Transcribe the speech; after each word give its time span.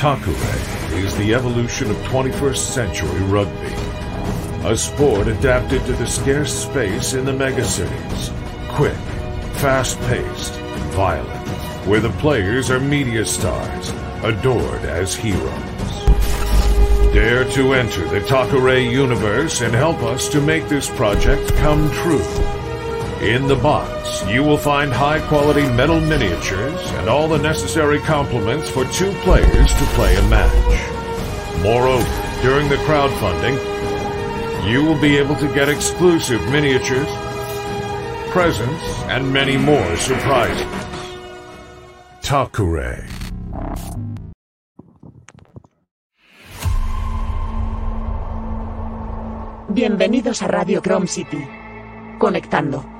Takure 0.00 0.94
is 0.94 1.14
the 1.18 1.34
evolution 1.34 1.90
of 1.90 1.96
21st 1.98 2.56
century 2.56 3.20
rugby. 3.24 3.74
A 4.66 4.74
sport 4.74 5.28
adapted 5.28 5.84
to 5.84 5.92
the 5.92 6.06
scarce 6.06 6.62
space 6.62 7.12
in 7.12 7.26
the 7.26 7.32
megacities. 7.32 8.32
Quick, 8.70 8.96
fast-paced, 9.58 10.54
violent. 10.94 11.46
Where 11.86 12.00
the 12.00 12.16
players 12.18 12.70
are 12.70 12.80
media 12.80 13.26
stars, 13.26 13.90
adored 14.24 14.86
as 14.86 15.14
heroes. 15.14 16.04
Dare 17.12 17.44
to 17.50 17.74
enter 17.74 18.08
the 18.08 18.20
Takare 18.20 18.90
universe 18.90 19.60
and 19.60 19.74
help 19.74 20.02
us 20.02 20.30
to 20.30 20.40
make 20.40 20.66
this 20.66 20.88
project 20.88 21.54
come 21.56 21.90
true. 21.90 22.24
In 23.20 23.46
the 23.46 23.60
box, 23.62 23.99
you 24.28 24.42
will 24.42 24.58
find 24.58 24.92
high 24.92 25.20
quality 25.28 25.68
metal 25.72 26.00
miniatures 26.00 26.80
and 26.98 27.08
all 27.08 27.28
the 27.28 27.38
necessary 27.38 27.98
complements 28.00 28.68
for 28.68 28.84
two 28.86 29.12
players 29.22 29.72
to 29.74 29.84
play 29.96 30.16
a 30.16 30.22
match. 30.28 31.62
Moreover, 31.62 32.06
during 32.42 32.68
the 32.68 32.76
crowdfunding, 32.86 33.56
you 34.70 34.84
will 34.84 35.00
be 35.00 35.16
able 35.16 35.36
to 35.36 35.52
get 35.54 35.68
exclusive 35.68 36.40
miniatures, 36.50 37.08
presents, 38.30 38.84
and 39.08 39.32
many 39.32 39.56
more 39.56 39.96
surprises. 39.96 40.66
Takure. 42.20 43.06
Bienvenidos 49.72 50.42
a 50.42 50.48
Radio 50.48 50.80
Chrome 50.82 51.06
City. 51.06 51.46
Conectando. 52.18 52.99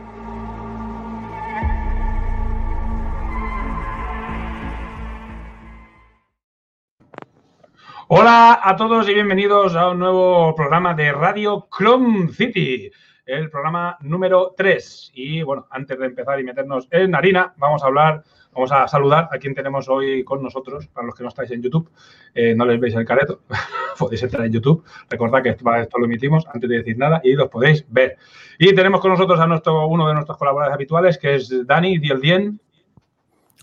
Hola 8.12 8.58
a 8.64 8.75
todos 8.75 9.08
y 9.08 9.14
bienvenidos 9.14 9.76
a 9.76 9.91
un 9.91 10.00
nuevo 10.00 10.53
programa 10.56 10.94
de 10.94 11.12
Radio 11.12 11.69
Chrome 11.71 12.32
City, 12.32 12.91
el 13.25 13.48
programa 13.48 13.98
número 14.00 14.53
3. 14.56 15.12
Y 15.15 15.43
bueno, 15.43 15.69
antes 15.71 15.97
de 15.97 16.06
empezar 16.06 16.41
y 16.41 16.43
meternos 16.43 16.88
en 16.91 17.15
harina, 17.15 17.54
vamos 17.56 17.84
a 17.84 17.87
hablar, 17.87 18.25
vamos 18.53 18.72
a 18.72 18.88
saludar 18.88 19.28
a 19.31 19.38
quien 19.38 19.54
tenemos 19.54 19.88
hoy 19.88 20.25
con 20.25 20.43
nosotros, 20.43 20.88
para 20.88 21.06
los 21.06 21.15
que 21.15 21.22
no 21.22 21.28
estáis 21.28 21.53
en 21.53 21.62
YouTube, 21.62 21.88
eh, 22.34 22.53
no 22.53 22.65
les 22.65 22.81
veis 22.81 22.97
el 22.97 23.04
careto, 23.04 23.43
podéis 23.97 24.25
entrar 24.25 24.44
en 24.44 24.54
YouTube, 24.54 24.82
recordad 25.09 25.41
que 25.41 25.50
esto, 25.50 25.65
lo 25.97 26.06
emitimos 26.06 26.44
antes 26.53 26.69
de 26.69 26.78
decir 26.78 26.99
nada 26.99 27.20
y 27.22 27.34
los 27.34 27.49
podéis 27.49 27.87
ver. 27.91 28.16
Y 28.59 28.75
tenemos 28.75 29.00
con 29.00 29.12
nosotros 29.12 29.38
a 29.38 29.47
nuestro, 29.47 29.87
uno 29.87 30.09
de 30.09 30.15
nuestros 30.15 30.37
colaboradores 30.37 30.75
habituales, 30.75 31.16
que 31.16 31.37
es 31.37 31.65
Dani 31.65 31.99
Dien. 31.99 32.60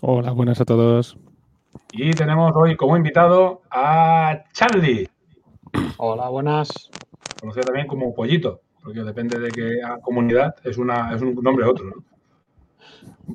Hola, 0.00 0.30
buenas 0.30 0.58
a 0.62 0.64
todos. 0.64 1.18
Y 1.92 2.10
tenemos 2.12 2.52
hoy 2.54 2.76
como 2.76 2.96
invitado 2.96 3.62
a 3.70 4.44
Charlie. 4.52 5.08
Hola, 5.96 6.28
buenas. 6.28 6.90
Conocido 7.40 7.64
también 7.66 7.86
como 7.86 8.14
Pollito, 8.14 8.60
porque 8.82 9.02
depende 9.02 9.38
de 9.38 9.50
qué 9.50 9.80
comunidad 10.02 10.54
es, 10.64 10.76
una, 10.78 11.14
es 11.14 11.22
un 11.22 11.34
nombre 11.36 11.66
u 11.66 11.70
otro, 11.70 11.86
¿no? 11.86 12.04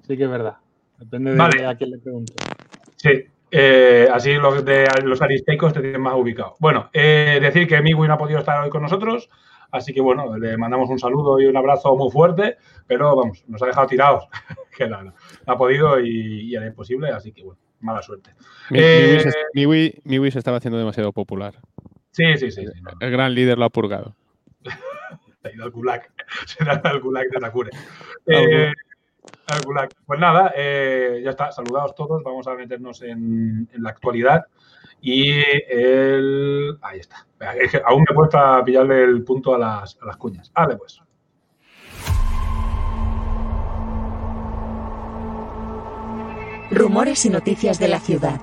Sí 0.08 0.18
que 0.18 0.24
es 0.24 0.30
verdad. 0.30 0.58
Depende 0.98 1.34
de 1.36 1.66
a 1.66 1.76
quién 1.76 1.92
le 1.92 1.98
pregunte. 2.00 2.34
Sí. 2.96 3.10
eh, 3.52 4.08
así 4.12 4.34
los 4.34 4.64
de 4.66 4.88
los 5.04 5.22
aristeicos 5.22 5.74
te 5.74 5.82
tienen 5.82 6.02
más 6.02 6.16
ubicado. 6.16 6.56
Bueno, 6.60 6.90
eh, 6.94 7.40
decir 7.42 7.68
que 7.68 7.82
Miwi 7.82 8.08
no 8.08 8.14
ha 8.14 8.18
podido 8.18 8.40
estar 8.40 8.64
hoy 8.64 8.70
con 8.70 8.82
nosotros, 8.82 9.30
así 9.72 9.94
que 9.94 10.02
bueno, 10.02 10.38
le 10.38 10.58
mandamos 10.58 10.90
un 10.90 11.00
saludo 11.00 11.40
y 11.40 11.46
un 11.46 11.58
abrazo 11.58 11.96
muy 11.96 12.10
fuerte, 12.12 12.58
pero 12.88 13.16
vamos, 13.16 13.44
nos 13.48 13.62
ha 13.62 13.68
dejado 13.68 13.88
tirados, 13.88 14.28
que 14.78 14.88
no, 14.88 15.04
no, 15.04 15.14
no 15.46 15.54
ha 15.54 15.58
podido 15.58 16.00
y, 16.00 16.50
y 16.50 16.56
era 16.56 16.66
imposible, 16.66 17.10
así 17.12 17.32
que 17.32 17.44
bueno, 17.44 17.60
mala 17.84 18.02
suerte. 18.02 18.32
Mi, 18.70 18.80
Eh, 18.80 19.04
mi 19.08 19.14
Wii 19.14 19.20
se, 19.20 19.32
mi 19.54 19.66
Wii- 19.66 20.02
mi 20.06 20.20
Wii 20.20 20.32
se 20.32 20.40
estaba 20.40 20.58
haciendo 20.58 20.78
demasiado 20.80 21.12
popular. 21.12 21.54
Sí, 22.12 22.24
sí, 22.38 22.52
sí. 22.52 22.66
sí, 22.66 22.82
no, 22.82 22.92
El 23.00 23.12
gran 23.12 23.34
líder 23.34 23.58
lo 23.58 23.66
ha 23.66 23.70
purgado. 23.70 24.16
Se 25.42 25.50
ha 25.50 25.52
ido 25.54 25.64
al 25.66 25.72
gulag. 25.72 26.10
Se 26.46 26.64
ha 26.64 26.74
ido 26.76 26.82
al 26.84 27.02
gulag 27.02 27.28
de 27.30 27.40
Takure. 27.40 27.70
Eh, 28.28 28.72
al 29.48 29.62
gulag. 29.64 29.90
Pues 30.06 30.20
nada, 30.20 30.54
eh, 30.56 31.22
ya 31.24 31.32
está. 31.32 31.52
Saludados 31.52 31.94
todos. 31.96 32.24
Vamos 32.24 32.48
a 32.48 32.54
meternos 32.56 33.02
en, 33.02 33.68
en 33.74 33.84
la 33.84 33.90
actualidad. 33.90 34.46
Y 35.02 35.42
el. 35.70 36.78
Ahí 36.82 37.00
está. 37.00 37.26
Aún 37.86 38.06
me 38.08 38.16
cuesta 38.16 38.64
pillarle 38.64 39.04
el 39.04 39.24
punto 39.24 39.54
a 39.54 39.58
las, 39.58 39.98
a 40.02 40.06
las 40.06 40.16
cuñas. 40.18 40.50
Vale, 40.54 40.78
pues. 40.78 41.02
Rumores 46.74 47.24
y 47.28 47.30
noticias 47.30 47.78
de 47.78 47.88
la 47.88 48.00
ciudad. 48.00 48.42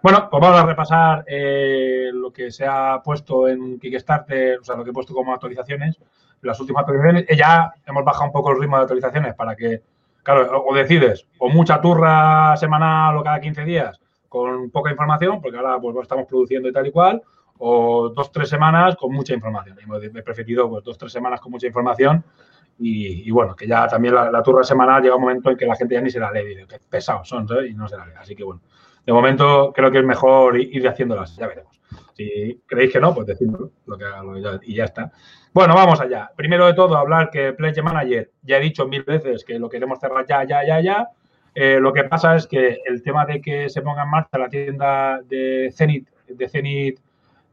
Bueno, 0.00 0.28
pues 0.30 0.40
vamos 0.40 0.60
a 0.60 0.64
repasar 0.64 1.24
eh, 1.26 2.10
lo 2.12 2.32
que 2.32 2.52
se 2.52 2.64
ha 2.64 3.02
puesto 3.02 3.48
en 3.48 3.80
Kickstarter, 3.80 4.60
o 4.60 4.64
sea, 4.64 4.76
lo 4.76 4.84
que 4.84 4.90
he 4.90 4.92
puesto 4.92 5.12
como 5.12 5.34
actualizaciones, 5.34 5.98
las 6.42 6.60
últimas 6.60 6.82
actualizaciones. 6.82 7.24
Eh, 7.28 7.36
Ya 7.36 7.72
hemos 7.84 8.04
bajado 8.04 8.26
un 8.26 8.32
poco 8.32 8.52
el 8.52 8.60
ritmo 8.60 8.76
de 8.76 8.82
actualizaciones 8.82 9.34
para 9.34 9.56
que, 9.56 9.82
claro, 10.22 10.64
o 10.66 10.72
decides, 10.72 11.26
o 11.38 11.48
mucha 11.48 11.80
turra 11.80 12.56
semanal 12.56 13.16
o 13.16 13.24
cada 13.24 13.40
15 13.40 13.64
días 13.64 14.00
con 14.28 14.70
poca 14.70 14.92
información, 14.92 15.42
porque 15.42 15.58
ahora 15.58 15.80
pues 15.80 15.96
estamos 16.02 16.26
produciendo 16.28 16.68
y 16.68 16.72
tal 16.72 16.86
y 16.86 16.92
cual, 16.92 17.20
o 17.62 18.08
dos, 18.08 18.32
tres 18.32 18.48
semanas 18.48 18.96
con 18.96 19.12
mucha 19.12 19.34
información. 19.34 19.76
He 20.02 20.22
preferido 20.22 20.68
pues, 20.68 20.82
dos, 20.84 20.96
tres 20.98 21.12
semanas 21.12 21.40
con 21.40 21.52
mucha 21.52 21.66
información 21.66 22.24
y, 22.78 23.28
y 23.28 23.30
bueno, 23.30 23.54
que 23.54 23.66
ya 23.66 23.86
también 23.86 24.14
la, 24.14 24.30
la 24.30 24.42
turra 24.42 24.64
semanal 24.64 25.02
llega 25.02 25.14
un 25.14 25.20
momento 25.22 25.50
en 25.50 25.56
que 25.56 25.66
la 25.66 25.76
gente 25.76 25.94
ya 25.94 26.00
ni 26.00 26.10
se 26.10 26.18
la 26.18 26.32
lee, 26.32 26.64
qué 26.68 26.78
pesados 26.88 27.28
son, 27.28 27.46
¿sabes? 27.46 27.70
Y 27.70 27.74
no 27.74 27.86
se 27.88 27.96
la 27.96 28.06
lee. 28.06 28.12
Así 28.18 28.34
que 28.34 28.42
bueno, 28.44 28.62
de 29.04 29.12
momento 29.12 29.72
creo 29.74 29.90
que 29.90 29.98
es 29.98 30.04
mejor 30.04 30.58
ir 30.58 30.88
haciéndolas, 30.88 31.36
ya 31.36 31.46
veremos. 31.46 31.78
Si 32.14 32.60
creéis 32.66 32.92
que 32.92 33.00
no, 33.00 33.14
pues 33.14 33.26
decídmelo 33.26 33.70
lo 33.86 33.98
que, 33.98 34.04
lo 34.04 34.34
que 34.34 34.40
ya- 34.42 34.60
y 34.62 34.74
ya 34.76 34.84
está. 34.84 35.10
Bueno, 35.52 35.74
vamos 35.74 36.00
allá. 36.00 36.30
Primero 36.36 36.66
de 36.66 36.74
todo, 36.74 36.96
hablar 36.96 37.28
que 37.30 37.52
Pledge 37.52 37.82
Manager, 37.82 38.30
ya 38.42 38.56
he 38.56 38.60
dicho 38.60 38.86
mil 38.86 39.02
veces 39.02 39.44
que 39.44 39.58
lo 39.58 39.68
queremos 39.68 39.98
cerrar 39.98 40.24
ya, 40.26 40.44
ya, 40.44 40.64
ya, 40.64 40.80
ya. 40.80 41.08
Eh, 41.54 41.78
lo 41.80 41.92
que 41.92 42.04
pasa 42.04 42.36
es 42.36 42.46
que 42.46 42.78
el 42.86 43.02
tema 43.02 43.26
de 43.26 43.40
que 43.40 43.68
se 43.68 43.82
ponga 43.82 44.04
en 44.04 44.10
marcha 44.10 44.38
la 44.38 44.48
tienda 44.48 45.20
de 45.22 45.70
Zenit, 45.74 46.08
de 46.28 46.48
Zenit 46.48 47.00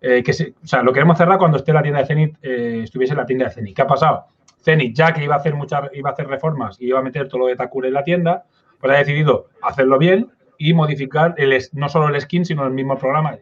eh, 0.01 0.21
que 0.23 0.33
se- 0.33 0.53
o 0.63 0.67
sea, 0.67 0.81
lo 0.83 0.93
queremos 0.93 1.17
cerrar 1.17 1.37
cuando 1.37 1.57
esté 1.57 1.73
la 1.73 1.81
tienda 1.81 1.99
de 2.01 2.05
Zenit, 2.05 2.37
eh, 2.41 2.81
estuviese 2.83 3.15
la 3.15 3.25
tienda 3.25 3.45
de 3.45 3.51
Zenit. 3.51 3.75
¿Qué 3.75 3.81
ha 3.81 3.87
pasado? 3.87 4.25
Zenit, 4.63 4.95
ya 4.95 5.13
que 5.13 5.23
iba 5.23 5.35
a 5.35 5.37
hacer 5.37 5.55
muchas, 5.55 5.89
iba 5.93 6.09
a 6.09 6.13
hacer 6.13 6.27
reformas 6.27 6.79
y 6.79 6.87
iba 6.87 6.99
a 6.99 7.01
meter 7.03 7.27
todo 7.27 7.39
lo 7.41 7.47
de 7.47 7.55
Takure 7.55 7.87
en 7.87 7.93
la 7.93 8.03
tienda, 8.03 8.43
pues 8.79 8.93
ha 8.93 8.97
decidido 8.97 9.47
hacerlo 9.61 9.97
bien 9.97 10.29
y 10.57 10.73
modificar 10.73 11.33
el, 11.37 11.57
no 11.73 11.89
solo 11.89 12.13
el 12.13 12.19
skin, 12.21 12.45
sino 12.45 12.65
el 12.65 12.71
mismo 12.73 12.97
programa. 12.97 13.37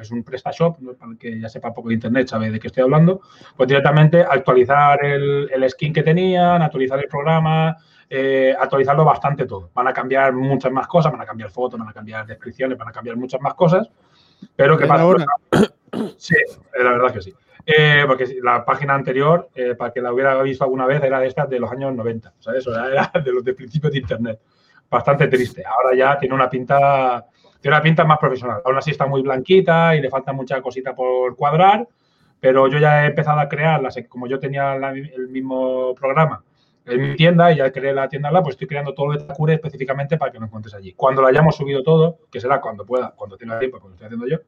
Es 0.00 0.10
un 0.10 0.24
PrestaShop, 0.24 0.80
¿no? 0.80 0.94
para 0.94 1.12
el 1.12 1.18
que 1.18 1.38
ya 1.40 1.48
sepa 1.48 1.72
poco 1.72 1.88
de 1.88 1.94
internet, 1.94 2.26
sabe 2.26 2.50
de 2.50 2.58
qué 2.58 2.66
estoy 2.66 2.82
hablando. 2.82 3.20
Pues 3.56 3.68
directamente 3.68 4.22
actualizar 4.22 5.04
el, 5.04 5.48
el 5.54 5.70
skin 5.70 5.92
que 5.92 6.02
tenían, 6.02 6.62
actualizar 6.62 6.98
el 6.98 7.06
programa, 7.06 7.76
eh, 8.10 8.54
actualizarlo 8.58 9.04
bastante 9.04 9.46
todo. 9.46 9.70
Van 9.72 9.86
a 9.86 9.92
cambiar 9.92 10.32
muchas 10.32 10.72
más 10.72 10.88
cosas, 10.88 11.12
van 11.12 11.20
a 11.20 11.24
cambiar 11.26 11.50
fotos, 11.50 11.78
van 11.78 11.88
a 11.88 11.92
cambiar 11.92 12.26
descripciones, 12.26 12.76
van 12.76 12.88
a 12.88 12.92
cambiar 12.92 13.16
muchas 13.16 13.40
más 13.40 13.54
cosas. 13.54 13.88
Pero 14.56 14.76
¿qué 14.76 14.84
¿Era 14.84 14.94
pasa? 14.94 15.04
Sí, 16.16 16.36
eh, 16.36 16.82
la 16.82 16.92
verdad 16.92 17.12
que 17.12 17.22
sí. 17.22 17.34
Eh, 17.66 18.04
porque 18.06 18.26
la 18.42 18.64
página 18.64 18.94
anterior, 18.94 19.48
eh, 19.54 19.74
para 19.74 19.92
que 19.92 20.00
la 20.00 20.12
hubiera 20.12 20.40
visto 20.42 20.64
alguna 20.64 20.86
vez, 20.86 21.02
era 21.02 21.18
de 21.20 21.28
estas 21.28 21.48
de 21.48 21.58
los 21.58 21.70
años 21.70 21.94
90. 21.94 22.34
¿sabes? 22.38 22.66
O 22.66 22.74
sea, 22.74 22.86
era 22.86 23.10
de 23.24 23.32
los 23.32 23.44
de 23.44 23.54
principios 23.54 23.92
de 23.92 23.98
Internet. 23.98 24.40
bastante 24.90 25.26
triste. 25.28 25.64
Ahora 25.64 25.96
ya 25.96 26.18
tiene 26.18 26.34
una 26.34 26.48
pinta, 26.48 27.24
tiene 27.60 27.76
una 27.76 27.82
pinta 27.82 28.04
más 28.04 28.18
profesional. 28.18 28.60
Aún 28.64 28.76
así 28.76 28.90
está 28.90 29.06
muy 29.06 29.22
blanquita 29.22 29.96
y 29.96 30.00
le 30.00 30.10
falta 30.10 30.32
mucha 30.32 30.60
cosita 30.60 30.94
por 30.94 31.34
cuadrar, 31.34 31.88
pero 32.38 32.68
yo 32.68 32.78
ya 32.78 33.04
he 33.04 33.08
empezado 33.08 33.40
a 33.40 33.48
crear, 33.48 33.80
como 34.08 34.26
yo 34.26 34.38
tenía 34.38 34.74
el 34.74 35.28
mismo 35.28 35.94
programa 35.94 36.44
en 36.86 37.00
mi 37.00 37.16
tienda 37.16 37.50
y 37.52 37.56
ya 37.56 37.72
creé 37.72 37.94
la 37.94 38.08
tienda 38.08 38.30
pues 38.42 38.54
estoy 38.54 38.66
creando 38.66 38.94
todo 38.94 39.12
el 39.12 39.26
Takure 39.26 39.54
específicamente 39.54 40.16
para 40.16 40.30
que 40.30 40.38
lo 40.38 40.46
encuentres 40.46 40.74
allí. 40.74 40.92
Cuando 40.92 41.22
lo 41.22 41.28
hayamos 41.28 41.56
subido 41.56 41.82
todo, 41.82 42.18
que 42.30 42.40
será 42.40 42.60
cuando 42.60 42.84
pueda, 42.84 43.12
cuando 43.16 43.36
tenga 43.36 43.58
tiempo, 43.58 43.78
como 43.78 43.90
lo 43.90 43.94
estoy 43.94 44.06
haciendo 44.06 44.26
yo, 44.26 44.38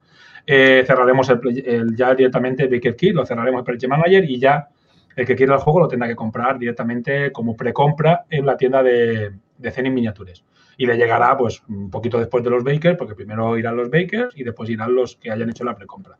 eh, 0.47 0.85
cerraremos 0.87 1.29
el, 1.31 1.97
ya 1.97 2.15
directamente 2.15 2.65
el 2.65 2.69
Baker 2.69 2.97
Key, 2.97 3.11
lo 3.11 3.25
cerraremos 3.25 3.61
el 3.61 3.65
Project 3.65 3.89
Manager 3.89 4.25
y 4.25 4.39
ya 4.39 4.69
el 5.15 5.27
que 5.27 5.35
quiera 5.35 5.55
el 5.55 5.61
juego 5.61 5.81
lo 5.81 5.89
tendrá 5.89 6.09
que 6.09 6.17
comprar 6.17 6.59
directamente 6.59 7.33
como 7.33 7.57
precompra 7.57 8.27
en 8.29 8.45
la 8.45 8.57
tienda 8.57 8.83
de, 8.83 9.33
de 9.57 9.71
Zenith 9.71 9.93
Miniatures. 9.93 10.45
Y 10.77 10.85
le 10.85 10.97
llegará 10.99 11.35
pues 11.39 11.63
un 11.69 11.91
poquito 11.91 12.19
después 12.19 12.45
de 12.45 12.51
los 12.51 12.63
Bakers, 12.63 12.99
porque 12.99 13.15
primero 13.15 13.57
irán 13.57 13.77
los 13.77 13.89
Bakers 13.89 14.37
y 14.37 14.45
después 14.45 14.69
irán 14.69 14.95
los 14.95 15.17
que 15.17 15.31
hayan 15.31 15.49
hecho 15.49 15.65
la 15.65 15.75
precompra. 15.75 16.17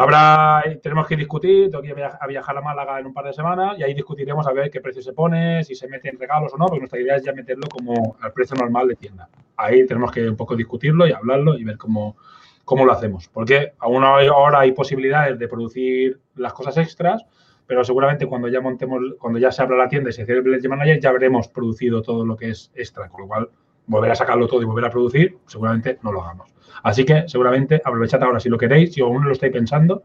Habrá, 0.00 0.62
tenemos 0.80 1.08
que 1.08 1.16
discutir, 1.16 1.72
tengo 1.72 1.82
que 1.82 1.90
a 1.90 2.26
viajar 2.28 2.56
a 2.56 2.60
Málaga 2.60 3.00
en 3.00 3.06
un 3.06 3.12
par 3.12 3.24
de 3.24 3.32
semanas 3.32 3.76
y 3.76 3.82
ahí 3.82 3.94
discutiremos 3.94 4.46
a 4.46 4.52
ver 4.52 4.70
qué 4.70 4.80
precio 4.80 5.02
se 5.02 5.12
pone, 5.12 5.64
si 5.64 5.74
se 5.74 5.88
mete 5.88 6.08
en 6.08 6.16
regalos 6.16 6.54
o 6.54 6.56
no, 6.56 6.66
porque 6.66 6.78
nuestra 6.78 7.00
idea 7.00 7.16
es 7.16 7.24
ya 7.24 7.32
meterlo 7.32 7.66
como 7.68 8.16
al 8.20 8.32
precio 8.32 8.54
normal 8.54 8.86
de 8.86 8.94
tienda. 8.94 9.28
Ahí 9.56 9.84
tenemos 9.86 10.12
que 10.12 10.28
un 10.28 10.36
poco 10.36 10.54
discutirlo 10.54 11.04
y 11.04 11.10
hablarlo 11.10 11.58
y 11.58 11.64
ver 11.64 11.76
cómo, 11.76 12.16
cómo 12.64 12.84
lo 12.84 12.92
hacemos. 12.92 13.26
Porque 13.26 13.72
aún 13.80 14.04
ahora 14.04 14.60
hay 14.60 14.70
posibilidades 14.70 15.36
de 15.36 15.48
producir 15.48 16.20
las 16.36 16.52
cosas 16.52 16.76
extras, 16.76 17.26
pero 17.66 17.82
seguramente 17.82 18.24
cuando 18.26 18.46
ya 18.46 18.60
montemos, 18.60 19.02
cuando 19.18 19.40
ya 19.40 19.50
se 19.50 19.62
abra 19.62 19.76
la 19.76 19.88
tienda 19.88 20.10
y 20.10 20.12
se 20.12 20.24
cierre 20.24 20.42
el 20.48 20.68
Manager, 20.68 21.00
ya 21.00 21.10
habremos 21.10 21.48
producido 21.48 22.02
todo 22.02 22.24
lo 22.24 22.36
que 22.36 22.50
es 22.50 22.70
extra, 22.76 23.08
con 23.08 23.22
lo 23.22 23.26
cual 23.26 23.50
volver 23.88 24.12
a 24.12 24.14
sacarlo 24.14 24.46
todo 24.46 24.62
y 24.62 24.64
volver 24.64 24.84
a 24.84 24.90
producir, 24.90 25.38
seguramente 25.46 25.98
no 26.02 26.12
lo 26.12 26.22
hagamos. 26.22 26.54
Así 26.82 27.04
que 27.04 27.28
seguramente 27.28 27.80
aprovechad 27.84 28.22
ahora 28.22 28.40
si 28.40 28.48
lo 28.48 28.58
queréis, 28.58 28.92
si 28.92 29.00
aún 29.00 29.20
no 29.20 29.28
lo 29.28 29.32
estáis 29.32 29.52
pensando, 29.52 30.04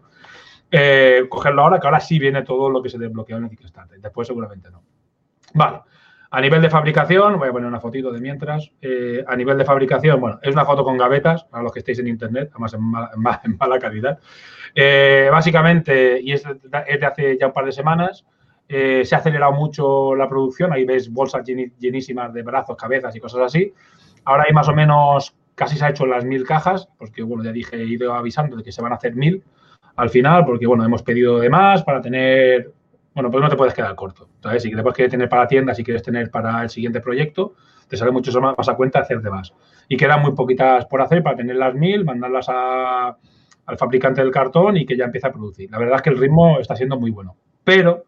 eh, 0.75 1.25
cogerlo 1.29 1.61
ahora, 1.61 1.79
que 1.79 1.85
ahora 1.85 1.99
sí 1.99 2.17
viene 2.17 2.41
todo 2.41 2.67
lo 2.67 2.81
que 2.81 2.89
se 2.89 2.97
desbloqueó 2.97 3.37
en 3.37 3.43
el 3.43 3.49
Kickstarter. 3.51 3.99
Después 3.99 4.27
seguramente 4.27 4.71
no. 4.71 4.81
Vale. 5.53 5.81
A 6.31 6.41
nivel 6.41 6.63
de 6.63 6.69
fabricación, 6.71 7.37
voy 7.37 7.49
a 7.49 7.51
poner 7.51 7.67
una 7.67 7.79
fotito 7.79 8.11
de 8.11 8.19
mientras. 8.19 8.71
Eh, 8.81 9.23
a 9.27 9.35
nivel 9.35 9.55
de 9.55 9.65
fabricación, 9.65 10.19
bueno, 10.19 10.39
es 10.41 10.51
una 10.51 10.65
foto 10.65 10.83
con 10.83 10.97
gavetas, 10.97 11.43
para 11.43 11.61
los 11.61 11.71
que 11.71 11.79
estéis 11.79 11.99
en 11.99 12.07
internet, 12.07 12.49
además 12.53 12.73
en 13.43 13.57
mala, 13.59 13.77
calidad. 13.77 14.17
Eh, 14.73 15.29
básicamente, 15.31 16.19
y 16.19 16.31
es 16.31 16.43
de, 16.43 17.05
hace 17.05 17.37
ya 17.37 17.45
un 17.45 17.53
par 17.53 17.65
de 17.65 17.71
semanas, 17.71 18.25
se 18.67 19.07
ha 19.13 19.17
acelerado 19.19 19.51
mucho 19.51 20.15
la 20.15 20.27
producción. 20.27 20.73
Ahí 20.73 20.85
veis 20.85 21.13
bolsas 21.13 21.45
llenísimas 21.45 22.33
de 22.33 22.41
brazos, 22.41 22.75
cabezas 22.75 23.15
y 23.15 23.19
cosas 23.19 23.41
así. 23.41 23.71
Ahora 24.25 24.45
hay 24.47 24.53
más 24.53 24.67
o 24.67 24.73
menos 24.73 25.35
casi 25.55 25.77
se 25.77 25.85
ha 25.85 25.89
hecho 25.89 26.05
las 26.05 26.25
mil 26.25 26.45
cajas, 26.45 26.89
porque 26.97 27.23
bueno, 27.23 27.43
ya 27.43 27.51
dije, 27.51 27.75
he 27.77 27.85
ido 27.85 28.13
avisando 28.13 28.55
de 28.55 28.63
que 28.63 28.71
se 28.71 28.81
van 28.81 28.91
a 28.91 28.95
hacer 28.95 29.15
mil 29.15 29.43
al 29.95 30.09
final, 30.09 30.45
porque 30.45 30.65
bueno, 30.65 30.83
hemos 30.83 31.03
pedido 31.03 31.39
de 31.39 31.49
más 31.49 31.83
para 31.83 32.01
tener, 32.01 32.71
bueno, 33.13 33.29
pues 33.29 33.43
no 33.43 33.49
te 33.49 33.55
puedes 33.55 33.73
quedar 33.73 33.95
corto, 33.95 34.27
¿sabes? 34.41 34.63
Si 34.63 34.71
después 34.71 34.95
quieres 34.95 35.11
tener 35.11 35.29
para 35.29 35.47
tienda, 35.47 35.73
si 35.73 35.83
quieres 35.83 36.01
tener 36.01 36.31
para 36.31 36.63
el 36.63 36.69
siguiente 36.69 36.99
proyecto, 36.99 37.53
te 37.87 37.97
sale 37.97 38.11
mucho 38.11 38.39
más 38.41 38.69
a 38.69 38.75
cuenta 38.75 38.99
hacer 38.99 39.21
de 39.21 39.29
más. 39.29 39.53
Y 39.87 39.97
quedan 39.97 40.21
muy 40.21 40.31
poquitas 40.33 40.85
por 40.85 41.01
hacer 41.01 41.21
para 41.21 41.37
tener 41.37 41.57
las 41.57 41.75
mil, 41.75 42.03
mandarlas 42.05 42.49
al 42.49 43.77
fabricante 43.77 44.21
del 44.21 44.31
cartón 44.31 44.77
y 44.77 44.85
que 44.85 44.97
ya 44.97 45.05
empiece 45.05 45.27
a 45.27 45.31
producir. 45.31 45.69
La 45.69 45.77
verdad 45.77 45.97
es 45.97 46.01
que 46.01 46.09
el 46.09 46.17
ritmo 46.17 46.59
está 46.59 46.75
siendo 46.75 46.99
muy 46.99 47.11
bueno. 47.11 47.35
Pero 47.63 48.05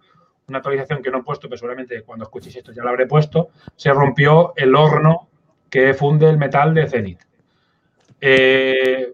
una 0.48 0.60
actualización 0.60 1.02
que 1.02 1.12
no 1.12 1.20
he 1.20 1.24
puesto, 1.24 1.50
que 1.50 1.58
seguramente 1.58 2.02
cuando 2.04 2.26
escuchéis 2.26 2.56
esto 2.56 2.72
ya 2.72 2.84
la 2.84 2.90
habré 2.90 3.06
puesto, 3.06 3.50
se 3.76 3.92
rompió 3.94 4.54
el 4.56 4.76
horno 4.76 5.30
que 5.70 5.94
funde 5.94 6.30
el 6.30 6.38
metal 6.38 6.74
de 6.74 6.88
Zenith. 6.88 7.22
Eh, 8.28 9.14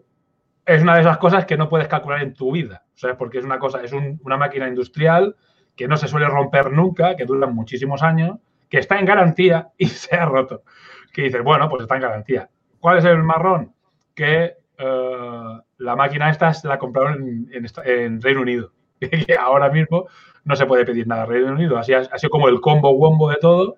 es 0.66 0.82
una 0.82 0.96
de 0.96 1.02
esas 1.02 1.18
cosas 1.18 1.46
que 1.46 1.58
no 1.58 1.68
puedes 1.68 1.90
calcular 1.90 2.22
en 2.22 2.34
tu 2.34 2.54
vida, 2.54 2.86
¿sabes? 2.94 3.18
Porque 3.18 3.40
es 3.40 3.44
una 3.44 3.60
cosa, 3.60 3.84
es 3.84 3.92
una 3.92 4.38
máquina 4.38 4.70
industrial 4.70 5.36
que 5.76 5.86
no 5.90 5.98
se 5.98 6.08
suele 6.08 6.28
romper 6.28 6.72
nunca, 6.72 7.18
que 7.18 7.26
dura 7.26 7.46
muchísimos 7.48 8.04
años, 8.04 8.38
que 8.70 8.78
está 8.78 8.98
en 8.98 9.06
garantía 9.06 9.68
y 9.78 9.86
se 9.88 10.16
ha 10.16 10.26
roto. 10.26 10.64
Que 11.12 11.24
dices, 11.24 11.44
bueno, 11.44 11.68
pues 11.68 11.82
está 11.82 11.96
en 11.96 12.04
garantía. 12.04 12.50
¿Cuál 12.80 13.00
es 13.00 13.06
el 13.06 13.22
marrón? 13.22 13.74
Que 14.16 14.56
eh, 14.78 15.60
la 15.80 15.96
máquina 15.98 16.30
esta 16.30 16.54
se 16.54 16.70
la 16.70 16.80
compraron 16.80 17.50
en, 17.52 18.22
Reino 18.22 18.42
Unido. 18.42 18.72
Y 19.02 19.34
ahora 19.34 19.70
mismo 19.70 20.08
no 20.46 20.56
se 20.56 20.66
puede 20.66 20.86
pedir 20.86 21.06
nada 21.06 21.24
en 21.26 21.30
Reino 21.30 21.52
Unido. 21.52 21.78
Así 21.78 21.94
ha, 21.94 22.18
sido 22.18 22.30
como 22.30 22.48
el 22.48 22.62
combo 22.62 22.92
wombo 22.92 23.30
de 23.30 23.38
todo 23.42 23.76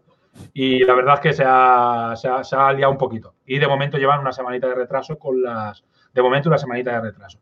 y 0.54 0.84
la 0.84 0.94
verdad 0.94 1.16
es 1.16 1.20
que 1.20 1.34
se 1.34 1.44
ha, 1.46 2.14
se, 2.16 2.56
liado 2.76 2.92
un 2.92 2.98
poquito. 2.98 3.36
Y 3.46 3.60
de 3.60 3.68
momento 3.68 3.98
llevan 3.98 4.20
una 4.20 4.32
semanita 4.32 4.68
de 4.68 4.76
retraso 4.76 5.18
con 5.18 5.42
las... 5.42 5.84
De 6.14 6.22
momento 6.22 6.50
una 6.50 6.58
semanita 6.58 6.92
de 6.92 7.02
retraso. 7.02 7.40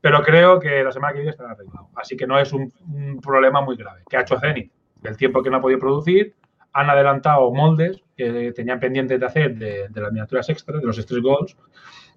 Pero 0.00 0.22
creo 0.22 0.58
que 0.58 0.82
la 0.82 0.92
semana 0.92 1.12
que 1.12 1.18
viene 1.18 1.30
estará 1.30 1.50
arreglado. 1.50 1.88
Así 1.94 2.16
que 2.16 2.26
no 2.26 2.38
es 2.38 2.52
un, 2.52 2.72
problema 3.22 3.60
muy 3.60 3.76
grave. 3.76 4.02
¿Qué 4.08 4.16
ha 4.16 4.22
hecho 4.22 4.38
Zenith? 4.38 4.70
Del 5.02 5.16
tiempo 5.16 5.42
que 5.42 5.50
no 5.50 5.58
ha 5.58 5.60
podido 5.60 5.78
producir, 5.78 6.34
han 6.72 6.88
adelantado 6.88 7.52
moldes 7.52 8.02
que 8.16 8.52
tenían 8.52 8.80
pendientes 8.80 9.20
de 9.20 9.26
hacer 9.26 9.56
de, 9.56 9.88
las 9.94 10.12
miniaturas 10.12 10.48
extras, 10.48 10.80
de 10.80 10.86
los 10.86 10.96
Stress 10.96 11.22
Goals, 11.22 11.56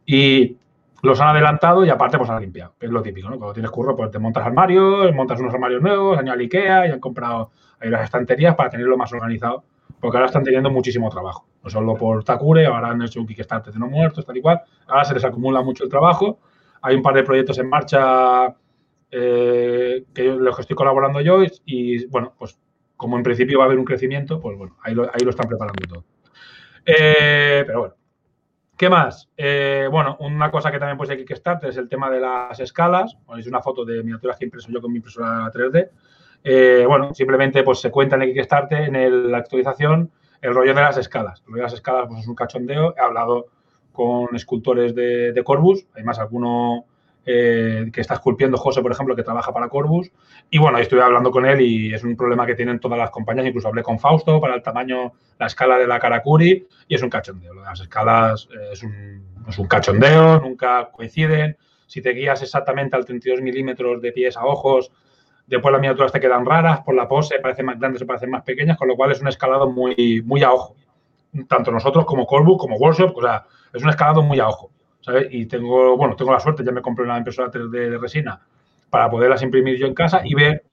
y 0.05 0.57
los 1.01 1.19
han 1.19 1.29
adelantado 1.29 1.85
y 1.85 1.89
aparte 1.89 2.17
pues 2.17 2.29
han 2.29 2.41
limpiado, 2.41 2.73
que 2.79 2.85
es 2.85 2.91
lo 2.91 3.01
típico, 3.01 3.29
¿no? 3.29 3.37
Cuando 3.37 3.53
tienes 3.53 3.71
curro, 3.71 3.95
pues 3.95 4.11
te 4.11 4.19
montas 4.19 4.45
armarios, 4.45 5.13
montas 5.13 5.39
unos 5.39 5.53
armarios 5.53 5.81
nuevos, 5.81 6.17
han 6.17 6.25
ido 6.25 6.33
al 6.33 6.39
Ikea 6.39 6.87
y 6.87 6.91
han 6.91 6.99
comprado 6.99 7.51
ahí 7.79 7.89
las 7.89 8.03
estanterías 8.03 8.55
para 8.55 8.69
tenerlo 8.69 8.97
más 8.97 9.11
organizado 9.13 9.63
porque 9.99 10.17
ahora 10.17 10.27
están 10.27 10.43
teniendo 10.43 10.69
muchísimo 10.69 11.09
trabajo. 11.09 11.47
No 11.63 11.69
solo 11.69 11.95
por 11.95 12.23
Takure, 12.23 12.65
ahora 12.65 12.89
han 12.89 13.01
hecho 13.01 13.19
un 13.19 13.27
Kickstarter 13.27 13.73
de 13.73 13.79
no 13.79 13.87
muertos, 13.87 14.25
tal 14.25 14.37
y 14.37 14.41
cual. 14.41 14.61
Ahora 14.87 15.05
se 15.05 15.13
les 15.13 15.25
acumula 15.25 15.61
mucho 15.61 15.83
el 15.83 15.89
trabajo. 15.89 16.39
Hay 16.81 16.95
un 16.95 17.01
par 17.01 17.15
de 17.15 17.23
proyectos 17.23 17.57
en 17.59 17.69
marcha 17.69 18.55
eh, 19.11 20.05
que 20.13 20.23
los 20.23 20.55
que 20.55 20.61
estoy 20.61 20.75
colaborando 20.75 21.19
yo 21.21 21.39
y, 21.65 22.05
bueno, 22.07 22.33
pues 22.37 22.57
como 22.95 23.17
en 23.17 23.23
principio 23.23 23.59
va 23.59 23.65
a 23.65 23.67
haber 23.67 23.79
un 23.79 23.85
crecimiento, 23.85 24.39
pues 24.39 24.57
bueno, 24.57 24.77
ahí 24.83 24.93
lo, 24.93 25.05
están 25.05 25.47
preparando 25.47 25.87
todo. 25.87 26.03
Eh, 26.85 27.63
pero 27.65 27.79
bueno. 27.79 27.95
¿Qué 28.79 28.89
más? 28.89 29.29
Eh, 29.35 29.89
bueno, 29.91 30.15
una 30.21 30.49
cosa 30.49 30.71
que 30.71 30.79
también 30.79 30.97
puse 30.97 31.11
aquí 31.11 31.25
Kickstarter 31.25 31.69
es 31.69 31.75
el 31.75 31.89
tema 31.89 32.09
de 32.09 32.21
las 32.21 32.57
escalas. 32.61 33.17
es 33.37 33.45
una 33.45 33.61
foto 33.61 33.83
de 33.83 34.01
miniaturas 34.03 34.37
que 34.37 34.45
impreso 34.45 34.71
yo 34.71 34.81
con 34.81 34.89
mi 34.93 34.99
impresora 34.99 35.51
3D. 35.51 35.89
Eh, 36.43 36.85
bueno, 36.87 37.13
simplemente 37.13 37.63
pues 37.63 37.79
se 37.79 37.91
cuenta 37.91 38.15
en 38.15 38.23
el 38.23 38.33
Kickstarter, 38.33 38.95
en 38.95 39.31
la 39.31 39.39
actualización, 39.39 40.11
el 40.41 40.53
rollo 40.53 40.73
de 40.73 40.81
las 40.81 40.97
escalas. 40.97 41.41
El 41.41 41.53
rollo 41.53 41.57
de 41.57 41.63
las 41.63 41.73
escalas 41.73 42.07
pues, 42.07 42.21
es 42.21 42.27
un 42.27 42.35
cachondeo. 42.35 42.95
He 42.97 43.01
hablado 43.01 43.47
con 43.91 44.35
escultores 44.35 44.95
de, 44.95 45.33
de 45.33 45.43
Corbus, 45.43 45.85
además 45.93 46.19
alguno 46.19 46.85
eh, 47.25 47.91
que 47.93 48.01
está 48.01 48.15
esculpiendo 48.15 48.57
José, 48.57 48.81
por 48.81 48.91
ejemplo, 48.91 49.15
que 49.15 49.23
trabaja 49.23 49.53
para 49.53 49.67
Corbus. 49.67 50.09
Y 50.49 50.57
bueno, 50.57 50.77
estuve 50.79 51.01
hablando 51.01 51.29
con 51.29 51.45
él 51.45 51.61
y 51.61 51.93
es 51.93 52.03
un 52.03 52.15
problema 52.15 52.47
que 52.47 52.55
tienen 52.55 52.79
todas 52.79 52.97
las 52.97 53.11
compañías. 53.11 53.45
Incluso 53.45 53.67
hablé 53.67 53.83
con 53.83 53.99
Fausto 53.99 54.39
para 54.39 54.55
el 54.55 54.63
tamaño, 54.63 55.13
la 55.37 55.45
escala 55.45 55.77
de 55.77 55.85
la 55.85 55.99
Karakuri 55.99 56.67
y 56.87 56.95
es 56.95 57.03
un 57.03 57.09
cachondeo. 57.09 57.53
Las 57.53 57.81
escalas 57.81 58.47
eh, 58.51 58.73
es 58.73 59.59
un 59.59 59.67
cachondeo, 59.67 60.39
nunca 60.39 60.89
coinciden. 60.91 61.55
Si 61.85 62.01
te 62.01 62.11
guías 62.11 62.41
exactamente 62.41 62.95
al 62.95 63.05
32 63.05 63.41
milímetros 63.41 64.01
de 64.01 64.11
pies 64.11 64.37
a 64.37 64.45
ojos, 64.45 64.91
Después 65.49 65.71
las 65.71 65.81
miniaturas 65.81 66.11
te 66.11 66.19
quedan 66.19 66.45
raras, 66.45 66.81
por 66.81 66.93
la 66.93 67.07
pose 67.07 67.39
parecen 67.39 67.65
más 67.65 67.79
grandes 67.79 68.03
o 68.03 68.05
parecen 68.05 68.29
más 68.29 68.43
pequeñas, 68.43 68.77
con 68.77 68.87
lo 68.87 68.95
cual 68.95 69.11
es 69.11 69.19
un 69.19 69.27
escalado 69.27 69.69
muy, 69.69 70.21
muy 70.23 70.43
a 70.43 70.53
ojo. 70.53 70.75
Tanto 71.47 71.71
nosotros 71.71 72.05
como 72.05 72.27
Corbu, 72.27 72.55
como 72.55 72.77
Workshop, 72.77 73.17
o 73.17 73.21
sea, 73.21 73.45
es 73.73 73.81
un 73.81 73.89
escalado 73.89 74.21
muy 74.21 74.39
a 74.39 74.47
ojo. 74.47 74.69
¿sabes? 75.01 75.27
Y 75.31 75.47
tengo, 75.47 75.97
bueno, 75.97 76.15
tengo 76.15 76.31
la 76.31 76.39
suerte, 76.39 76.63
ya 76.63 76.71
me 76.71 76.83
compré 76.83 77.05
una 77.05 77.17
impresora 77.17 77.51
3D 77.51 77.89
de 77.89 77.97
resina 77.97 78.39
para 78.91 79.09
poderlas 79.09 79.41
imprimir 79.41 79.77
yo 79.77 79.87
en 79.87 79.95
casa 79.95 80.21
y 80.23 80.35
ver 80.35 80.65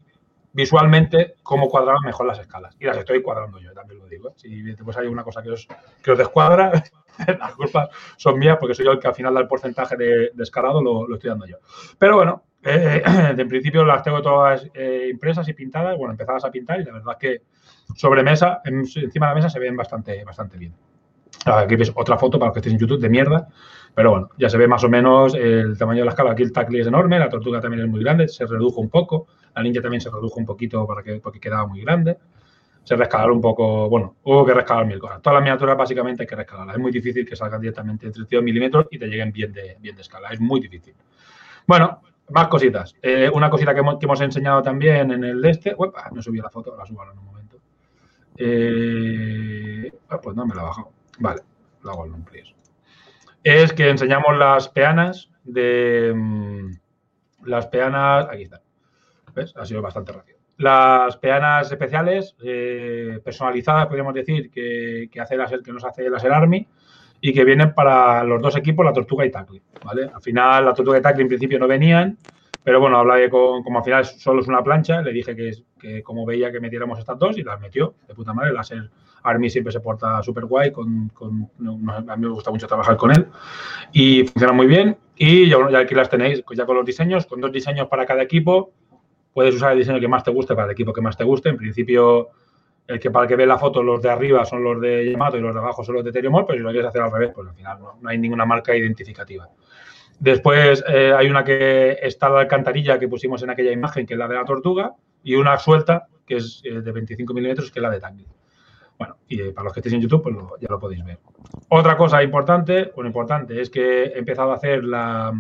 visualmente 0.53 1.35
cómo 1.43 1.69
cuadraban 1.69 2.03
mejor 2.05 2.27
las 2.27 2.39
escalas. 2.39 2.77
Y 2.79 2.85
las 2.85 2.97
estoy 2.97 3.23
cuadrando 3.23 3.59
yo, 3.59 3.73
también 3.73 4.01
lo 4.01 4.07
digo. 4.07 4.31
¿eh? 4.31 4.33
Si 4.37 4.63
después 4.63 4.97
hay 4.97 5.07
una 5.07 5.23
cosa 5.23 5.43
que 5.43 5.51
os, 5.51 5.67
que 6.03 6.11
os 6.11 6.19
descuadra, 6.19 6.71
las 7.39 7.55
culpas 7.55 7.91
son 8.17 8.39
mías 8.39 8.57
porque 8.59 8.75
soy 8.75 8.85
yo 8.85 8.93
el 8.93 8.99
que 8.99 9.09
al 9.09 9.15
final 9.15 9.35
da 9.35 9.41
el 9.41 9.49
porcentaje 9.49 9.97
de, 9.97 10.33
escalado, 10.39 10.83
lo, 10.83 11.07
lo, 11.07 11.15
estoy 11.17 11.31
dando 11.31 11.47
yo. 11.47 11.57
Pero 11.99 12.17
bueno, 12.17 12.43
eh, 12.67 13.03
en 13.39 13.49
principio 13.49 13.85
las 13.85 14.03
tengo 14.03 14.21
todas 14.21 14.69
eh, 14.75 15.09
impresas 15.11 15.49
y 15.49 15.53
pintadas, 15.53 15.97
bueno, 15.97 16.13
empezadas 16.13 16.45
a 16.45 16.51
pintar 16.51 16.81
y 16.81 16.85
la 16.85 16.93
verdad 16.93 17.17
es 17.19 17.19
que 17.19 17.43
sobre 17.95 18.23
mesa, 18.23 18.61
encima 18.65 19.27
de 19.27 19.31
la 19.31 19.35
mesa 19.35 19.51
se 19.51 19.59
ven 19.59 19.77
bastante, 19.77 20.25
bastante 20.25 20.59
bien. 20.59 20.75
Aquí 21.45 21.77
ves 21.77 21.93
otra 21.95 22.19
foto 22.19 22.39
para 22.39 22.49
los 22.49 22.55
que 22.55 22.61
estéis 22.61 22.75
en 22.75 22.81
YouTube 22.81 23.01
de 23.01 23.09
mierda, 23.09 23.47
pero 23.95 24.11
bueno, 24.11 24.31
ya 24.37 24.49
se 24.51 24.59
ve 24.59 24.67
más 24.67 24.83
o 24.83 24.89
menos 24.89 25.35
el 25.35 25.79
tamaño 25.79 26.01
de 26.01 26.07
la 26.07 26.11
escala. 26.11 26.33
Aquí 26.33 26.43
el 26.43 26.53
tackle 26.53 26.81
es 26.81 26.87
enorme, 26.87 27.19
la 27.19 27.29
tortuga 27.29 27.61
también 27.61 27.85
es 27.85 27.89
muy 27.89 28.01
grande, 28.03 28.27
se 28.27 28.45
redujo 28.47 28.81
un 28.81 28.91
poco, 28.91 29.29
la 29.55 29.63
ninja 29.63 29.81
también 29.81 30.01
se 30.01 30.11
redujo 30.11 30.41
un 30.41 30.47
poquito 30.47 30.87
para 30.87 31.03
que, 31.03 31.21
porque 31.21 31.39
quedaba 31.39 31.67
muy 31.67 31.83
grande. 31.83 32.19
Se 32.83 32.95
rescalaron 32.95 33.37
un 33.37 33.41
poco, 33.41 33.89
bueno, 33.89 34.17
hubo 34.25 34.45
que 34.45 34.55
rescalar 34.55 34.87
mil 34.87 34.99
cosas. 34.99 35.21
Todas 35.21 35.35
las 35.35 35.43
miniaturas 35.43 35.77
básicamente 35.77 36.23
hay 36.23 36.27
que 36.27 36.37
rescalarlas. 36.37 36.77
Es 36.77 36.83
muy 36.83 36.93
difícil 36.93 37.27
que 37.27 37.35
salgan 37.35 37.61
directamente 37.61 38.07
de 38.07 38.13
32 38.13 38.45
milímetros 38.45 38.87
y 38.91 38.99
te 38.99 39.07
lleguen 39.07 39.33
bien 39.33 39.53
de, 39.53 39.77
bien 39.81 39.97
de 39.97 40.03
escala. 40.03 40.29
Es 40.31 40.41
muy 40.41 40.61
difícil. 40.61 40.95
Bueno, 41.67 42.01
más 42.31 42.49
cositas. 42.49 42.95
Eh, 43.03 43.31
una 43.33 43.51
cosita 43.51 43.75
que 43.75 43.81
hemos, 43.81 44.21
enseñado 44.21 44.63
también 44.63 45.11
en 45.11 45.25
el 45.25 45.41
de 45.41 45.51
este. 45.51 45.75
Uepa, 45.77 46.11
no 46.13 46.23
subí 46.23 46.39
la 46.39 46.51
foto, 46.51 46.77
la 46.77 46.85
subo 46.85 47.01
ahora 47.01 47.13
en 47.13 47.19
un 47.19 47.25
momento. 47.25 47.57
Eh, 48.37 49.93
ah, 50.09 50.21
pues 50.21 50.37
no, 50.37 50.47
me 50.47 50.55
la 50.55 50.63
he 50.63 50.65
bajado. 50.65 50.93
Vale, 51.19 51.43
lo 51.83 51.91
hago 51.91 52.07
en 52.07 52.25
please. 52.25 52.55
Es 53.43 53.73
que 53.73 53.89
enseñamos 53.89 54.37
las 54.37 54.69
peanas 54.69 55.31
de. 55.45 56.13
mm, 56.15 56.71
Las 57.45 57.67
peanas. 57.69 58.27
Aquí 58.31 58.43
están. 58.43 58.61
¿Ves? 59.35 59.55
Ha 59.57 59.65
sido 59.65 59.83
bastante 59.83 60.13
rápido. 60.13 60.39
Las 60.59 61.19
peanas 61.19 61.71
especiales, 61.71 62.35
eh, 62.43 63.21
personalizadas, 63.23 63.87
podríamos 63.87 64.15
decir, 64.15 64.51
que, 64.51 65.11
que 65.13 65.21
hace 65.21 65.37
láser, 65.37 65.61
que 65.63 65.73
nos 65.73 65.85
hace 65.85 66.09
Laser 66.09 66.33
Army 66.33 66.67
y 67.29 67.33
que 67.33 67.45
vienen 67.45 67.75
para 67.75 68.23
los 68.23 68.41
dos 68.41 68.57
equipos, 68.57 68.85
la 68.85 68.93
Tortuga 68.93 69.27
y 69.27 69.31
Tackle. 69.31 69.61
¿vale? 69.85 70.09
Al 70.15 70.23
final, 70.23 70.65
la 70.65 70.75
Tortuga 70.75 70.99
y 70.99 71.03
Tackle 71.03 71.23
en 71.23 71.29
principio 71.29 71.59
no 71.59 71.67
venían, 71.67 72.17
pero 72.63 72.79
bueno, 72.81 72.99
hablé 72.99 73.29
con, 73.29 73.63
como 73.65 73.79
al 73.79 73.85
final 73.85 74.05
solo 74.05 74.43
es 74.43 74.49
una 74.49 74.63
plancha, 74.63 75.03
le 75.03 75.13
dije 75.13 75.35
que, 75.35 75.51
que 75.79 76.03
como 76.03 76.25
veía 76.25 76.53
que 76.53 76.61
metiéramos 76.61 76.99
estas 76.99 77.19
dos 77.19 77.37
y 77.39 77.43
las 77.43 77.61
metió 77.61 77.95
de 78.07 78.15
puta 78.15 78.33
madre. 78.33 78.51
El 78.51 78.57
Laser 78.57 78.91
Army 79.25 79.51
siempre 79.51 79.73
se 79.73 79.81
porta 79.81 80.23
súper 80.23 80.45
guay, 80.45 80.71
con, 80.71 81.09
con- 81.09 81.51
a 82.09 82.17
mí 82.17 82.27
me 82.27 82.33
gusta 82.33 82.51
mucho 82.53 82.67
trabajar 82.69 82.97
con 82.97 83.11
él 83.11 83.27
y 83.93 84.23
funciona 84.25 84.53
muy 84.53 84.67
bien. 84.69 84.97
Y 85.17 85.49
ya, 85.49 85.57
ya 85.71 85.79
aquí 85.81 85.95
las 85.97 86.09
tenéis, 86.09 86.43
pues 86.43 86.57
ya 86.59 86.65
con 86.65 86.77
los 86.77 86.85
diseños, 86.85 87.27
con 87.27 87.41
dos 87.41 87.51
diseños 87.51 87.89
para 87.89 88.07
cada 88.07 88.23
equipo. 88.23 88.71
Puedes 89.33 89.55
usar 89.55 89.73
el 89.73 89.79
diseño 89.79 89.99
que 89.99 90.09
más 90.09 90.23
te 90.23 90.31
guste 90.31 90.55
para 90.55 90.67
el 90.67 90.73
equipo 90.73 90.93
que 90.93 91.01
más 91.01 91.17
te 91.17 91.25
guste. 91.25 91.49
En 91.49 91.57
principio, 91.57 92.29
el 92.89 93.01
que 93.01 93.11
para 93.11 93.25
el 93.25 93.29
que 93.29 93.37
ve 93.37 93.47
la 93.47 93.59
foto, 93.59 93.83
los 93.83 94.01
de 94.03 94.11
arriba 94.11 94.45
son 94.45 94.63
los 94.63 94.81
de 94.81 95.11
Yamato 95.11 95.37
y 95.37 95.41
los 95.41 95.53
de 95.55 95.61
abajo 95.61 95.83
son 95.85 95.97
los 95.97 96.05
de 96.05 96.13
Teriomol, 96.13 96.45
pero 96.47 96.59
si 96.59 96.63
lo 96.63 96.71
quieres 96.71 96.89
hacer 96.89 97.03
al 97.03 97.11
revés, 97.13 97.33
pues 97.35 97.49
al 97.49 97.55
final 97.55 97.79
no, 97.81 98.09
hay 98.09 98.19
ninguna 98.19 98.45
marca 98.45 98.77
identificativa. 98.77 99.49
Después 100.19 100.83
eh, 100.89 101.13
hay 101.17 101.29
una 101.29 101.45
que 101.45 101.99
está 102.01 102.29
la 102.29 102.41
alcantarilla 102.41 102.99
que 102.99 103.09
pusimos 103.09 103.43
en 103.43 103.51
aquella 103.51 103.73
imagen, 103.73 104.07
que 104.07 104.15
es 104.15 104.19
la 104.19 104.29
de 104.29 104.35
la 104.35 104.45
tortuga, 104.45 104.93
y 105.23 105.35
una 105.35 105.59
suelta, 105.59 106.07
que 106.25 106.37
es 106.37 106.63
eh, 106.65 106.81
de 106.81 106.93
25 106.93 107.35
milímetros, 107.35 107.71
que 107.71 107.81
es 107.81 107.83
la 107.83 107.91
de 107.91 108.01
Tangle. 108.01 108.27
Bueno, 108.99 109.17
y 109.29 109.41
eh, 109.43 109.53
para 109.53 109.65
los 109.65 109.73
que 109.75 109.81
estéis 109.81 109.95
en 109.97 110.01
YouTube, 110.01 110.23
pues 110.23 110.35
ya 110.61 110.69
lo 110.71 110.79
podéis 110.81 111.05
ver. 111.05 111.19
Otra 111.69 111.97
cosa 111.99 112.23
importante, 112.23 112.93
bueno, 112.95 113.09
importante, 113.09 113.61
es 113.61 113.69
que 113.69 114.05
he 114.05 114.19
empezado 114.19 114.53
a 114.53 114.55
hacer 114.55 114.85
la, 114.85 115.33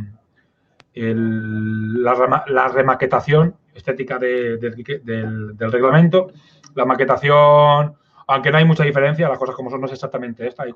remaquetación 2.75 3.55
estética 3.75 4.19
de- 4.19 4.57
del, 4.59 4.75
del- 5.05 5.57
del 5.57 5.73
reglamento. 5.73 6.33
La 6.76 6.85
maquetación, 6.85 7.95
aunque 8.26 8.50
no 8.50 8.59
hay 8.59 8.64
mucha 8.66 8.85
diferencia, 8.85 9.28
las 9.28 9.38
cosas 9.38 9.56
como 9.56 9.71
son 9.71 9.80
no 9.80 9.87
es 9.87 9.95
exactamente 9.95 10.47
esta, 10.47 10.64
hay 10.64 10.73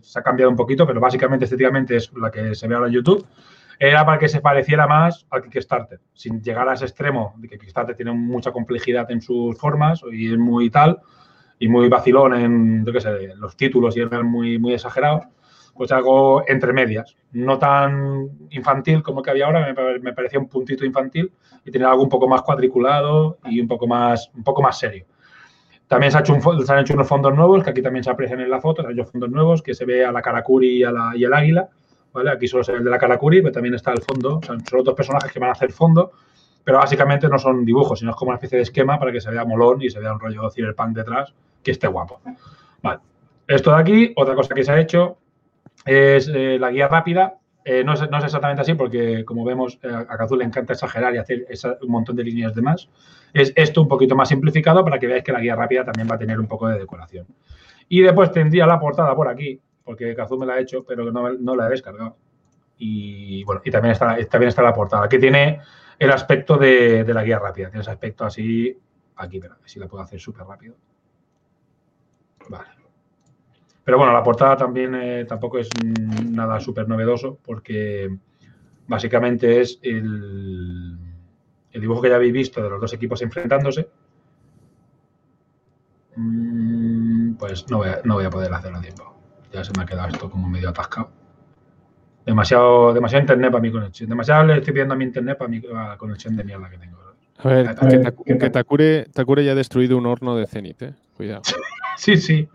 se 0.00 0.18
ha 0.18 0.22
cambiado 0.22 0.48
un 0.48 0.56
poquito, 0.56 0.86
pero 0.86 1.00
básicamente 1.00 1.44
estéticamente 1.44 1.96
es 1.96 2.12
la 2.12 2.30
que 2.30 2.54
se 2.54 2.68
ve 2.68 2.76
ahora 2.76 2.86
en 2.86 2.94
YouTube. 2.94 3.26
Era 3.76 4.06
para 4.06 4.18
que 4.18 4.28
se 4.28 4.40
pareciera 4.40 4.86
más 4.86 5.26
al 5.28 5.42
Kickstarter, 5.42 5.98
sin 6.14 6.40
llegar 6.40 6.68
a 6.68 6.74
ese 6.74 6.84
extremo 6.84 7.34
de 7.38 7.48
que 7.48 7.58
Kickstarter 7.58 7.96
tiene 7.96 8.12
mucha 8.12 8.52
complejidad 8.52 9.10
en 9.10 9.20
sus 9.20 9.58
formas 9.58 10.02
y 10.12 10.30
es 10.30 10.38
muy 10.38 10.70
tal, 10.70 11.00
y 11.58 11.66
muy 11.66 11.88
vacilón 11.88 12.34
en, 12.34 12.86
yo 12.86 12.92
qué 12.92 13.00
sé, 13.00 13.34
los 13.34 13.56
títulos 13.56 13.96
y 13.96 14.00
eran 14.00 14.26
muy, 14.26 14.58
muy 14.60 14.74
exagerados, 14.74 15.26
pues 15.74 15.90
algo 15.90 16.44
entre 16.46 16.72
medias. 16.72 17.16
No 17.32 17.58
tan 17.58 18.28
infantil 18.50 19.02
como 19.02 19.18
el 19.18 19.24
que 19.24 19.30
había 19.30 19.46
ahora, 19.46 19.74
me 20.00 20.12
parecía 20.12 20.38
un 20.38 20.48
puntito 20.48 20.84
infantil 20.84 21.32
y 21.64 21.72
tenía 21.72 21.88
algo 21.90 22.04
un 22.04 22.08
poco 22.08 22.28
más 22.28 22.42
cuadriculado 22.42 23.38
y 23.46 23.60
un 23.60 23.66
poco 23.66 23.88
más, 23.88 24.30
un 24.34 24.44
poco 24.44 24.62
más 24.62 24.78
serio. 24.78 25.06
También 25.90 26.12
se, 26.12 26.18
ha 26.18 26.20
hecho 26.20 26.34
un 26.34 26.64
se 26.64 26.72
han 26.72 26.78
hecho 26.78 26.94
unos 26.94 27.08
fondos 27.08 27.34
nuevos, 27.34 27.64
que 27.64 27.70
aquí 27.70 27.82
también 27.82 28.04
se 28.04 28.10
aprecian 28.10 28.38
en 28.38 28.48
la 28.48 28.60
foto, 28.60 28.80
se 28.80 28.86
han 28.86 28.94
hecho 28.94 29.06
fondos 29.06 29.28
nuevos, 29.28 29.60
que 29.60 29.74
se 29.74 29.84
ve 29.84 30.04
a 30.04 30.12
la 30.12 30.22
Karakuri 30.22 30.68
y, 30.78 30.84
a 30.84 30.92
el 31.16 31.34
águila. 31.34 31.68
¿vale? 32.12 32.30
Aquí 32.30 32.46
solo 32.46 32.62
se 32.62 32.70
ve 32.70 32.78
el 32.78 32.84
de 32.84 32.90
la 32.90 32.98
Karakuri, 32.98 33.42
pero 33.42 33.52
también 33.52 33.74
está 33.74 33.90
el 33.90 34.00
fondo. 34.00 34.40
Son 34.46 34.62
los 34.70 34.84
dos 34.84 34.94
personajes 34.94 35.32
que 35.32 35.40
van 35.40 35.48
a 35.48 35.52
hacer 35.52 35.72
fondo, 35.72 36.12
pero 36.62 36.78
básicamente 36.78 37.26
no 37.26 37.40
son 37.40 37.64
dibujos, 37.64 37.98
sino 37.98 38.12
es 38.12 38.16
como 38.16 38.28
una 38.28 38.36
especie 38.36 38.58
de 38.58 38.62
esquema 38.62 39.00
para 39.00 39.10
que 39.10 39.20
se 39.20 39.32
vea 39.32 39.44
molón 39.44 39.82
y 39.82 39.90
se 39.90 39.98
vea 39.98 40.12
un 40.12 40.20
rollo 40.20 40.48
cyberpunk 40.48 40.94
detrás, 40.94 41.34
que 41.60 41.72
esté 41.72 41.88
guapo. 41.88 42.20
Vale. 42.84 43.00
Esto 43.48 43.74
de 43.74 43.80
aquí, 43.80 44.12
otra 44.14 44.36
cosa 44.36 44.54
que 44.54 44.62
se 44.62 44.70
ha 44.70 44.78
hecho 44.78 45.18
es 45.84 46.30
eh, 46.32 46.56
la 46.60 46.70
guía 46.70 46.86
rápida. 46.86 47.39
Eh, 47.64 47.84
no, 47.84 47.92
es, 47.92 48.10
no 48.10 48.18
es 48.18 48.24
exactamente 48.24 48.62
así 48.62 48.74
porque, 48.74 49.24
como 49.24 49.44
vemos, 49.44 49.78
eh, 49.82 49.88
a 49.92 50.16
Kazu 50.16 50.36
le 50.36 50.44
encanta 50.44 50.72
exagerar 50.72 51.14
y 51.14 51.18
hacer 51.18 51.44
esa- 51.48 51.76
un 51.82 51.90
montón 51.90 52.16
de 52.16 52.24
líneas 52.24 52.54
de 52.54 52.62
más. 52.62 52.88
Es 53.32 53.52
esto 53.54 53.82
un 53.82 53.88
poquito 53.88 54.16
más 54.16 54.28
simplificado 54.28 54.82
para 54.84 54.98
que 54.98 55.06
veáis 55.06 55.22
que 55.22 55.32
la 55.32 55.40
guía 55.40 55.54
rápida 55.54 55.84
también 55.84 56.08
va 56.10 56.14
a 56.14 56.18
tener 56.18 56.40
un 56.40 56.46
poco 56.46 56.68
de 56.68 56.78
decoración. 56.78 57.26
Y 57.88 58.00
después 58.00 58.32
tendría 58.32 58.66
la 58.66 58.80
portada 58.80 59.14
por 59.14 59.28
aquí, 59.28 59.60
porque 59.84 60.14
Kazu 60.14 60.38
me 60.38 60.46
la 60.46 60.54
ha 60.54 60.60
hecho, 60.60 60.84
pero 60.84 61.10
no, 61.12 61.32
no 61.34 61.56
la 61.56 61.66
he 61.66 61.70
descargado. 61.70 62.16
Y 62.78 63.44
bueno, 63.44 63.60
y 63.64 63.70
también 63.70 63.92
está, 63.92 64.16
también 64.28 64.48
está 64.48 64.62
la 64.62 64.72
portada, 64.72 65.08
que 65.08 65.18
tiene 65.18 65.60
el 65.98 66.10
aspecto 66.10 66.56
de, 66.56 67.04
la 67.12 67.22
guía 67.22 67.38
rápida. 67.38 67.68
Tiene 67.68 67.82
ese 67.82 67.90
aspecto 67.90 68.24
así, 68.24 68.74
aquí, 69.16 69.40
si 69.66 69.78
la 69.78 69.86
puedo 69.86 70.02
hacer 70.02 70.18
súper 70.18 70.46
rápido. 70.46 70.76
Vale. 72.48 72.79
Pero 73.90 73.98
bueno, 73.98 74.12
la 74.12 74.22
portada 74.22 74.56
también 74.56 74.94
eh, 74.94 75.24
tampoco 75.24 75.58
es 75.58 75.68
nada 76.30 76.60
súper 76.60 76.86
novedoso, 76.86 77.40
porque 77.44 78.08
básicamente 78.86 79.60
es 79.60 79.80
el, 79.82 80.96
el 81.72 81.80
dibujo 81.80 82.00
que 82.00 82.08
ya 82.08 82.14
habéis 82.14 82.32
visto 82.32 82.62
de 82.62 82.70
los 82.70 82.80
dos 82.80 82.92
equipos 82.92 83.20
enfrentándose. 83.20 83.88
Mm, 86.14 87.34
Pues 87.34 87.68
no 87.68 87.78
voy, 87.78 87.88
a, 87.88 88.00
no 88.04 88.14
voy 88.14 88.26
a 88.26 88.30
poder 88.30 88.54
hacerlo 88.54 88.78
a 88.78 88.80
tiempo. 88.80 89.12
Ya 89.52 89.64
se 89.64 89.72
me 89.76 89.82
ha 89.82 89.86
quedado 89.86 90.06
esto 90.06 90.30
como 90.30 90.48
medio 90.48 90.68
atascado. 90.68 91.10
Demasiado, 92.24 92.92
demasiado 92.92 93.22
internet 93.22 93.50
para 93.50 93.62
mi 93.62 93.72
conexión. 93.72 94.08
Demasiado 94.08 94.44
le 94.44 94.58
estoy 94.58 94.72
pidiendo 94.72 94.94
a 94.94 94.96
mi 94.96 95.02
internet 95.02 95.36
para 95.36 95.48
mi 95.48 95.58
la 95.62 95.96
conexión 95.98 96.36
de 96.36 96.44
mierda 96.44 96.70
que 96.70 96.78
tengo. 96.78 96.96
A 97.38 97.48
ver, 97.48 97.68
A 97.70 97.74
que. 97.74 98.50
Takure, 98.50 99.06
Takure 99.12 99.44
ya 99.44 99.50
ha 99.50 99.56
destruido 99.56 99.98
un 99.98 100.06
horno 100.06 100.36
de 100.36 100.46
Zenith, 100.46 100.80
eh. 100.82 100.94
Cuidado. 101.16 101.42
Sí, 102.02 102.16
sí. 102.16 102.48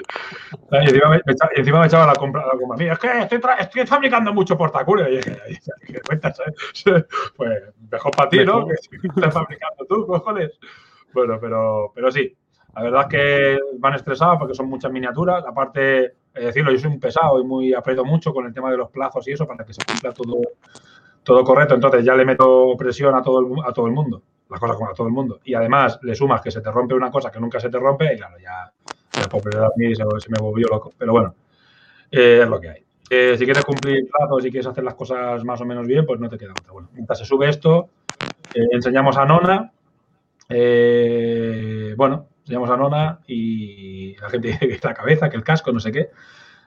Y 0.71 0.77
encima 0.77 1.09
me, 1.09 1.21
me 1.25 1.33
echa- 1.33 1.49
y 1.55 1.59
encima 1.59 1.81
me 1.81 1.87
echaba 1.87 2.07
la 2.07 2.17
compra, 2.17 2.45
la 2.45 2.57
compra. 2.59 2.93
Es 2.93 2.99
que 2.99 3.19
estoy, 3.21 3.39
tra- 3.39 3.57
estoy 3.59 3.85
fabricando 3.87 4.33
mucho 4.33 4.57
portacure. 4.57 5.11
Y 5.13 5.17
dije, 5.17 5.37
"Ay, 5.47 5.57
¿qué 5.87 6.01
cuentas? 6.01 6.39
eh?". 6.41 6.53
Pues 7.37 7.63
mejor 7.91 8.15
para 8.15 8.29
ti, 8.29 8.43
¿no? 8.45 8.67
Que 8.67 8.75
si 8.77 8.89
estás 9.07 9.33
fabricando 9.33 9.85
tú, 9.87 10.05
cojones. 10.07 10.59
Bueno, 11.13 11.39
pero, 11.41 11.91
pero 11.95 12.11
sí. 12.11 12.35
La 12.75 12.83
verdad 12.83 13.01
es 13.03 13.07
que 13.09 13.59
van 13.79 13.95
estresados 13.95 14.37
porque 14.39 14.55
son 14.55 14.67
muchas 14.69 14.91
miniaturas. 14.91 15.45
Aparte, 15.47 16.15
decirlo, 16.33 16.71
yo 16.71 16.79
soy 16.79 16.91
un 16.91 16.99
pesado 16.99 17.39
y 17.41 17.45
muy 17.45 17.73
aprieto 17.73 18.05
mucho 18.05 18.33
con 18.33 18.45
el 18.47 18.53
tema 18.53 18.71
de 18.71 18.77
los 18.77 18.91
plazos 18.91 19.27
y 19.27 19.33
eso 19.33 19.47
para 19.47 19.65
que 19.65 19.73
se 19.73 19.83
cumpla 19.85 20.13
todo, 20.13 20.35
todo 21.23 21.43
correcto. 21.43 21.75
Entonces 21.75 22.03
ya 22.05 22.15
le 22.15 22.25
meto 22.25 22.75
presión 22.77 23.15
a 23.15 23.21
todo 23.21 23.39
el, 23.39 23.47
a 23.65 23.73
todo 23.73 23.87
el 23.87 23.93
mundo. 23.93 24.21
Las 24.49 24.59
cosas 24.59 24.77
como 24.77 24.89
a 24.91 24.93
todo 24.93 25.07
el 25.07 25.13
mundo. 25.13 25.39
Y 25.43 25.53
además 25.55 25.99
le 26.03 26.13
sumas 26.15 26.41
que 26.41 26.51
se 26.51 26.61
te 26.61 26.71
rompe 26.71 26.93
una 26.93 27.11
cosa 27.11 27.31
que 27.31 27.39
nunca 27.39 27.59
se 27.59 27.69
te 27.69 27.79
rompe 27.79 28.13
y 28.13 28.17
claro, 28.17 28.37
ya 28.39 28.71
se, 29.15 30.29
me 30.29 30.39
volvió 30.39 30.67
loco. 30.67 30.93
Pero 30.98 31.12
bueno, 31.12 31.36
eh, 32.12 32.39
es 32.43 32.50
lo 32.50 32.60
que 32.60 32.69
hay. 32.69 32.86
Eh, 33.10 33.36
si 33.38 33.45
quieres 33.45 33.63
cumplir 33.63 34.07
plazos 34.10 34.45
y 34.45 34.51
quieres 34.51 34.67
hacer 34.67 34.84
las 34.84 34.95
cosas 34.95 35.43
más 35.43 35.62
o 35.62 35.65
menos 35.65 35.86
bien, 35.86 36.05
pues 36.05 36.19
no 36.19 36.29
te 36.29 36.38
queda 36.38 36.51
otra. 36.51 36.72
Bueno, 36.72 36.89
mientras 36.93 37.19
se 37.19 37.25
sube 37.25 37.50
esto, 37.50 37.89
eh, 38.53 38.67
enseñamos 38.72 39.17
a 39.17 39.25
Nona. 39.25 39.72
bueno, 41.98 42.27
enseñamos 42.39 42.69
a 42.69 42.77
Nona 42.77 43.19
y 43.27 44.15
la 44.17 44.29
gente 44.29 44.48
dice 44.50 44.67
que 44.67 44.79
la 44.81 44.93
cabeza, 44.93 45.29
que 45.29 45.38
el 45.38 45.43
casco, 45.43 45.72
no 45.72 45.79
sé 45.79 45.91
qué. 45.91 46.10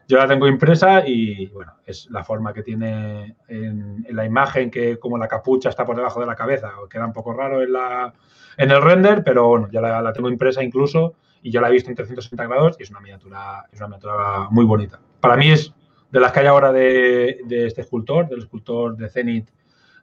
Yo 0.07 0.17
la 0.17 0.27
tengo 0.27 0.49
impresa 0.49 1.07
y 1.07 1.49
bueno, 1.49 1.75
es 1.85 2.09
la 2.11 2.25
forma 2.25 2.55
que 2.55 2.63
tiene 2.63 3.37
en, 3.47 4.07
la 4.09 4.25
imagen, 4.25 4.71
que 4.71 4.99
como 4.99 5.19
la 5.19 5.29
capucha 5.29 5.69
está 5.69 5.85
por 5.85 5.97
debajo 5.97 6.19
de 6.19 6.27
la 6.27 6.35
cabeza, 6.35 6.73
queda 6.89 7.05
un 7.05 7.13
poco 7.13 7.35
raro 7.35 7.63
en, 7.63 7.75
la, 7.75 8.15
en 8.57 8.71
el 8.71 8.81
render, 8.81 9.23
pero 9.23 9.49
bueno, 9.49 9.69
ya 9.71 9.83
la 9.83 10.13
tengo 10.15 10.31
impresa 10.31 10.63
incluso 10.63 11.15
y 11.49 11.51
yo 11.51 11.61
la 11.63 11.69
he 11.69 11.73
visto 11.73 11.89
en 11.91 11.97
360 11.97 12.47
grados 12.47 12.77
y 12.79 12.83
es 12.83 12.91
una 12.91 13.01
miniatura, 13.01 13.65
es 13.73 13.79
una 13.81 13.89
miniatura 13.89 14.49
muy 14.51 14.65
bonita. 14.67 15.01
Para 15.21 15.37
mí 15.37 15.51
es 15.51 15.73
de 16.11 16.21
las 16.21 16.33
que 16.33 16.41
hay 16.41 16.47
ahora 16.47 16.73
de, 16.73 17.41
de 17.47 17.67
este 17.67 17.81
escultor, 17.81 18.29
del 18.29 18.41
escultor 18.41 18.97
de 18.97 19.09
Zenith 19.09 19.49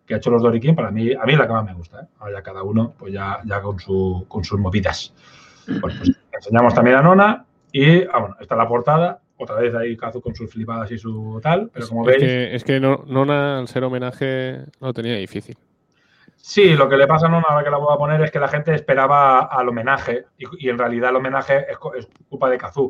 que 0.06 0.14
ha 0.14 0.18
hecho 0.18 0.30
los 0.30 0.42
Dorikin, 0.44 0.76
para 0.76 0.92
mí, 0.92 1.14
a 1.14 1.24
mí 1.26 1.34
es 1.34 1.38
la 1.40 1.48
que 1.48 1.54
más 1.54 1.66
me 1.66 1.74
gusta. 1.74 2.02
¿eh? 2.02 2.08
Ahora 2.20 2.34
ya 2.38 2.44
cada 2.44 2.64
uno, 2.64 2.94
pues 2.98 3.12
ya, 3.14 3.40
ya 3.46 3.62
con, 3.62 3.80
su, 3.80 4.26
con 4.28 4.44
sus 4.44 4.60
movidas. 4.60 5.14
Bueno, 5.68 5.98
pues 5.98 6.12
enseñamos 6.32 6.74
también 6.76 6.98
a 6.98 7.02
Nona 7.02 7.46
y, 7.72 8.02
ah, 8.04 8.20
bueno, 8.20 8.36
está 8.40 8.56
la 8.56 8.68
portada. 8.68 9.20
Otra 9.38 9.56
vez 9.58 9.74
ahí 9.76 9.98
Kazu 9.98 10.22
con 10.22 10.34
sus 10.36 10.50
flipadas 10.52 10.90
y 10.92 10.98
su 10.98 11.40
tal, 11.44 11.70
pero 11.74 11.88
como 11.90 12.08
es 12.10 12.18
veis, 12.20 12.24
que, 12.32 12.56
es 12.56 12.64
que 12.64 12.80
no- 12.80 13.04
Nona, 13.08 13.60
al 13.60 13.68
ser 13.68 13.84
homenaje, 13.84 14.62
lo 14.80 14.94
tenía 14.94 15.16
difícil. 15.16 15.58
Sí, 16.48 16.76
lo 16.76 16.88
que 16.88 16.96
le 16.96 17.08
pasa 17.08 17.26
a 17.26 17.30
Nona 17.30 17.48
ahora 17.50 17.64
que 17.64 17.72
la 17.72 17.78
voy 17.78 17.92
a 17.92 17.98
poner 17.98 18.22
es 18.22 18.30
que 18.30 18.40
la 18.40 18.48
gente 18.48 18.72
esperaba 18.76 19.46
al 19.46 19.68
homenaje 19.68 20.26
y, 20.38 20.70
en 20.70 20.78
realidad 20.78 21.10
el 21.10 21.16
homenaje 21.16 21.66
es, 21.72 22.08
culpa 22.30 22.52
de 22.52 22.60
Kazu, 22.60 22.88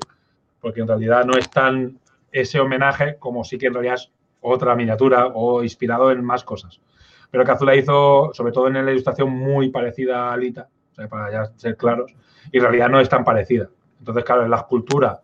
porque 0.59 0.81
en 0.81 0.87
realidad 0.89 1.23
no 1.23 1.37
es 1.37 1.49
tan 1.49 1.97
ese 2.33 2.59
homenaje 2.59 3.15
como 3.17 3.45
sí 3.45 3.57
que 3.57 3.67
en 3.67 3.73
realidad 3.75 3.95
es 3.95 4.11
otra 4.41 4.75
miniatura 4.75 5.27
o 5.27 5.63
inspirado 5.63 6.11
en 6.11 6.21
más 6.21 6.43
cosas. 6.43 6.81
Pero 7.31 7.45
Kazu 7.45 7.63
la 7.63 7.77
hizo, 7.77 8.31
sobre 8.33 8.51
todo 8.51 8.67
en 8.67 8.73
la 8.73 8.91
ilustración, 8.91 9.29
muy 9.29 9.69
parecida 9.69 10.27
a 10.27 10.33
Alita, 10.33 10.67
para 11.09 11.31
ya 11.31 11.45
ser 11.55 11.77
claros, 11.77 12.13
y 12.51 12.57
en 12.57 12.63
realidad 12.63 12.89
no 12.89 12.99
es 12.99 13.07
tan 13.07 13.23
parecida. 13.23 13.69
Entonces, 13.99 14.25
claro, 14.25 14.43
en 14.43 14.51
la 14.51 14.57
escultura, 14.57 15.21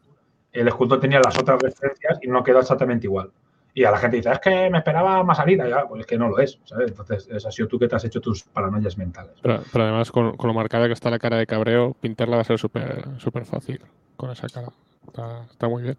el 0.53 0.69
escultor 0.69 1.01
tenía 1.01 1.19
las 1.19 1.38
otras 1.38 1.61
referencias 1.61 2.17
y 2.21 2.29
no 2.29 2.41
quedó 2.43 2.61
exactamente 2.61 3.07
igual. 3.07 3.29
Y 3.73 3.85
a 3.85 3.91
la 3.91 3.97
gente 3.97 4.17
dice, 4.17 4.31
es 4.31 4.39
que 4.39 4.69
me 4.69 4.79
esperaba 4.79 5.23
más 5.23 5.39
Alita, 5.39 5.67
ya, 5.67 5.87
pues 5.87 6.01
es 6.01 6.05
que 6.07 6.17
no 6.17 6.27
lo 6.27 6.39
es, 6.39 6.59
¿sabes? 6.65 6.89
Entonces, 6.89 7.27
es 7.31 7.45
ha 7.45 7.51
sido 7.51 7.67
tú 7.69 7.79
que 7.79 7.87
te 7.87 7.95
has 7.95 8.03
hecho 8.03 8.19
tus 8.19 8.43
paranoias 8.43 8.97
mentales. 8.97 9.31
Pero, 9.41 9.61
pero 9.71 9.85
además, 9.85 10.11
con, 10.11 10.35
con 10.35 10.47
lo 10.49 10.53
marcada 10.53 10.87
que 10.87 10.93
está 10.93 11.09
la 11.09 11.19
cara 11.19 11.37
de 11.37 11.47
cabreo, 11.47 11.95
pintarla 12.01 12.35
va 12.35 12.41
a 12.41 12.45
ser 12.45 12.59
súper 12.59 13.45
fácil 13.45 13.79
con 14.17 14.29
esa 14.31 14.47
cara. 14.49 14.67
Está, 15.07 15.43
está 15.49 15.67
muy 15.69 15.83
bien. 15.83 15.97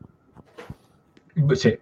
Sí. 1.54 1.78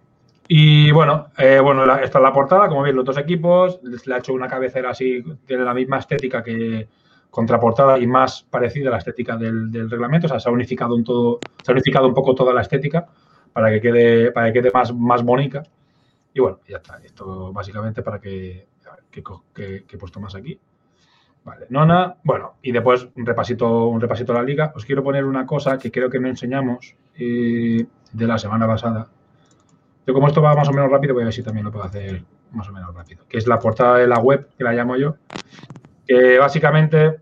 Y 0.49 0.91
bueno, 0.91 1.29
eh, 1.39 1.61
bueno, 1.61 1.85
la- 1.87 2.03
esta 2.03 2.19
es 2.19 2.23
la 2.23 2.33
portada, 2.33 2.69
como 2.69 2.83
veis, 2.83 2.95
los 2.95 3.05
dos 3.05 3.19
equipos. 3.19 3.81
Le 3.83 4.15
ha 4.15 4.19
hecho 4.19 4.33
una 4.33 4.49
cabecera 4.49 4.91
así, 4.91 5.23
tiene 5.47 5.65
la 5.65 5.75
misma 5.75 5.99
estética 5.99 6.43
que 6.43 6.89
contraportada 7.31 7.99
y 7.99 8.07
más 8.07 8.43
parecida 8.49 8.89
a 8.89 8.93
la 8.93 8.99
estética 8.99 9.37
del, 9.37 9.71
del 9.71 9.89
reglamento. 9.91 10.27
O 10.27 10.31
sea, 10.31 10.41
se 10.41 10.49
ha 10.49 10.53
unificado 10.53 10.95
un 10.95 11.05
todo, 11.05 11.39
se 11.63 11.71
ha 11.71 11.75
unificado 11.75 12.07
un 12.09 12.15
poco 12.15 12.35
toda 12.35 12.53
la 12.53 12.63
estética 12.63 13.07
para 13.53 13.71
que 13.71 13.81
quede, 13.81 14.33
para 14.33 14.53
que 14.53 14.61
quede 14.61 14.71
más, 14.73 14.93
más 14.95 15.23
bonita. 15.23 15.63
Y 16.35 16.41
bueno, 16.41 16.61
ya 16.69 16.77
está. 16.79 16.99
Esto 17.05 17.53
básicamente 17.53 18.03
para 18.03 18.21
que, 18.21 18.69
a 18.91 18.95
ver, 18.95 19.05
¿qué, 19.11 19.23
co- 19.23 19.45
qué- 19.55 19.85
qué 19.87 19.97
he 19.97 19.99
puesto 19.99 20.21
más 20.21 20.35
aquí. 20.35 20.59
Vale, 21.45 21.67
nona. 21.71 22.17
Bueno, 22.23 22.55
y 22.63 22.71
después 22.73 23.09
un 23.17 23.25
repasito, 23.27 23.87
un 23.89 24.01
repasito 24.01 24.33
a 24.33 24.37
la 24.37 24.43
liga. 24.43 24.73
Os 24.77 24.85
quiero 24.85 25.03
poner 25.03 25.25
una 25.25 25.47
cosa 25.47 25.79
que 25.79 25.91
creo 25.91 26.11
que 26.11 26.21
no 26.21 26.29
enseñamos 26.29 26.95
eh, 27.17 27.85
de 28.13 28.27
la 28.27 28.39
semana 28.39 28.67
pasada. 28.67 29.09
Yo 30.07 30.15
como 30.15 30.29
esto 30.29 30.43
va 30.43 30.55
más 30.55 30.69
o 30.69 30.73
menos 30.73 30.91
rápido, 30.91 31.15
voy 31.15 31.23
a 31.23 31.27
ver 31.27 31.35
si 31.35 31.43
también 31.43 31.65
lo 31.65 31.73
puedo 31.73 31.85
hacer 31.85 32.23
más 32.53 32.69
o 32.69 32.73
menos 32.73 32.95
rápido. 32.95 33.25
Que 33.29 33.39
es 33.39 33.47
la 33.47 33.59
portada 33.59 33.97
de 33.99 34.07
la 34.07 34.19
web, 34.19 34.49
que 34.57 34.65
la 34.65 34.73
llamo 34.73 34.97
yo. 34.97 35.17
Que 36.07 36.39
básicamente 36.39 37.21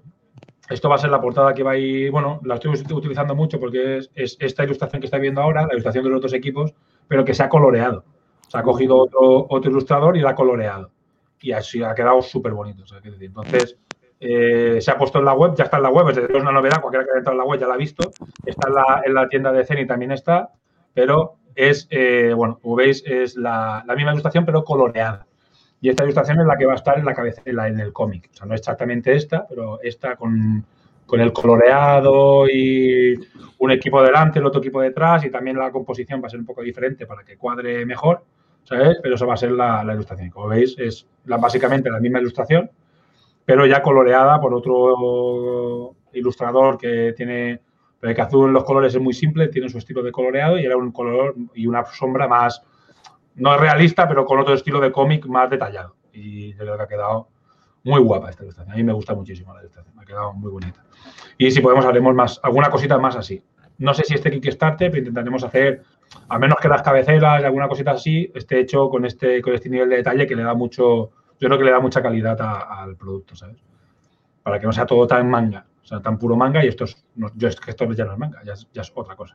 esto 0.69 0.89
va 0.89 0.97
a 0.97 0.99
ser 0.99 1.11
la 1.11 1.21
portada 1.21 1.55
que 1.55 1.63
va 1.63 1.73
a 1.73 1.77
ir, 1.77 2.11
bueno, 2.11 2.41
la 2.45 2.55
estoy 2.57 2.73
ut- 2.73 2.93
utilizando 2.95 3.35
mucho 3.35 3.59
porque 3.61 3.99
es, 3.99 4.11
es 4.15 4.37
esta 4.41 4.65
ilustración 4.65 5.01
que 5.01 5.07
estáis 5.07 5.23
viendo 5.23 5.41
ahora, 5.41 5.63
la 5.67 5.73
ilustración 5.73 6.05
de 6.05 6.11
los 6.11 6.21
dos 6.21 6.33
equipos, 6.35 6.75
pero 7.07 7.25
que 7.25 7.35
se 7.35 7.43
ha 7.43 7.49
coloreado. 7.49 8.05
Se 8.49 8.59
ha 8.59 8.63
cogido 8.63 8.97
otro, 8.97 9.47
otro 9.49 9.71
ilustrador 9.71 10.17
y 10.17 10.21
la 10.21 10.31
ha 10.31 10.35
coloreado. 10.35 10.91
Y 11.41 11.53
así 11.53 11.83
ha 11.83 11.95
quedado 11.95 12.21
súper 12.23 12.53
bonito. 12.53 12.83
Entonces, 13.21 13.77
eh, 14.19 14.79
se 14.81 14.91
ha 14.91 14.99
puesto 14.99 15.21
en 15.21 15.25
la 15.27 15.35
web, 15.35 15.55
ya 15.55 15.65
está 15.65 15.77
en 15.77 15.85
la 15.85 15.91
web, 15.91 16.09
es 16.09 16.19
una 16.43 16.51
novedad, 16.51 16.81
cualquiera 16.81 17.05
que 17.05 17.11
haya 17.13 17.19
entrado 17.19 17.35
en 17.35 17.39
la 17.39 17.45
web 17.45 17.61
ya 17.61 17.69
la 17.69 17.75
ha 17.75 17.77
visto. 17.77 18.11
Está 18.45 18.69
en 18.69 18.75
la, 18.75 19.03
en 19.05 19.15
la 19.15 19.29
tienda 19.29 19.53
de 19.53 19.65
Ceni 19.65 19.87
también 19.87 20.11
está, 20.11 20.51
pero 20.95 21.37
es, 21.55 21.87
eh, 21.91 22.33
bueno, 22.35 22.59
como 22.61 22.75
veis, 22.77 23.05
es 23.07 23.37
la, 23.37 23.85
la 23.87 23.95
misma 23.95 24.11
ilustración, 24.13 24.45
pero 24.45 24.65
coloreada. 24.65 25.27
Y 25.81 25.91
esta 25.91 26.03
ilustración 26.03 26.41
es 26.41 26.47
la 26.47 26.57
que 26.57 26.67
va 26.67 26.73
a 26.73 26.77
estar 26.77 26.99
en 26.99 27.05
la 27.05 27.15
cabeza, 27.15 27.43
en, 27.45 27.55
la- 27.55 27.69
en 27.69 27.79
el 27.79 27.93
cómic. 27.93 28.31
O 28.33 28.37
sea, 28.37 28.47
no 28.47 28.55
exactamente 28.55 29.15
esta, 29.15 29.47
pero 29.47 29.81
esta 29.83 30.17
con, 30.17 30.65
con 31.07 31.21
el 31.21 31.33
coloreado 31.33 32.49
y 32.49 33.15
un 33.59 33.71
equipo 33.71 34.03
delante, 34.03 34.39
el 34.41 34.47
otro 34.47 34.61
equipo 34.61 34.81
detrás, 34.81 35.25
y 35.25 35.31
también 35.31 35.57
la 35.57 35.71
composición 35.71 36.21
va 36.21 36.27
a 36.27 36.31
ser 36.31 36.41
un 36.41 36.47
poco 36.47 36.63
diferente 36.63 37.07
para 37.07 37.23
que 37.23 37.37
cuadre 37.37 37.87
mejor, 37.87 38.23
¿sabes? 38.69 38.99
Pero 39.03 39.15
eso 39.15 39.27
va 39.27 39.35
a 39.35 39.37
ser 39.39 39.53
la, 39.53 39.83
la 39.85 39.95
ilustración. 39.95 40.31
Como 40.31 40.49
veis, 40.49 40.77
es 40.79 41.07
la- 41.25 41.39
básicamente 41.39 41.91
la 41.91 42.01
misma 42.01 42.21
ilustración, 42.21 42.71
pero 43.45 43.67
ya 43.67 43.83
coloreada 43.83 44.41
por 44.41 44.53
otro 44.55 45.95
ilustrador 46.13 46.77
que 46.79 47.15
tiene. 47.17 47.61
Pero 48.01 48.15
que 48.15 48.21
azul 48.23 48.53
los 48.53 48.63
colores 48.63 48.95
es 48.95 49.01
muy 49.01 49.13
simple, 49.13 49.49
tiene 49.49 49.69
su 49.69 49.79
estilo 49.79 50.05
de 50.05 50.13
coloreado 50.13 50.57
y 50.57 50.65
era 50.65 50.77
un 50.77 50.93
color 50.93 51.35
y 51.55 51.67
una 51.67 51.85
sombra 51.85 52.29
más, 52.29 52.63
no 53.35 53.53
es 53.55 53.61
realista, 53.61 54.07
pero 54.07 54.25
con 54.25 54.39
otro 54.39 54.55
estilo 54.55 54.79
de 54.79 54.93
cómic 54.93 55.27
más 55.27 55.51
detallado. 55.51 55.97
Y 56.13 56.53
yo 56.53 56.59
creo 56.59 56.77
que 56.77 56.83
ha 56.85 56.87
quedado 56.87 57.29
muy 57.83 58.01
guapa 58.01 58.31
esta 58.31 58.45
ilustración. 58.45 58.73
A 58.73 58.77
mí 58.77 58.85
me 58.85 58.93
gusta 58.93 59.15
muchísimo 59.15 59.53
la 59.53 59.63
ilustración, 59.63 59.99
ha 59.99 60.05
quedado 60.05 60.33
muy 60.33 60.49
bonita. 60.49 60.85
Y 61.39 61.51
si 61.51 61.61
podemos, 61.61 61.85
haremos 61.87 62.15
más, 62.15 62.39
alguna 62.45 62.71
cosita 62.71 62.99
más 62.99 63.17
así. 63.17 63.43
No 63.79 63.95
sé 63.95 64.05
si 64.05 64.15
este 64.15 64.31
Kickstarter, 64.31 64.91
pero 64.91 65.01
intentaremos 65.01 65.45
hacer, 65.45 65.83
a 66.29 66.39
menos 66.39 66.59
que 66.61 66.69
las 66.69 66.83
cabeceras 66.83 67.43
y 67.43 67.45
alguna 67.45 67.69
cosita 67.69 67.93
así, 67.93 68.31
esté 68.35 68.61
hecho 68.61 68.89
con 68.89 69.05
este, 69.05 69.41
con 69.41 69.55
este 69.55 69.69
nivel 69.69 69.89
de 69.89 69.97
detalle 69.97 70.27
que 70.27 70.37
le 70.37 70.43
da 70.43 70.55
mucho, 70.55 71.11
yo 71.39 71.49
creo 71.49 71.59
que 71.59 71.65
le 71.65 71.71
da 71.71 71.81
mucha 71.81 72.03
calidad 72.03 72.37
al 72.41 72.97
producto, 72.97 73.37
¿sabes? 73.37 73.57
Para 74.43 74.59
que 74.59 74.67
no 74.67 74.73
sea 74.73 74.87
todo 74.87 75.07
tan 75.07 75.31
manga, 75.31 75.65
o 75.83 75.87
sea, 75.87 76.01
tan 76.01 76.19
puro 76.19 76.37
manga 76.37 76.65
y 76.65 76.69
esto 76.69 76.85
es, 76.85 77.05
no, 77.15 77.31
yo 77.37 77.49
es 77.49 77.57
que 77.57 77.71
esto 77.71 77.91
ya 77.93 78.05
no 78.05 78.13
es 78.13 78.19
manga, 78.19 78.43
ya 78.45 78.55
es, 78.55 78.69
ya 78.73 78.83
es 78.83 78.93
otra 78.95 79.15
cosa. 79.15 79.35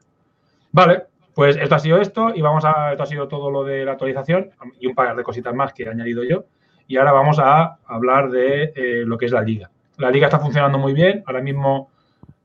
Vale, 0.72 1.04
pues 1.34 1.56
esto 1.56 1.76
ha 1.76 1.80
sido 1.80 1.98
esto 1.98 2.34
y 2.36 2.42
vamos 2.42 2.66
a, 2.66 2.92
esto 2.92 3.04
ha 3.04 3.08
sido 3.08 3.28
todo 3.28 3.50
lo 3.50 3.64
de 3.64 3.86
la 3.86 3.94
actualización 3.94 4.52
y 4.80 4.88
un 4.88 4.96
par 4.96 5.16
de 5.16 5.24
cositas 5.24 5.54
más 5.54 5.74
que 5.74 5.84
he 5.84 5.90
añadido 5.90 6.24
yo. 6.24 6.46
Y 6.88 6.98
ahora 6.98 7.12
vamos 7.12 7.40
a 7.40 7.78
hablar 7.86 8.30
de 8.30 8.74
eh, 8.76 9.04
lo 9.06 9.18
que 9.18 9.26
es 9.26 9.32
la 9.32 9.42
liga. 9.42 9.72
La 9.98 10.12
liga 10.12 10.28
está 10.28 10.40
funcionando 10.40 10.78
muy 10.78 10.94
bien. 10.94 11.24
Ahora 11.26 11.42
mismo, 11.42 11.90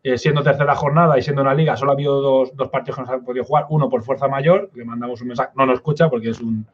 eh, 0.02 0.16
siendo 0.16 0.42
tercera 0.42 0.74
jornada 0.74 1.18
y 1.18 1.22
siendo 1.22 1.42
una 1.42 1.54
liga, 1.54 1.76
solo 1.76 1.90
ha 1.90 1.94
habido 1.94 2.20
dos, 2.20 2.56
dos 2.56 2.68
partidos 2.68 2.96
que 2.96 3.02
no 3.02 3.08
se 3.08 3.14
han 3.14 3.24
podido 3.24 3.44
jugar. 3.44 3.66
Uno 3.70 3.88
por 3.88 4.02
fuerza 4.02 4.28
mayor, 4.28 4.70
le 4.74 4.84
mandamos 4.84 5.20
un 5.20 5.28
mensaje, 5.28 5.50
no 5.56 5.66
nos 5.66 5.76
escucha 5.76 6.08
porque 6.08 6.30
es 6.30 6.40
un, 6.40 6.66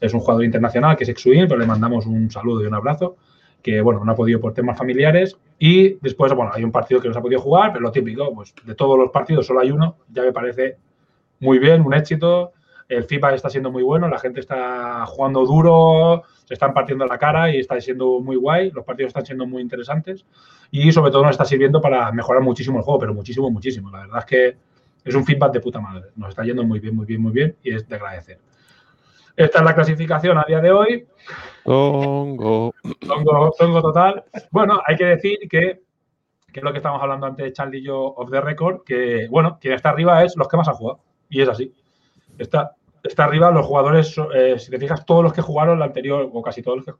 es 0.00 0.14
un 0.14 0.20
jugador 0.20 0.44
internacional 0.44 0.96
que 0.96 1.04
es 1.04 1.10
Exuin, 1.10 1.48
pero 1.48 1.58
le 1.58 1.66
mandamos 1.66 2.06
un 2.06 2.30
saludo 2.30 2.62
y 2.62 2.66
un 2.66 2.74
abrazo. 2.74 3.16
Que 3.62 3.80
bueno, 3.80 4.04
no 4.04 4.12
ha 4.12 4.14
podido 4.14 4.40
por 4.40 4.54
temas 4.54 4.78
familiares. 4.78 5.36
Y 5.58 5.94
después, 6.00 6.32
bueno, 6.32 6.52
hay 6.54 6.62
un 6.62 6.70
partido 6.70 7.00
que 7.00 7.08
no 7.08 7.14
se 7.14 7.18
ha 7.18 7.22
podido 7.22 7.40
jugar, 7.40 7.72
pero 7.72 7.82
lo 7.82 7.90
típico, 7.90 8.32
pues 8.32 8.54
de 8.64 8.74
todos 8.76 8.96
los 8.96 9.10
partidos 9.10 9.46
solo 9.46 9.60
hay 9.60 9.72
uno. 9.72 9.96
Ya 10.12 10.22
me 10.22 10.32
parece 10.32 10.76
muy 11.40 11.58
bien, 11.58 11.82
un 11.82 11.94
éxito. 11.94 12.52
El 12.88 13.04
feedback 13.04 13.34
está 13.34 13.50
siendo 13.50 13.70
muy 13.70 13.82
bueno, 13.82 14.08
la 14.08 14.18
gente 14.18 14.40
está 14.40 15.04
jugando 15.06 15.44
duro, 15.44 16.22
se 16.48 16.54
están 16.54 16.72
partiendo 16.72 17.04
la 17.04 17.18
cara 17.18 17.54
y 17.54 17.58
está 17.58 17.78
siendo 17.78 18.20
muy 18.20 18.34
guay. 18.36 18.70
Los 18.70 18.82
partidos 18.82 19.08
están 19.08 19.26
siendo 19.26 19.46
muy 19.46 19.60
interesantes 19.60 20.24
y 20.70 20.90
sobre 20.92 21.10
todo 21.10 21.20
nos 21.22 21.32
está 21.32 21.44
sirviendo 21.44 21.78
para 21.78 22.10
mejorar 22.10 22.42
muchísimo 22.42 22.78
el 22.78 22.84
juego, 22.84 23.00
pero 23.00 23.12
muchísimo, 23.12 23.50
muchísimo. 23.50 23.90
La 23.90 23.98
verdad 23.98 24.20
es 24.20 24.24
que 24.24 24.56
es 25.04 25.14
un 25.14 25.26
feedback 25.26 25.52
de 25.52 25.60
puta 25.60 25.78
madre. 25.78 26.06
Nos 26.16 26.30
está 26.30 26.44
yendo 26.44 26.64
muy 26.64 26.80
bien, 26.80 26.96
muy 26.96 27.04
bien, 27.04 27.20
muy 27.20 27.32
bien 27.32 27.54
y 27.62 27.74
es 27.74 27.86
de 27.86 27.96
agradecer. 27.96 28.38
Esta 29.36 29.58
es 29.58 29.64
la 29.66 29.74
clasificación 29.74 30.38
a 30.38 30.44
día 30.48 30.60
de 30.60 30.72
hoy. 30.72 31.06
Tongo. 31.64 32.72
Tongo, 33.06 33.52
tongo 33.58 33.82
total. 33.82 34.24
Bueno, 34.50 34.80
hay 34.86 34.96
que 34.96 35.04
decir 35.04 35.40
que, 35.50 35.82
que 36.50 36.60
es 36.60 36.62
lo 36.62 36.72
que 36.72 36.78
estamos 36.78 37.02
hablando 37.02 37.26
antes, 37.26 37.52
Charlie 37.52 37.80
y 37.80 37.82
yo, 37.82 38.04
off 38.04 38.30
the 38.30 38.40
record, 38.40 38.84
que, 38.84 39.28
bueno, 39.28 39.58
quien 39.60 39.74
está 39.74 39.90
arriba 39.90 40.24
es 40.24 40.34
los 40.34 40.48
que 40.48 40.56
más 40.56 40.66
han 40.66 40.76
jugado. 40.76 41.00
Y 41.28 41.42
es 41.42 41.48
así. 41.50 41.74
Está, 42.38 42.74
está 43.08 43.24
arriba 43.24 43.50
los 43.50 43.66
jugadores, 43.66 44.14
eh, 44.34 44.58
si 44.58 44.70
te 44.70 44.78
fijas, 44.78 45.04
todos 45.04 45.22
los 45.22 45.32
que 45.32 45.42
jugaron 45.42 45.78
la 45.78 45.86
anterior, 45.86 46.28
o 46.32 46.42
casi 46.42 46.62
todos 46.62 46.78
los 46.78 46.86
que, 46.86 46.92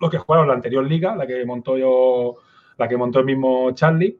los 0.00 0.10
que 0.10 0.18
jugaron 0.18 0.48
la 0.48 0.54
anterior 0.54 0.84
liga, 0.84 1.16
la 1.16 1.26
que 1.26 1.44
montó 1.46 1.78
yo, 1.78 2.36
la 2.76 2.88
que 2.88 2.96
montó 2.96 3.20
el 3.20 3.24
mismo 3.24 3.70
Charlie, 3.72 4.18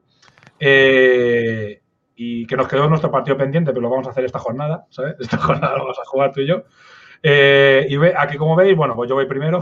eh, 0.59 1.81
y 2.17 2.47
que 2.47 2.57
nos 2.57 2.69
quedó 2.69 2.89
nuestro 2.89 3.11
partido 3.11 3.37
pendiente, 3.37 3.73
pero 3.73 3.83
lo 3.83 3.91
vamos 3.91 4.07
a 4.07 4.11
hacer 4.11 4.25
esta 4.25 4.39
jornada, 4.39 4.87
¿sabes? 4.91 5.17
Esta 5.19 5.37
jornada 5.39 5.77
lo 5.77 5.85
vamos 5.85 5.99
a 5.99 6.05
jugar 6.07 6.33
tú 6.33 6.41
y 6.41 6.47
yo. 6.47 6.63
Eh, 7.23 7.87
y 7.89 7.97
ve, 7.97 8.15
aquí, 8.17 8.37
como 8.37 8.55
veis, 8.55 8.77
bueno, 8.77 8.95
pues 8.95 9.09
yo 9.09 9.15
voy 9.15 9.27
primero, 9.27 9.61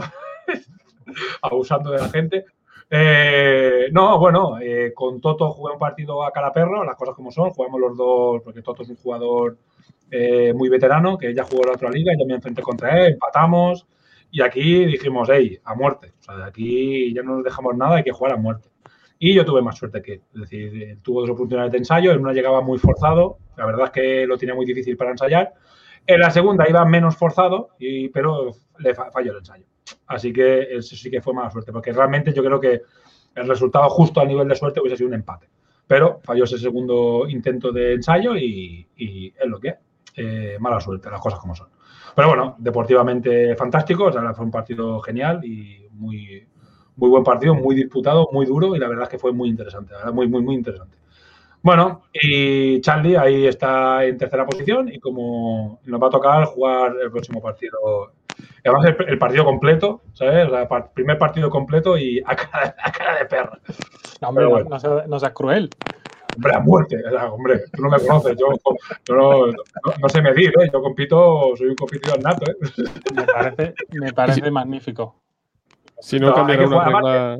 abusando 1.41 1.91
de 1.91 1.99
la 1.99 2.09
gente. 2.09 2.45
Eh, 2.89 3.87
no, 3.91 4.19
bueno, 4.19 4.59
eh, 4.61 4.91
con 4.93 5.19
Toto 5.19 5.51
jugué 5.51 5.73
un 5.73 5.79
partido 5.79 6.23
a 6.23 6.31
cara 6.31 6.51
perro, 6.51 6.83
las 6.83 6.95
cosas 6.95 7.15
como 7.15 7.31
son, 7.31 7.49
jugamos 7.51 7.79
los 7.81 7.97
dos, 7.97 8.41
porque 8.43 8.61
Toto 8.61 8.83
es 8.83 8.89
un 8.89 8.95
jugador 8.97 9.57
eh, 10.11 10.53
muy 10.53 10.69
veterano, 10.69 11.17
que 11.17 11.33
ya 11.33 11.43
jugó 11.43 11.63
la 11.63 11.73
otra 11.73 11.89
liga, 11.89 12.13
yo 12.17 12.25
me 12.25 12.35
enfrenté 12.35 12.61
contra 12.61 13.05
él, 13.05 13.13
empatamos, 13.13 13.87
y 14.31 14.41
aquí 14.41 14.85
dijimos, 14.85 15.29
hey, 15.31 15.59
a 15.63 15.75
muerte, 15.75 16.13
o 16.19 16.23
sea, 16.23 16.45
aquí 16.45 17.13
ya 17.13 17.23
no 17.23 17.35
nos 17.35 17.43
dejamos 17.43 17.75
nada, 17.75 17.95
hay 17.97 18.03
que 18.03 18.11
jugar 18.11 18.33
a 18.33 18.37
muerte. 18.37 18.69
Y 19.19 19.33
yo 19.33 19.45
tuve 19.45 19.61
más 19.61 19.77
suerte 19.77 20.01
que 20.01 20.13
él, 20.13 20.21
es 20.35 20.41
decir, 20.41 20.99
tuvo 21.01 21.21
dos 21.21 21.29
oportunidades 21.31 21.71
de 21.71 21.77
ensayo, 21.79 22.11
en 22.11 22.19
una 22.19 22.33
llegaba 22.33 22.61
muy 22.61 22.77
forzado, 22.77 23.37
la 23.57 23.65
verdad 23.65 23.85
es 23.85 23.91
que 23.91 24.27
lo 24.27 24.37
tenía 24.37 24.53
muy 24.55 24.65
difícil 24.65 24.97
para 24.97 25.11
ensayar, 25.11 25.53
en 26.05 26.19
la 26.19 26.29
segunda 26.29 26.69
iba 26.69 26.83
menos 26.85 27.15
forzado, 27.15 27.69
y, 27.79 28.09
pero 28.09 28.51
le 28.79 28.93
fa- 28.93 29.09
falló 29.11 29.31
el 29.31 29.37
ensayo. 29.39 29.65
Así 30.07 30.31
que 30.33 30.75
eso 30.75 30.95
sí 30.95 31.09
que 31.09 31.21
fue 31.21 31.33
mala 31.33 31.49
suerte, 31.49 31.71
porque 31.71 31.91
realmente 31.91 32.33
yo 32.33 32.43
creo 32.43 32.59
que 32.59 32.81
el 33.35 33.47
resultado 33.47 33.89
justo 33.89 34.21
a 34.21 34.25
nivel 34.25 34.47
de 34.47 34.55
suerte 34.55 34.79
hubiese 34.79 34.97
sido 34.97 35.09
un 35.09 35.15
empate. 35.15 35.47
Pero 35.87 36.19
falló 36.23 36.45
ese 36.45 36.57
segundo 36.57 37.25
intento 37.27 37.71
de 37.71 37.93
ensayo 37.93 38.35
y, 38.35 38.87
es 38.97 39.47
lo 39.47 39.59
que 39.59 39.67
es. 39.69 39.75
Eh, 40.15 40.57
mala 40.59 40.79
suerte, 40.79 41.09
las 41.09 41.19
cosas 41.19 41.39
como 41.39 41.55
son. 41.55 41.67
Pero 42.15 42.27
bueno, 42.27 42.55
deportivamente 42.59 43.55
fantástico, 43.55 44.05
o 44.05 44.11
sea, 44.11 44.33
fue 44.33 44.45
un 44.45 44.51
partido 44.51 44.99
genial 45.01 45.43
y 45.43 45.87
muy, 45.91 46.47
muy 46.95 47.09
buen 47.09 47.23
partido, 47.23 47.55
muy 47.55 47.75
disputado, 47.75 48.29
muy 48.31 48.45
duro 48.45 48.75
y 48.75 48.79
la 48.79 48.87
verdad 48.87 49.03
es 49.03 49.09
que 49.09 49.17
fue 49.17 49.33
muy 49.33 49.49
interesante, 49.49 49.93
muy, 50.13 50.27
muy, 50.27 50.41
muy 50.41 50.55
interesante. 50.55 50.97
Bueno, 51.63 52.03
y 52.11 52.81
Charlie 52.81 53.15
ahí 53.15 53.47
está 53.47 54.03
en 54.03 54.17
tercera 54.17 54.45
posición 54.45 54.89
y 54.89 54.99
como 54.99 55.79
nos 55.85 56.01
va 56.01 56.07
a 56.07 56.11
tocar 56.11 56.45
jugar 56.45 56.93
el 57.01 57.09
próximo 57.09 57.41
partido, 57.41 57.79
además 58.63 58.85
el, 58.85 59.09
el 59.09 59.17
partido 59.17 59.45
completo, 59.45 60.01
¿sabes? 60.13 60.49
Par- 60.67 60.91
primer 60.93 61.17
partido 61.17 61.49
completo 61.49 61.97
y 61.97 62.21
a 62.25 62.35
cara, 62.35 62.75
a 62.81 62.91
cara 62.91 63.19
de 63.19 63.25
perra. 63.25 63.59
No, 64.21 64.29
hombre, 64.29 64.43
no- 64.45 64.49
bueno. 64.51 64.69
no, 64.69 64.79
seas, 64.79 65.07
no 65.07 65.19
seas 65.19 65.31
cruel. 65.33 65.69
Hombre, 66.35 66.55
a 66.55 66.59
muerte. 66.59 66.97
O 67.05 67.09
sea, 67.11 67.31
hombre, 67.31 67.59
tú 67.71 67.81
no 67.83 67.89
me 67.89 67.99
conoces, 67.99 68.35
yo, 68.37 68.47
yo 69.07 69.15
no, 69.15 69.47
no- 69.47 69.53
no 70.01 70.09
sé 70.09 70.21
medir, 70.21 70.49
¿eh? 70.59 70.69
Yo 70.73 70.81
compito, 70.81 71.55
soy 71.55 71.67
un 71.67 71.75
competidor 71.75 72.21
nato, 72.23 72.49
¿eh? 72.49 72.55
Me 73.13 73.23
parece, 73.23 73.73
me 73.91 74.13
parece 74.13 74.49
magnífico. 74.51 75.15
Si 75.99 76.19
no, 76.19 76.33
cambiará 76.33 76.63
que 76.63 76.67
una 76.67 76.83
regla, 76.85 77.39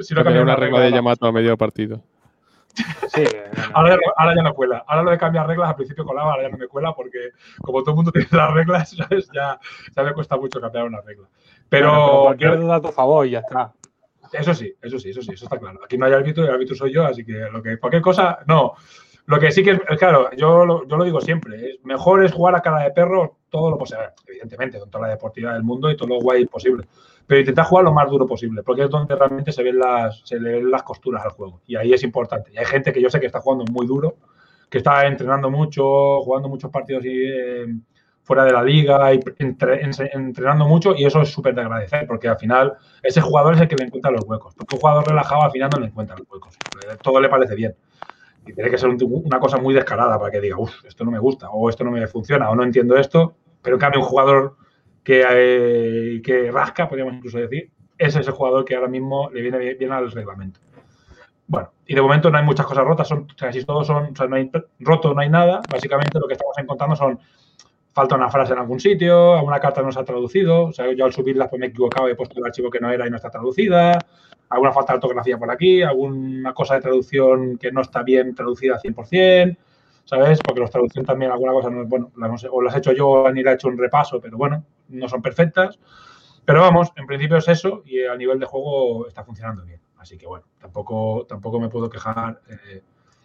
Si 0.00 0.14
no 0.14 0.22
cambiará 0.22 0.24
cambia 0.24 0.42
una 0.42 0.56
regla 0.56 0.80
de 0.80 0.90
Yamato 0.92 1.26
a 1.26 1.32
medio 1.32 1.56
partido. 1.56 2.02
Sí, 3.08 3.24
Ahora, 3.74 3.90
ya 3.90 3.96
no- 3.96 4.12
ahora 4.16 4.34
ya 4.36 4.42
no 4.42 4.54
cuela. 4.54 4.84
Ahora 4.86 5.02
lo 5.02 5.10
de 5.10 5.18
cambiar 5.18 5.46
reglas 5.46 5.68
al 5.70 5.76
principio 5.76 6.04
colaba, 6.04 6.30
ahora 6.32 6.44
ya 6.44 6.48
no 6.48 6.56
me 6.58 6.68
cuela 6.68 6.94
porque 6.94 7.30
como 7.60 7.80
todo 7.82 7.90
el 7.90 7.96
mundo 7.96 8.12
tiene 8.12 8.28
las 8.30 8.52
reglas, 8.54 8.90
¿sabes? 8.96 9.28
Ya, 9.32 9.58
ya 9.94 10.02
me 10.02 10.12
cuesta 10.14 10.36
mucho 10.36 10.60
cambiar 10.60 10.84
una 10.84 11.00
regla. 11.02 11.28
Pero, 11.68 11.88
Bueno, 11.90 12.04
pero 12.06 12.20
cualquier 12.22 12.58
duda 12.60 12.74
a 12.76 12.80
tu 12.80 12.88
favor 12.92 13.26
y 13.26 13.30
ya 13.30 13.40
está. 13.40 13.72
eso 14.32 14.54
sí, 14.54 14.72
eso 14.80 14.98
sí, 14.98 15.10
eso 15.10 15.22
sí, 15.22 15.32
eso 15.32 15.44
está 15.44 15.58
claro. 15.58 15.80
Aquí 15.84 15.98
no 15.98 16.06
hay 16.06 16.12
árbitro 16.12 16.44
y 16.44 16.46
el 16.48 16.54
árbitro 16.54 16.74
soy 16.74 16.92
yo, 16.92 17.04
así 17.04 17.24
que 17.24 17.32
lo 17.32 17.62
que 17.62 17.78
cualquier 17.78 18.02
cosa, 18.02 18.38
no. 18.46 18.74
Lo 19.32 19.40
que 19.40 19.50
sí 19.52 19.62
que 19.62 19.70
es, 19.72 19.80
claro, 19.98 20.30
yo 20.36 20.64
lo, 20.64 20.86
yo 20.86 20.96
lo 20.96 21.04
digo 21.04 21.20
siempre, 21.20 21.70
es 21.70 21.84
mejor 21.84 22.24
es 22.24 22.32
jugar 22.32 22.54
a 22.56 22.60
cara 22.60 22.82
de 22.82 22.90
perro 22.90 23.38
todo 23.48 23.70
lo 23.70 23.78
posible, 23.78 24.04
evidentemente, 24.26 24.78
con 24.78 24.90
toda 24.90 25.06
la 25.06 25.14
deportividad 25.14 25.54
del 25.54 25.62
mundo 25.62 25.90
y 25.90 25.96
todo 25.96 26.08
lo 26.08 26.20
guay 26.20 26.46
posible, 26.46 26.86
pero 27.26 27.40
intentar 27.40 27.64
jugar 27.66 27.84
lo 27.84 27.92
más 27.92 28.08
duro 28.10 28.26
posible, 28.26 28.62
porque 28.62 28.84
es 28.84 28.90
donde 28.90 29.14
realmente 29.14 29.52
se 29.52 29.62
ven 29.62 29.78
las, 29.78 30.20
se 30.24 30.38
ven 30.38 30.70
las 30.70 30.82
costuras 30.82 31.24
al 31.24 31.30
juego, 31.32 31.60
y 31.66 31.76
ahí 31.76 31.92
es 31.92 32.02
importante. 32.02 32.50
Y 32.52 32.58
hay 32.58 32.64
gente 32.64 32.92
que 32.92 33.00
yo 33.00 33.10
sé 33.10 33.20
que 33.20 33.26
está 33.26 33.40
jugando 33.40 33.64
muy 33.72 33.86
duro, 33.86 34.16
que 34.70 34.78
está 34.78 35.06
entrenando 35.06 35.50
mucho, 35.50 36.20
jugando 36.22 36.48
muchos 36.48 36.70
partidos 36.70 37.04
y, 37.04 37.10
eh, 37.24 37.66
fuera 38.24 38.44
de 38.44 38.52
la 38.52 38.62
liga, 38.62 39.12
y 39.14 39.22
entre- 39.38 39.82
en- 39.82 39.90
entrenando 40.12 40.66
mucho, 40.66 40.94
y 40.96 41.04
eso 41.04 41.20
es 41.22 41.28
súper 41.30 41.54
de 41.54 41.60
agradecer, 41.62 42.06
porque 42.06 42.28
al 42.28 42.38
final 42.38 42.74
ese 43.02 43.20
jugador 43.20 43.54
es 43.54 43.60
el 43.60 43.68
que 43.68 43.76
le 43.76 43.84
encuentra 43.84 44.10
los 44.10 44.24
huecos, 44.26 44.54
porque 44.56 44.74
un 44.74 44.80
jugador 44.80 45.06
relajado 45.08 45.42
al 45.42 45.50
final 45.50 45.70
no 45.70 45.78
le 45.80 45.86
encuentra 45.86 46.16
los 46.16 46.28
huecos, 46.30 46.60
todo 47.02 47.20
le 47.20 47.28
parece 47.28 47.54
bien. 47.54 47.74
Y 48.46 48.52
tiene 48.52 48.70
que 48.70 48.78
ser 48.78 48.88
un- 48.88 49.22
una 49.24 49.38
cosa 49.38 49.58
muy 49.58 49.72
descarada 49.74 50.18
para 50.18 50.30
que 50.30 50.40
diga, 50.40 50.58
uff, 50.58 50.84
esto 50.84 51.04
no 51.04 51.10
me 51.10 51.18
gusta, 51.18 51.50
o 51.50 51.68
esto 51.70 51.84
no 51.84 51.90
me 51.90 52.06
funciona, 52.06 52.50
o 52.50 52.56
no 52.56 52.64
entiendo 52.64 52.96
esto. 52.96 53.34
Pero 53.62 53.76
en 53.76 53.80
cambio, 53.80 54.00
un 54.00 54.06
jugador 54.06 54.56
que, 55.04 55.24
eh, 55.28 56.22
que 56.22 56.50
rasca, 56.50 56.88
podríamos 56.88 57.14
incluso 57.14 57.38
decir, 57.38 57.70
ese 57.98 58.20
es 58.20 58.26
el 58.26 58.32
jugador 58.32 58.64
que 58.64 58.74
ahora 58.74 58.88
mismo 58.88 59.30
le 59.30 59.42
viene 59.42 59.58
bien, 59.58 59.76
bien 59.78 59.92
al 59.92 60.10
reglamento. 60.10 60.60
Bueno, 61.46 61.70
y 61.86 61.94
de 61.94 62.00
momento 62.02 62.30
no 62.30 62.38
hay 62.38 62.44
muchas 62.44 62.66
cosas 62.66 62.84
rotas, 62.84 63.06
son, 63.06 63.26
casi 63.36 63.64
todos 63.64 63.86
son, 63.86 64.06
o 64.12 64.16
sea, 64.16 64.26
no 64.26 64.36
hay 64.36 64.50
roto, 64.80 65.12
no 65.14 65.20
hay 65.20 65.28
nada. 65.28 65.60
Básicamente 65.70 66.18
lo 66.18 66.26
que 66.26 66.32
estamos 66.34 66.56
encontrando 66.58 66.96
son 66.96 67.18
falta 67.92 68.14
una 68.16 68.30
frase 68.30 68.52
en 68.54 68.58
algún 68.60 68.80
sitio, 68.80 69.34
alguna 69.34 69.60
carta 69.60 69.82
no 69.82 69.92
se 69.92 70.00
ha 70.00 70.04
traducido, 70.04 70.66
o 70.66 70.72
sea, 70.72 70.90
yo 70.92 71.04
al 71.04 71.12
subirla 71.12 71.48
pues 71.48 71.60
me 71.60 71.66
he 71.66 71.68
equivocado, 71.70 72.08
he 72.08 72.14
puesto 72.14 72.38
el 72.38 72.44
archivo 72.46 72.70
que 72.70 72.80
no 72.80 72.90
era 72.90 73.06
y 73.06 73.10
no 73.10 73.16
está 73.16 73.30
traducida, 73.30 73.98
alguna 74.48 74.72
falta 74.72 74.92
de 74.92 74.96
ortografía 74.98 75.38
por 75.38 75.50
aquí, 75.50 75.82
alguna 75.82 76.52
cosa 76.54 76.74
de 76.76 76.80
traducción 76.82 77.58
que 77.58 77.70
no 77.72 77.80
está 77.82 78.02
bien 78.02 78.34
traducida 78.34 78.74
al 78.74 78.80
100%, 78.80 79.58
¿sabes? 80.04 80.38
Porque 80.44 80.60
los 80.60 80.70
traducción 80.70 81.04
también, 81.04 81.30
alguna 81.30 81.52
cosa, 81.52 81.70
no, 81.70 81.84
bueno, 81.86 82.10
la 82.16 82.26
hemos- 82.26 82.46
o 82.50 82.62
las 82.62 82.74
he 82.74 82.78
hecho 82.78 82.92
yo 82.92 83.30
ni 83.32 83.42
la 83.42 83.52
he 83.52 83.54
hecho 83.54 83.68
un 83.68 83.78
repaso, 83.78 84.20
pero 84.20 84.36
bueno, 84.36 84.64
no 84.88 85.08
son 85.08 85.22
perfectas. 85.22 85.78
Pero 86.44 86.60
vamos, 86.60 86.92
en 86.96 87.06
principio 87.06 87.36
es 87.36 87.48
eso 87.48 87.82
y 87.86 88.04
a 88.04 88.16
nivel 88.16 88.38
de 88.40 88.46
juego 88.46 89.06
está 89.06 89.24
funcionando 89.24 89.64
bien. 89.64 89.80
Así 89.98 90.18
que 90.18 90.26
bueno, 90.26 90.44
tampoco, 90.58 91.24
tampoco 91.28 91.60
me 91.60 91.68
puedo 91.68 91.88
quejar. 91.88 92.40
eh, 92.48 92.82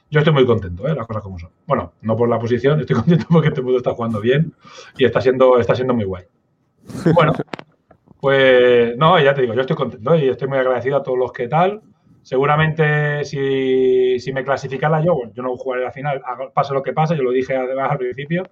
yo 0.09 0.19
estoy 0.19 0.33
muy 0.33 0.45
contento, 0.45 0.87
¿eh? 0.87 0.95
las 0.95 1.05
cosas 1.07 1.23
como 1.23 1.37
son. 1.39 1.49
Bueno, 1.65 1.93
no 2.01 2.15
por 2.15 2.29
la 2.29 2.39
posición, 2.39 2.79
estoy 2.79 2.95
contento 3.01 3.25
porque 3.29 3.49
este 3.49 3.61
mundo 3.61 3.77
está 3.77 3.91
jugando 3.93 4.19
bien 4.21 4.53
y 4.97 5.05
está 5.05 5.21
siendo, 5.21 5.59
está 5.59 5.75
siendo 5.75 5.93
muy 5.93 6.05
guay. 6.05 6.23
Bueno, 7.13 7.33
pues 8.19 8.97
no, 8.97 9.19
ya 9.19 9.33
te 9.33 9.41
digo, 9.41 9.53
yo 9.53 9.61
estoy 9.61 9.75
contento 9.75 10.15
y 10.15 10.29
estoy 10.29 10.47
muy 10.47 10.57
agradecido 10.57 10.97
a 10.97 11.03
todos 11.03 11.17
los 11.17 11.31
que 11.31 11.47
tal. 11.47 11.81
Seguramente 12.21 13.23
si, 13.23 14.19
si 14.19 14.33
me 14.33 14.43
clasificara 14.43 15.01
yo, 15.01 15.15
bueno, 15.15 15.31
yo 15.33 15.43
no 15.43 15.55
jugaré 15.55 15.83
la 15.83 15.91
final, 15.91 16.21
pase 16.53 16.73
lo 16.73 16.83
que 16.83 16.91
pase, 16.91 17.15
yo 17.15 17.23
lo 17.23 17.31
dije 17.31 17.55
además 17.55 17.89
al 17.91 17.97
principio, 17.99 18.43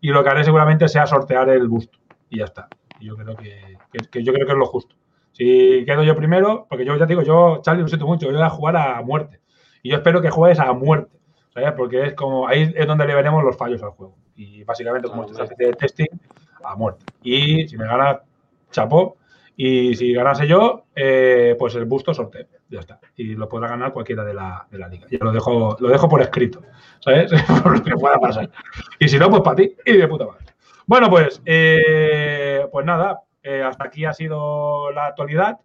y 0.00 0.08
lo 0.08 0.22
que 0.24 0.30
haré 0.30 0.44
seguramente 0.44 0.88
sea 0.88 1.06
sortear 1.06 1.48
el 1.50 1.68
busto 1.68 1.98
y 2.30 2.38
ya 2.38 2.44
está. 2.46 2.68
Y 3.00 3.06
yo 3.06 3.16
creo 3.16 3.36
que, 3.36 3.76
que- 3.92 4.08
que 4.10 4.22
yo 4.24 4.32
creo 4.32 4.46
que 4.46 4.52
es 4.52 4.58
lo 4.58 4.64
justo. 4.66 4.96
Si 5.32 5.84
quedo 5.84 6.02
yo 6.04 6.16
primero, 6.16 6.66
porque 6.70 6.84
yo 6.86 6.96
ya 6.96 7.06
te 7.06 7.12
digo, 7.12 7.22
yo, 7.22 7.60
Charlie, 7.62 7.82
lo 7.82 7.88
siento 7.88 8.06
mucho, 8.06 8.26
yo 8.26 8.32
voy 8.32 8.42
a 8.42 8.50
jugar 8.50 8.76
a 8.76 9.02
muerte. 9.02 9.40
Y 9.82 9.90
yo 9.90 9.96
espero 9.96 10.20
que 10.20 10.30
juegues 10.30 10.58
a 10.60 10.72
muerte, 10.72 11.16
¿sabes? 11.54 11.72
Porque 11.72 12.02
es 12.06 12.14
como, 12.14 12.48
ahí 12.48 12.72
es 12.74 12.86
donde 12.86 13.06
le 13.06 13.14
veremos 13.14 13.44
los 13.44 13.56
fallos 13.56 13.82
al 13.82 13.90
juego. 13.90 14.16
Y 14.34 14.64
básicamente, 14.64 15.08
como 15.08 15.26
Claro, 15.26 15.32
esto 15.32 15.42
es 15.44 15.50
una 15.50 15.54
especie 15.54 15.66
de 15.66 15.78
testing, 15.78 16.18
a 16.64 16.76
muerte. 16.76 17.04
Y 17.22 17.68
si 17.68 17.76
me 17.76 17.86
gana, 17.86 18.20
chapó. 18.70 19.16
Y 19.60 19.96
si 19.96 20.12
ganase 20.12 20.46
yo, 20.46 20.84
eh, 20.94 21.56
pues 21.58 21.74
el 21.74 21.84
busto 21.84 22.14
sorteo. 22.14 22.46
Ya 22.68 22.78
está. 22.78 23.00
Y 23.16 23.34
lo 23.34 23.48
podrá 23.48 23.68
ganar 23.68 23.92
cualquiera 23.92 24.22
de 24.24 24.32
la, 24.32 24.66
de 24.70 24.78
la 24.78 24.86
liga. 24.86 25.08
Yo 25.10 25.18
lo 25.20 25.32
dejo, 25.32 25.76
lo 25.80 25.88
dejo 25.88 26.08
por 26.08 26.22
escrito, 26.22 26.62
¿sabes? 27.00 27.32
por 27.62 27.76
lo 27.76 27.82
que 27.82 27.96
pueda 27.96 28.20
pasar. 28.20 28.48
Y 29.00 29.08
si 29.08 29.18
no, 29.18 29.28
pues 29.28 29.42
para 29.42 29.56
ti 29.56 29.74
y 29.84 29.96
de 29.96 30.06
puta 30.06 30.26
madre. 30.26 30.44
Bueno, 30.86 31.10
pues, 31.10 31.42
eh, 31.44 32.66
pues 32.70 32.86
nada, 32.86 33.22
eh, 33.42 33.62
hasta 33.62 33.84
aquí 33.84 34.04
ha 34.04 34.12
sido 34.12 34.92
la 34.92 35.06
actualidad. 35.06 35.58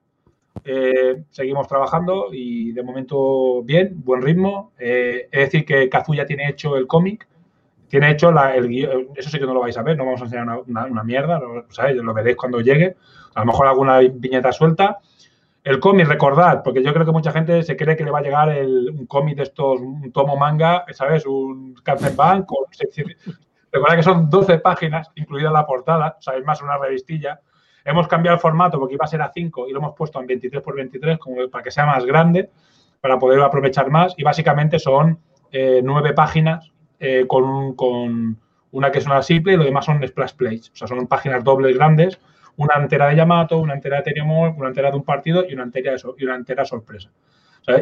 Eh, 0.65 1.23
seguimos 1.29 1.67
trabajando 1.67 2.27
y 2.31 2.71
de 2.71 2.83
momento 2.83 3.61
bien, 3.63 4.01
buen 4.03 4.21
ritmo. 4.21 4.71
Eh, 4.79 5.27
es 5.31 5.39
decir, 5.51 5.65
que 5.65 5.89
Kazuya 5.89 6.25
tiene 6.25 6.47
hecho 6.49 6.77
el 6.77 6.87
cómic, 6.87 7.27
tiene 7.87 8.11
hecho 8.11 8.31
la- 8.31 8.55
el 8.55 8.67
guion, 8.69 9.09
eso 9.15 9.29
sí 9.29 9.37
que 9.39 9.45
no 9.45 9.53
lo 9.53 9.59
vais 9.61 9.77
a 9.77 9.83
ver, 9.83 9.97
no 9.97 10.05
vamos 10.05 10.21
a 10.21 10.25
enseñar 10.25 10.45
una, 10.45 10.59
una- 10.59 10.85
una 10.85 11.03
mierda, 11.03 11.39
lo, 11.39 12.13
veréis 12.13 12.35
cuando 12.37 12.61
llegue, 12.61 12.95
a 13.35 13.39
lo 13.41 13.45
mejor 13.45 13.67
alguna 13.67 13.99
viñeta 13.99 14.51
suelta. 14.51 14.99
El 15.63 15.79
cómic, 15.79 16.07
recordad, 16.07 16.61
porque 16.63 16.83
yo 16.83 16.93
creo 16.93 17.05
que 17.05 17.11
mucha 17.11 17.31
gente 17.31 17.63
se 17.63 17.75
cree 17.77 17.95
que 17.95 18.03
le 18.03 18.11
va 18.11 18.19
a 18.19 18.21
llegar 18.21 18.49
el- 18.49 18.89
un 18.89 19.05
cómic 19.05 19.37
de 19.37 19.43
estos, 19.43 19.79
un 19.81 20.11
tomo 20.11 20.35
manga, 20.37 20.85
¿sabes? 20.91 21.25
Un 21.25 21.75
Bank 22.15 22.45
con 22.45 22.65
600 22.71 23.15
Recuerda 23.71 23.95
que 23.95 24.03
son 24.03 24.29
12 24.29 24.59
páginas, 24.59 25.09
incluida 25.15 25.49
la 25.51 25.65
portada, 25.65 26.15
o 26.19 26.21
sea, 26.21 26.35
es 26.35 26.45
más 26.45 26.61
una 26.61 26.77
revistilla. 26.77 27.39
Hemos 27.85 28.07
cambiado 28.07 28.35
el 28.35 28.41
formato 28.41 28.79
porque 28.79 28.95
iba 28.95 29.05
a 29.05 29.07
ser 29.07 29.21
a 29.21 29.31
5 29.33 29.67
y 29.67 29.73
lo 29.73 29.79
hemos 29.79 29.95
puesto 29.95 30.19
en 30.19 30.27
23 30.27 30.61
por 30.63 30.75
23 30.75 31.17
como 31.17 31.47
para 31.49 31.63
que 31.63 31.71
sea 31.71 31.85
más 31.85 32.05
grande, 32.05 32.49
para 33.01 33.19
poder 33.19 33.41
aprovechar 33.41 33.89
más. 33.89 34.13
Y 34.17 34.23
básicamente 34.23 34.79
son 34.79 35.19
eh, 35.51 35.81
nueve 35.83 36.13
páginas 36.13 36.71
eh, 36.99 37.25
con, 37.27 37.75
con 37.75 38.37
una 38.71 38.91
que 38.91 38.99
es 38.99 39.05
una 39.05 39.21
simple 39.21 39.53
y 39.53 39.57
lo 39.57 39.63
demás 39.65 39.85
son 39.85 40.05
splash 40.07 40.33
plays. 40.33 40.69
O 40.71 40.75
sea, 40.75 40.87
son 40.87 41.05
páginas 41.07 41.43
dobles 41.43 41.75
grandes, 41.75 42.19
una 42.55 42.75
entera 42.75 43.07
de 43.07 43.15
Yamato, 43.17 43.57
una 43.57 43.73
entera 43.73 43.97
de 43.97 44.03
Teriomol, 44.03 44.53
una 44.57 44.69
entera 44.69 44.89
de 44.91 44.97
un 44.97 45.03
partido 45.03 45.43
y 45.47 45.53
una 45.53 45.63
entera, 45.63 45.95
y 46.17 46.23
una 46.25 46.35
entera 46.35 46.63
sorpresa. 46.65 47.09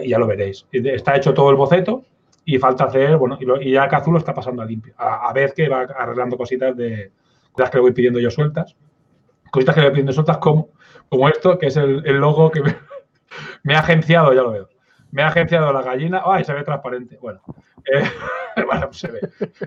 Y 0.03 0.09
ya 0.09 0.17
lo 0.19 0.27
veréis. 0.27 0.65
Está 0.71 1.15
hecho 1.15 1.33
todo 1.33 1.49
el 1.49 1.55
boceto 1.55 2.03
y 2.45 2.57
falta 2.57 2.85
hacer, 2.85 3.17
bueno, 3.17 3.37
y, 3.39 3.45
lo- 3.45 3.61
y 3.61 3.71
ya 3.71 3.87
Kazu 3.87 4.11
lo 4.11 4.17
está 4.17 4.33
pasando 4.33 4.61
a 4.61 4.65
limpio. 4.65 4.93
A, 4.97 5.29
a 5.29 5.33
ver 5.33 5.53
que 5.53 5.69
va 5.69 5.81
arreglando 5.81 6.37
cositas 6.37 6.75
de 6.75 7.11
las 7.57 7.69
que 7.69 7.77
le 7.77 7.81
voy 7.81 7.91
pidiendo 7.91 8.19
yo 8.19 8.29
sueltas. 8.31 8.75
Cositas 9.51 9.75
que 9.75 9.81
le 9.81 9.91
pidiendo 9.91 10.13
sueltas 10.13 10.37
como, 10.39 10.69
como 11.09 11.29
esto, 11.29 11.59
que 11.59 11.67
es 11.67 11.77
el, 11.77 12.01
el 12.05 12.17
logo 12.17 12.49
que 12.49 12.61
me, 12.61 12.75
me 13.63 13.75
ha 13.75 13.79
agenciado, 13.79 14.33
ya 14.33 14.41
lo 14.41 14.51
veo. 14.51 14.69
Me 15.11 15.23
ha 15.23 15.27
agenciado 15.27 15.71
la 15.73 15.81
gallina. 15.81 16.23
¡Ay! 16.25 16.43
Se 16.43 16.53
ve 16.53 16.63
transparente. 16.63 17.17
Bueno, 17.21 17.41
eh, 17.91 18.03
bueno, 18.65 18.91
se 18.93 19.11
ve. 19.11 19.19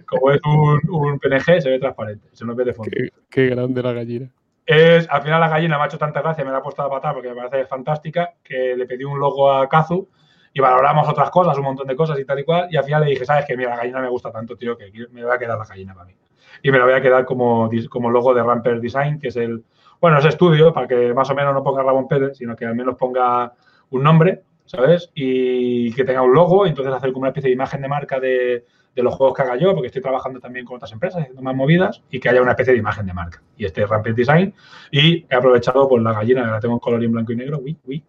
Como 0.06 0.32
es 0.32 0.40
un, 0.44 0.80
un 0.90 1.18
PNG, 1.18 1.60
se 1.60 1.70
ve 1.70 1.78
transparente. 1.78 2.28
Se 2.32 2.44
nos 2.44 2.56
ve 2.56 2.64
de 2.64 2.72
fondo. 2.72 2.90
Qué, 2.90 3.10
qué 3.30 3.46
grande 3.54 3.82
la 3.82 3.92
gallina. 3.92 4.30
Es, 4.66 5.06
al 5.10 5.22
final 5.22 5.40
la 5.40 5.48
gallina 5.48 5.76
me 5.76 5.84
ha 5.84 5.86
hecho 5.86 5.98
tanta 5.98 6.22
gracia, 6.22 6.42
me 6.42 6.50
la 6.50 6.58
ha 6.58 6.62
puesto 6.62 6.80
a 6.80 6.88
patar 6.88 7.12
porque 7.12 7.28
me 7.28 7.34
parece 7.34 7.66
fantástica, 7.66 8.34
que 8.42 8.74
le 8.74 8.86
pedí 8.86 9.04
un 9.04 9.20
logo 9.20 9.52
a 9.52 9.68
Kazu 9.68 10.08
y 10.54 10.60
valoramos 10.60 11.06
otras 11.06 11.28
cosas, 11.30 11.58
un 11.58 11.64
montón 11.64 11.86
de 11.86 11.96
cosas 11.96 12.18
y 12.18 12.24
tal 12.24 12.38
y 12.38 12.44
cual. 12.44 12.68
Y 12.70 12.76
al 12.76 12.84
final 12.84 13.04
le 13.04 13.10
dije, 13.10 13.26
¿sabes 13.26 13.44
qué? 13.46 13.56
Mira, 13.56 13.70
la 13.70 13.76
gallina 13.76 14.00
me 14.00 14.08
gusta 14.08 14.30
tanto, 14.30 14.56
tío, 14.56 14.78
que 14.78 14.90
me 15.10 15.22
voy 15.22 15.34
a 15.34 15.38
quedar 15.38 15.58
la 15.58 15.66
gallina 15.66 15.92
para 15.92 16.06
mí. 16.06 16.14
Y 16.62 16.70
me 16.70 16.78
la 16.78 16.84
voy 16.84 16.94
a 16.94 17.02
quedar 17.02 17.24
como, 17.26 17.68
como 17.90 18.10
logo 18.10 18.32
de 18.32 18.42
Ramper 18.42 18.80
Design, 18.80 19.18
que 19.18 19.28
es 19.28 19.36
el, 19.36 19.64
bueno, 20.04 20.18
es 20.18 20.26
estudio, 20.26 20.70
para 20.74 20.86
que 20.86 21.14
más 21.14 21.30
o 21.30 21.34
menos 21.34 21.54
no 21.54 21.64
ponga 21.64 21.82
Ramón 21.82 22.06
Pérez, 22.06 22.36
sino 22.36 22.54
que 22.54 22.66
al 22.66 22.74
menos 22.74 22.94
ponga 22.98 23.54
un 23.88 24.02
nombre, 24.02 24.42
¿sabes? 24.66 25.10
Y 25.14 25.94
que 25.94 26.04
tenga 26.04 26.20
un 26.20 26.34
logo, 26.34 26.66
y 26.66 26.68
entonces 26.68 26.92
hacer 26.92 27.10
como 27.10 27.22
una 27.22 27.30
especie 27.30 27.48
de 27.48 27.54
imagen 27.54 27.80
de 27.80 27.88
marca 27.88 28.20
de, 28.20 28.66
los 28.96 29.14
juegos 29.14 29.34
que 29.34 29.40
haga 29.40 29.56
yo, 29.56 29.72
porque 29.72 29.86
estoy 29.86 30.02
trabajando 30.02 30.40
también 30.40 30.66
con 30.66 30.76
otras 30.76 30.92
empresas, 30.92 31.22
haciendo 31.22 31.40
más 31.40 31.56
movidas, 31.56 32.02
y 32.10 32.20
que 32.20 32.28
haya 32.28 32.42
una 32.42 32.50
especie 32.50 32.74
de 32.74 32.80
imagen 32.80 33.06
de 33.06 33.14
marca. 33.14 33.42
Y 33.56 33.64
este 33.64 33.82
es 33.82 33.88
Rampage 33.88 34.14
Design. 34.14 34.52
Y 34.90 35.24
he 35.24 35.34
aprovechado 35.34 35.88
pues, 35.88 36.02
la 36.02 36.12
gallina, 36.12 36.50
la 36.50 36.60
tengo 36.60 36.74
en 36.74 36.80
color 36.80 37.00
y 37.00 37.06
en 37.06 37.12
blanco 37.12 37.32
y 37.32 37.36
negro, 37.36 37.60
uy, 37.64 37.78
uy, 37.86 38.04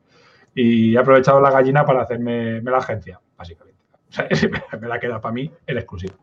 y 0.54 0.96
he 0.96 1.00
aprovechado 1.00 1.40
la 1.40 1.50
gallina 1.50 1.86
para 1.86 2.02
hacerme 2.02 2.60
me 2.60 2.72
la 2.72 2.80
agencia, 2.80 3.22
básicamente. 3.38 3.75
Sea, 4.16 4.28
me 4.82 4.88
la 4.88 5.00
queda 5.00 5.20
para 5.20 5.34
mí 5.34 5.52
en 5.68 5.78
exclusivo. 5.78 6.14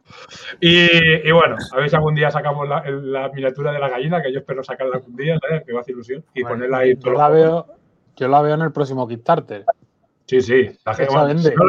Y, 0.61 0.87
y 1.29 1.31
bueno, 1.33 1.57
a 1.73 1.77
ver 1.77 1.91
si 1.91 1.97
algún 1.97 2.15
día 2.15 2.31
sacamos 2.31 2.69
la, 2.69 2.83
la 2.89 3.29
miniatura 3.31 3.73
de 3.73 3.79
la 3.79 3.89
gallina, 3.89 4.23
que 4.23 4.33
yo 4.33 4.39
espero 4.41 4.63
sacarla 4.65 4.97
algún 4.97 5.17
día, 5.17 5.37
¿sabes? 5.41 5.65
Que 5.67 5.73
va 5.73 5.81
a 5.81 5.83
hacer 5.83 5.95
ilusión. 5.95 6.25
Y 6.35 6.43
Bueno, 6.43 6.57
ponerla 6.57 6.79
ahí. 6.79 6.97
yo, 6.99 7.13
la 7.13 7.29
veo, 7.29 7.67
yo 8.17 8.29
la 8.29 8.43
veo 8.43 8.55
en 8.55 8.63
el 8.63 8.73
próximo 8.73 9.07
Kickstarter. 9.07 9.65
Sí, 10.27 10.41
sí. 10.41 10.71
La 10.85 10.95
gente, 10.95 11.13
bueno, 11.13 11.27
vende. 11.29 11.43
si, 11.51 11.55
no, 11.55 11.65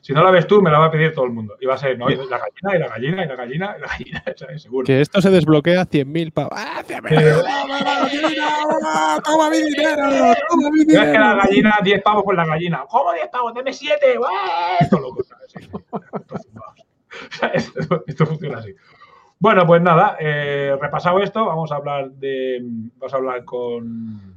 si 0.00 0.12
no 0.12 0.24
la 0.24 0.30
ves 0.32 0.46
tú, 0.48 0.60
me 0.60 0.70
la 0.70 0.78
va 0.80 0.86
a 0.86 0.90
pedir 0.90 1.14
todo 1.14 1.24
el 1.24 1.30
mundo. 1.30 1.56
Y 1.60 1.66
va 1.66 1.74
a 1.74 1.78
ser, 1.78 1.96
no, 1.96 2.10
y 2.10 2.16
la 2.16 2.38
gallina, 2.38 2.74
y 2.74 2.78
la 2.78 2.88
gallina, 2.88 3.24
y 3.24 3.28
la 3.28 3.36
gallina, 3.36 3.74
y 3.76 3.80
la 3.80 3.86
gallina, 3.86 4.24
¿sabes? 4.36 4.62
Seguro. 4.62 4.84
Que 4.84 5.00
esto 5.00 5.20
se 5.22 5.30
desbloquea 5.30 5.86
100.000 5.86 6.32
pavos. 6.32 6.52
¡Ah, 6.56 6.82
100.000! 6.86 7.12
Eh, 7.12 7.32
¡Toma 7.40 7.78
la 7.80 8.00
gallina! 8.00 8.46
¡Ah, 8.84 9.20
¡Toma 9.24 9.50
mi 9.50 9.62
dinero! 9.62 10.02
¡Toma 10.48 10.70
mi 10.72 10.84
No 10.84 11.00
es 11.02 11.06
que 11.08 11.18
la 11.18 11.30
dinero! 11.30 11.36
gallina, 11.44 11.74
10 11.84 12.02
pavos 12.02 12.24
por 12.24 12.34
la 12.34 12.44
gallina. 12.46 12.84
¿Cómo 12.90 13.12
10 13.12 13.28
pavos? 13.28 13.54
Deme 13.54 13.72
7. 13.72 13.96
Esto 14.80 14.98
loco, 14.98 15.22
Esto, 18.06 18.26
funciona 18.26 18.58
así. 18.58 18.74
Bueno, 19.38 19.66
pues 19.66 19.82
nada, 19.82 20.16
eh, 20.20 20.76
repasado 20.80 21.18
esto, 21.20 21.44
vamos 21.44 21.70
a 21.72 21.76
hablar 21.76 22.10
de. 22.12 22.60
Vamos 22.62 23.12
a 23.12 23.16
hablar 23.16 23.44
con, 23.44 24.34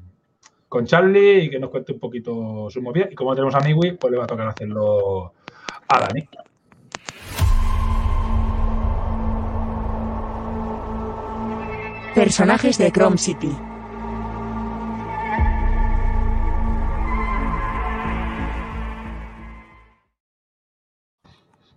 con 0.68 0.86
Charlie 0.86 1.44
y 1.44 1.50
que 1.50 1.60
nos 1.60 1.70
cuente 1.70 1.94
un 1.94 2.00
poquito 2.00 2.70
su 2.70 2.82
movida. 2.82 3.08
Y 3.10 3.16
como 3.16 3.36
tenemos 3.36 3.56
a 3.56 3.60
Miwi, 3.60 3.94
pues 3.94 4.12
le 4.12 4.18
va 4.18 4.26
a 4.26 4.28
tocar 4.28 4.48
hacerlo 4.48 5.34
a 5.88 6.00
Dani. 6.00 6.28
Personajes 12.16 12.78
de 12.78 12.92
Chrome 12.92 13.18
City. 13.18 13.52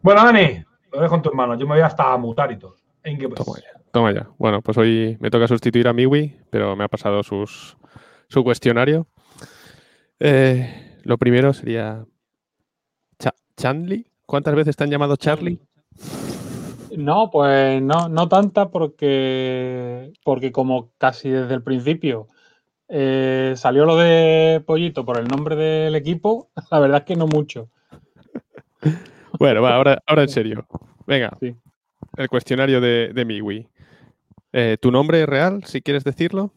Bueno, 0.03 0.25
Dani, 0.25 0.63
Lo 0.93 1.01
dejo 1.01 1.15
en 1.17 1.23
tus 1.23 1.35
manos. 1.35 1.59
Yo 1.59 1.67
me 1.67 1.75
voy 1.75 1.83
hasta 1.83 2.13
a 2.13 2.17
mutar 2.17 2.51
y 2.53 2.59
todo. 2.59 2.77
¿En 3.03 3.19
qué 3.19 3.29
pues? 3.29 3.45
Toma 3.45 3.59
ya, 3.59 3.81
toma 3.93 4.13
ya. 4.13 4.29
Bueno, 4.39 4.63
pues 4.63 4.77
hoy 4.79 5.17
me 5.21 5.31
toca 5.31 5.47
sustituir 5.49 5.87
a 5.89 5.93
Miwi, 5.93 6.37
pero 6.51 6.75
me 6.77 6.85
ha 6.85 6.89
pasado 6.89 7.23
sus, 7.23 7.77
su 8.29 8.43
cuestionario. 8.45 9.07
Eh, 10.21 10.99
lo 11.05 11.19
primero 11.19 11.53
sería. 11.53 12.05
Cha- 13.19 13.35
¿Chanley? 13.57 14.11
¿Cuántas 14.27 14.55
veces 14.55 14.77
te 14.77 14.85
han 14.85 14.91
llamado 14.91 15.17
Charlie? 15.17 15.61
No, 16.97 17.31
pues 17.31 17.81
no, 17.83 18.09
no 18.09 18.29
tanta 18.29 18.71
porque, 18.71 20.13
porque 20.25 20.53
como 20.53 20.91
casi 20.99 21.29
desde 21.29 21.55
el 21.55 21.63
principio 21.63 22.27
eh, 22.89 23.53
salió 23.57 23.85
lo 23.85 23.97
de 23.97 24.63
Pollito 24.67 25.05
por 25.05 25.19
el 25.19 25.29
nombre 25.29 25.55
del 25.55 25.95
equipo, 25.95 26.51
la 26.71 26.81
verdad 26.81 26.99
es 27.01 27.05
que 27.05 27.17
no 27.17 27.27
mucho. 27.27 27.69
Bueno, 29.39 29.63
va, 29.63 29.75
ahora, 29.75 30.03
ahora 30.07 30.23
en 30.23 30.29
serio. 30.29 30.67
Venga, 31.07 31.37
Sí. 31.41 31.55
el 32.17 32.29
cuestionario 32.29 32.81
de, 32.81 33.13
de 33.13 33.25
Miwi. 33.25 33.69
Eh, 34.53 34.77
¿Tu 34.81 34.91
nombre 34.91 35.23
es 35.23 35.29
real, 35.29 35.65
si 35.65 35.83
quieres 35.83 36.05
decirlo? 36.05 36.53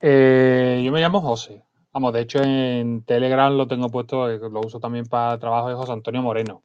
Eh, 0.00 0.82
yo 0.84 0.92
me 0.92 1.00
llamo 1.00 1.20
José. 1.20 1.64
Vamos, 1.92 2.12
de 2.12 2.20
hecho 2.20 2.42
en 2.42 3.02
Telegram 3.04 3.56
lo 3.56 3.66
tengo 3.66 3.88
puesto, 3.88 4.30
eh, 4.30 4.38
lo 4.38 4.60
uso 4.60 4.78
también 4.78 5.06
para 5.06 5.38
trabajo 5.38 5.70
de 5.70 5.74
José 5.74 5.92
Antonio 5.92 6.22
Moreno. 6.22 6.62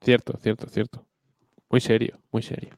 Cierto, 0.00 0.36
cierto, 0.38 0.66
cierto. 0.68 1.04
Muy 1.68 1.80
serio, 1.80 2.18
muy 2.32 2.42
serio. 2.42 2.70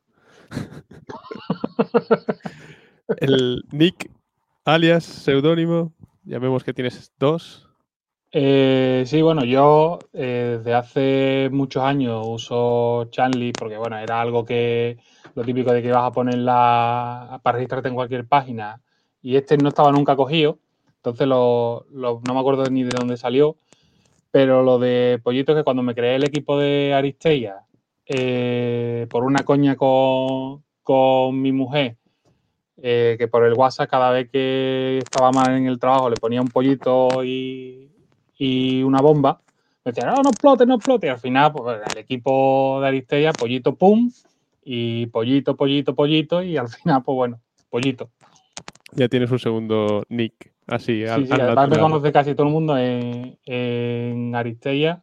el 3.18 3.62
nick, 3.70 4.10
alias, 4.64 5.04
seudónimo, 5.04 5.92
ya 6.24 6.38
vemos 6.38 6.64
que 6.64 6.74
tienes 6.74 7.12
dos. 7.18 7.67
Eh, 8.30 9.04
sí, 9.06 9.22
bueno, 9.22 9.42
yo 9.44 9.98
eh, 10.12 10.56
desde 10.58 10.74
hace 10.74 11.48
muchos 11.50 11.82
años 11.82 12.26
uso 12.26 13.06
Chanly 13.10 13.52
porque, 13.52 13.78
bueno, 13.78 13.96
era 13.96 14.20
algo 14.20 14.44
que 14.44 14.98
lo 15.34 15.44
típico 15.44 15.72
de 15.72 15.82
que 15.82 15.92
vas 15.92 16.04
a 16.04 16.12
poner 16.12 16.36
la, 16.36 17.40
para 17.42 17.56
registrarte 17.56 17.88
en 17.88 17.94
cualquier 17.94 18.26
página 18.26 18.82
y 19.22 19.36
este 19.36 19.56
no 19.56 19.70
estaba 19.70 19.92
nunca 19.92 20.14
cogido, 20.14 20.58
entonces 20.96 21.26
no 21.26 21.84
me 21.90 22.38
acuerdo 22.38 22.64
ni 22.66 22.82
de 22.82 22.90
dónde 22.90 23.16
salió, 23.16 23.56
pero 24.30 24.62
lo 24.62 24.78
de 24.78 25.20
Pollito 25.22 25.52
es 25.52 25.58
que 25.58 25.64
cuando 25.64 25.82
me 25.82 25.94
creé 25.94 26.16
el 26.16 26.24
equipo 26.24 26.58
de 26.58 26.92
Aristeia, 26.94 27.64
eh, 28.06 29.06
por 29.10 29.24
una 29.24 29.42
coña 29.44 29.76
con, 29.76 30.64
con 30.82 31.40
mi 31.40 31.52
mujer, 31.52 31.96
eh, 32.76 33.16
que 33.18 33.26
por 33.28 33.44
el 33.44 33.54
WhatsApp 33.54 33.90
cada 33.90 34.10
vez 34.10 34.30
que 34.30 34.98
estaba 34.98 35.32
mal 35.32 35.56
en 35.56 35.66
el 35.66 35.78
trabajo 35.78 36.10
le 36.10 36.16
ponía 36.16 36.40
un 36.40 36.48
pollito 36.48 37.24
y, 37.24 37.90
y 38.38 38.82
una 38.82 39.00
bomba, 39.00 39.42
me 39.84 39.92
decían, 39.92 40.14
no, 40.14 40.22
no 40.22 40.30
explote, 40.30 40.64
no 40.64 40.76
explote. 40.76 41.08
Y 41.08 41.10
al 41.10 41.18
final, 41.18 41.52
pues 41.52 41.80
el 41.92 41.98
equipo 41.98 42.78
de 42.80 42.88
Aristeia, 42.88 43.32
pollito, 43.32 43.74
pum, 43.74 44.10
y 44.64 45.06
pollito, 45.06 45.56
pollito, 45.56 45.94
pollito, 45.94 46.42
y 46.42 46.56
al 46.56 46.68
final, 46.68 47.02
pues 47.02 47.16
bueno, 47.16 47.40
pollito. 47.68 48.10
Ya 48.92 49.08
tienes 49.08 49.30
un 49.30 49.38
segundo 49.38 50.04
nick, 50.08 50.52
así, 50.66 51.04
al, 51.04 51.22
Sí, 51.22 51.26
sí, 51.26 51.32
al 51.32 51.40
además 51.42 51.68
me 51.68 51.78
conoce 51.78 52.12
casi 52.12 52.34
todo 52.34 52.46
el 52.46 52.52
mundo 52.52 52.78
en, 52.78 53.38
en 53.44 54.34
Aristeia, 54.34 55.02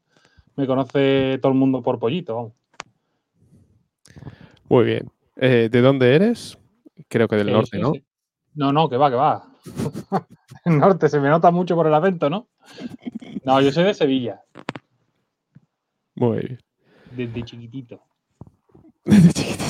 me 0.56 0.66
conoce 0.66 1.38
todo 1.42 1.52
el 1.52 1.58
mundo 1.58 1.82
por 1.82 2.00
pollito, 2.00 2.36
vamos. 2.36 2.54
Muy 4.70 4.86
bien. 4.86 5.12
Eh, 5.36 5.70
¿De 5.72 5.82
dónde 5.82 6.16
eres? 6.16 6.58
Creo 7.08 7.28
que 7.28 7.36
del 7.36 7.52
norte, 7.52 7.78
¿no? 7.78 7.94
sí. 7.94 8.04
No, 8.56 8.72
no, 8.72 8.90
que 8.90 8.98
va, 8.98 9.10
que 9.10 9.16
va. 9.18 9.44
el 10.66 10.80
norte 10.80 11.10
se 11.10 11.20
me 11.20 11.30
nota 11.30 11.52
mucho 11.52 11.76
por 11.76 11.88
el 11.88 11.94
acento, 11.94 12.30
¿no? 12.30 12.48
No, 13.46 13.62
yo 13.62 13.72
soy 13.72 13.84
de 13.84 13.94
Sevilla, 13.94 14.42
Muy 16.16 16.40
bien. 16.40 16.60
desde 17.12 17.44
chiquitito. 17.44 18.02
Desde 19.04 19.32
chiquitito. 19.34 19.64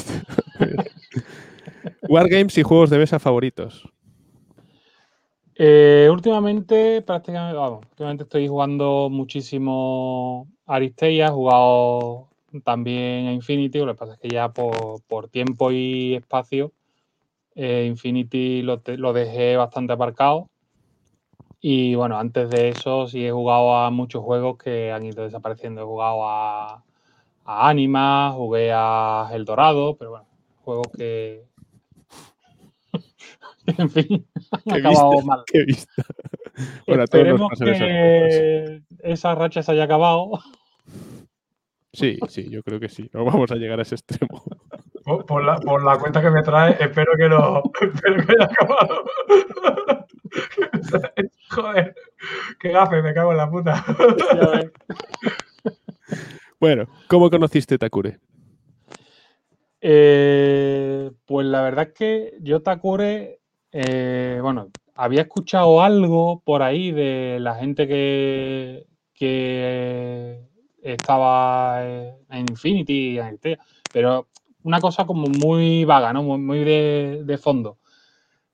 Wargames 2.07 2.57
y 2.57 2.63
juegos 2.63 2.89
de 2.89 2.99
mesa 2.99 3.19
favoritos. 3.19 3.85
Eh, 5.55 6.07
últimamente, 6.09 7.01
prácticamente, 7.01 7.57
vamos, 7.57 7.85
últimamente 7.89 8.23
estoy 8.23 8.47
jugando 8.47 9.09
muchísimo 9.11 10.47
Aristeia, 10.65 11.27
he 11.27 11.31
jugado 11.31 12.29
también 12.63 13.27
a 13.27 13.33
Infinity, 13.33 13.79
lo 13.79 13.87
que 13.87 13.99
pasa 13.99 14.13
es 14.13 14.19
que 14.19 14.29
ya 14.29 14.53
por, 14.53 15.01
por 15.03 15.27
tiempo 15.27 15.71
y 15.71 16.15
espacio, 16.15 16.71
eh, 17.55 17.85
Infinity 17.87 18.61
lo, 18.61 18.81
lo 18.85 19.11
dejé 19.11 19.57
bastante 19.57 19.91
aparcado. 19.91 20.49
Y 21.67 21.95
bueno, 21.95 22.19
antes 22.19 22.47
de 22.51 22.69
eso 22.69 23.07
sí 23.07 23.25
he 23.25 23.31
jugado 23.31 23.75
a 23.75 23.89
muchos 23.89 24.23
juegos 24.23 24.55
que 24.59 24.91
han 24.91 25.03
ido 25.03 25.23
desapareciendo. 25.23 25.81
He 25.81 25.85
jugado 25.85 26.23
a, 26.23 26.83
a 27.43 27.69
Anima, 27.69 28.31
jugué 28.33 28.71
a 28.71 29.31
El 29.33 29.45
Dorado, 29.45 29.97
pero 29.97 30.11
bueno, 30.11 30.27
juegos 30.63 30.89
que. 30.95 31.43
en 33.79 33.89
fin, 33.89 34.27
han 34.51 34.73
acabado 34.75 35.09
vista, 35.13 35.25
mal. 35.25 35.43
qué 35.47 35.63
vista. 35.65 35.91
Bueno, 36.85 37.01
a 37.03 37.07
todos 37.07 37.25
nos 37.25 37.51
Esperemos 37.53 37.59
que 37.59 38.83
esa 38.99 39.33
racha 39.33 39.63
se 39.63 39.71
haya 39.71 39.85
acabado. 39.85 40.39
Sí, 41.93 42.19
sí, 42.29 42.47
yo 42.47 42.61
creo 42.61 42.79
que 42.79 42.89
sí. 42.89 43.09
No 43.11 43.25
vamos 43.25 43.49
a 43.49 43.55
llegar 43.55 43.79
a 43.79 43.81
ese 43.81 43.95
extremo. 43.95 44.43
Por, 45.03 45.25
por 45.25 45.43
la, 45.43 45.57
por 45.57 45.83
la 45.83 45.97
cuenta 45.97 46.21
que 46.21 46.29
me 46.29 46.43
trae, 46.43 46.77
espero 46.79 47.13
que 47.17 47.27
no. 47.27 47.63
Espero 47.81 48.23
que 48.23 48.33
haya 48.33 48.45
acabado. 48.45 49.03
Joder, 51.49 51.95
qué 52.59 52.69
gafe, 52.69 53.01
me 53.01 53.13
cago 53.13 53.31
en 53.31 53.37
la 53.37 53.49
puta. 53.49 53.85
Bueno, 56.57 56.87
¿cómo 57.07 57.29
conociste 57.29 57.77
Takure? 57.77 58.17
Eh, 59.81 61.11
pues 61.25 61.45
la 61.45 61.61
verdad 61.61 61.89
es 61.89 61.93
que 61.93 62.37
yo 62.41 62.61
Takure, 62.61 63.39
eh, 63.71 64.39
bueno, 64.41 64.69
había 64.95 65.23
escuchado 65.23 65.81
algo 65.81 66.41
por 66.43 66.63
ahí 66.63 66.91
de 66.91 67.39
la 67.39 67.55
gente 67.55 67.87
que, 67.87 68.87
que 69.13 70.39
estaba 70.81 71.85
eh, 71.85 72.15
en 72.29 72.45
Infinity, 72.49 73.19
en 73.19 73.25
Altea, 73.25 73.59
pero 73.93 74.27
una 74.63 74.79
cosa 74.79 75.05
como 75.05 75.27
muy 75.27 75.85
vaga, 75.85 76.13
¿no? 76.13 76.23
Muy, 76.23 76.39
muy 76.39 76.63
de, 76.63 77.21
de 77.25 77.37
fondo. 77.37 77.77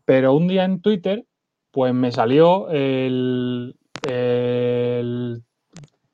Pero 0.05 0.33
un 0.33 0.47
día 0.47 0.65
en 0.65 0.81
Twitter, 0.81 1.25
pues 1.71 1.93
me 1.93 2.11
salió 2.11 2.69
el, 2.69 3.75
el 4.07 5.43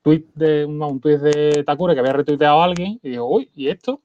tweet 0.02 0.24
de, 0.34 0.64
un 0.64 1.00
tweet 1.00 1.18
de 1.18 1.64
Takure 1.64 1.94
que 1.94 2.00
había 2.00 2.12
retuiteado 2.12 2.62
a 2.62 2.64
alguien 2.64 3.00
y 3.02 3.10
digo, 3.10 3.28
uy, 3.28 3.50
¿y 3.54 3.68
esto? 3.68 4.00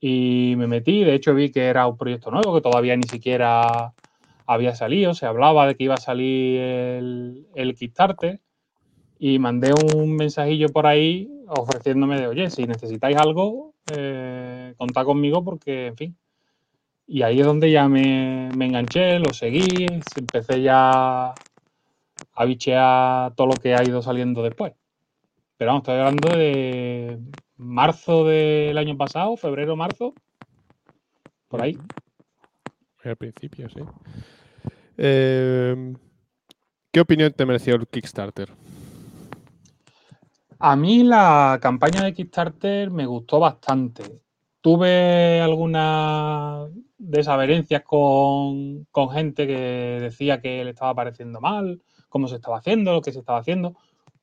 Y 0.00 0.54
me 0.56 0.66
metí, 0.66 1.04
de 1.04 1.14
hecho 1.14 1.34
vi 1.34 1.50
que 1.50 1.66
era 1.66 1.86
un 1.86 1.96
proyecto 1.96 2.30
nuevo, 2.30 2.54
que 2.54 2.60
todavía 2.60 2.96
ni 2.96 3.06
siquiera 3.08 3.92
había 4.46 4.74
salido, 4.74 5.14
se 5.14 5.26
hablaba 5.26 5.66
de 5.66 5.74
que 5.74 5.84
iba 5.84 5.94
a 5.94 5.98
salir 5.98 6.60
el, 6.60 7.46
el 7.54 7.74
Kickstarter 7.74 8.40
y 9.18 9.38
mandé 9.38 9.72
un 9.94 10.14
mensajillo 10.14 10.68
por 10.68 10.86
ahí 10.86 11.28
ofreciéndome 11.48 12.20
de, 12.20 12.28
oye, 12.28 12.50
si 12.50 12.66
necesitáis 12.66 13.16
algo, 13.16 13.74
eh, 13.96 14.74
contad 14.76 15.04
conmigo 15.04 15.44
porque, 15.44 15.88
en 15.88 15.96
fin. 15.96 16.16
Y 17.10 17.22
ahí 17.22 17.40
es 17.40 17.46
donde 17.46 17.70
ya 17.70 17.88
me, 17.88 18.50
me 18.54 18.66
enganché, 18.66 19.18
lo 19.18 19.32
seguí, 19.32 19.86
empecé 20.14 20.60
ya 20.60 21.30
a 21.30 22.44
bichear 22.44 23.34
todo 23.34 23.46
lo 23.46 23.54
que 23.54 23.74
ha 23.74 23.82
ido 23.82 24.02
saliendo 24.02 24.42
después. 24.42 24.74
Pero 25.56 25.70
vamos, 25.70 25.80
estoy 25.80 25.98
hablando 25.98 26.36
de 26.36 27.18
marzo 27.56 28.26
del 28.26 28.76
año 28.76 28.96
pasado, 28.98 29.38
febrero, 29.38 29.74
marzo, 29.74 30.12
por 31.48 31.62
ahí. 31.62 31.78
Al 33.02 33.16
principio, 33.16 33.70
sí. 33.70 33.80
Eh, 34.98 35.94
¿Qué 36.92 37.00
opinión 37.00 37.32
te 37.32 37.46
mereció 37.46 37.74
el 37.76 37.86
Kickstarter? 37.86 38.50
A 40.58 40.76
mí 40.76 41.04
la 41.04 41.58
campaña 41.62 42.04
de 42.04 42.12
Kickstarter 42.12 42.90
me 42.90 43.06
gustó 43.06 43.40
bastante. 43.40 44.20
Tuve 44.60 45.40
algunas 45.40 46.70
desavenencias 46.98 47.82
con, 47.82 48.86
con 48.90 49.10
gente 49.10 49.46
que 49.46 49.98
decía 50.00 50.40
que 50.40 50.64
le 50.64 50.70
estaba 50.70 50.94
pareciendo 50.94 51.40
mal, 51.40 51.80
cómo 52.08 52.28
se 52.28 52.36
estaba 52.36 52.58
haciendo, 52.58 52.92
lo 52.92 53.00
que 53.00 53.12
se 53.12 53.20
estaba 53.20 53.38
haciendo. 53.38 53.76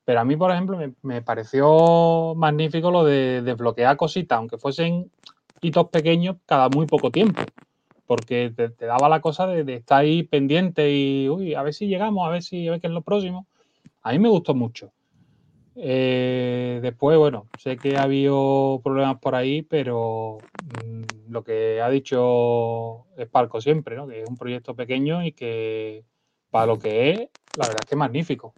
Pero 0.04 0.20
a 0.20 0.24
mí, 0.24 0.36
por 0.36 0.52
ejemplo, 0.52 0.76
me, 0.76 0.92
me 1.02 1.22
pareció 1.22 2.34
magnífico 2.36 2.90
lo 2.90 3.04
de 3.04 3.42
desbloquear 3.42 3.96
cositas, 3.96 4.38
aunque 4.38 4.58
fuesen 4.58 5.10
hitos 5.62 5.88
pequeños, 5.88 6.36
cada 6.46 6.68
muy 6.68 6.86
poco 6.86 7.10
tiempo. 7.10 7.42
Porque 8.06 8.52
te, 8.54 8.86
daba 8.86 9.08
la 9.08 9.20
cosa 9.20 9.48
de, 9.48 9.64
de 9.64 9.74
estar 9.74 10.00
ahí 10.00 10.22
pendiente 10.22 10.92
y, 10.92 11.28
uy, 11.28 11.54
a 11.54 11.62
ver 11.62 11.74
si 11.74 11.88
llegamos, 11.88 12.26
a 12.26 12.30
ver 12.30 12.42
si 12.42 12.68
a 12.68 12.72
ver 12.72 12.80
qué 12.80 12.86
es 12.86 12.92
lo 12.92 13.02
próximo. 13.02 13.46
A 14.02 14.12
mí 14.12 14.18
me 14.20 14.28
gustó 14.28 14.54
mucho. 14.54 14.92
Eh, 15.78 16.78
después, 16.82 17.18
bueno, 17.18 17.48
sé 17.56 17.78
que 17.78 17.96
ha 17.98 18.04
habido 18.04 18.80
problemas 18.82 19.18
por 19.18 19.34
ahí, 19.34 19.62
pero 19.62 20.38
mm, 20.60 21.30
lo 21.30 21.44
que 21.44 21.80
ha 21.82 21.90
dicho 21.90 23.06
Sparco 23.20 23.60
siempre, 23.60 23.94
¿no? 23.96 24.06
Que 24.06 24.22
es 24.22 24.26
un 24.26 24.36
proyecto 24.36 24.74
pequeño 24.74 25.22
y 25.24 25.32
que 25.32 26.04
para 26.50 26.66
lo 26.66 26.78
que 26.78 27.10
es, 27.10 27.28
la 27.54 27.66
verdad 27.66 27.82
es 27.82 27.88
que 27.88 27.94
es 27.94 27.98
magnífico. 27.98 28.54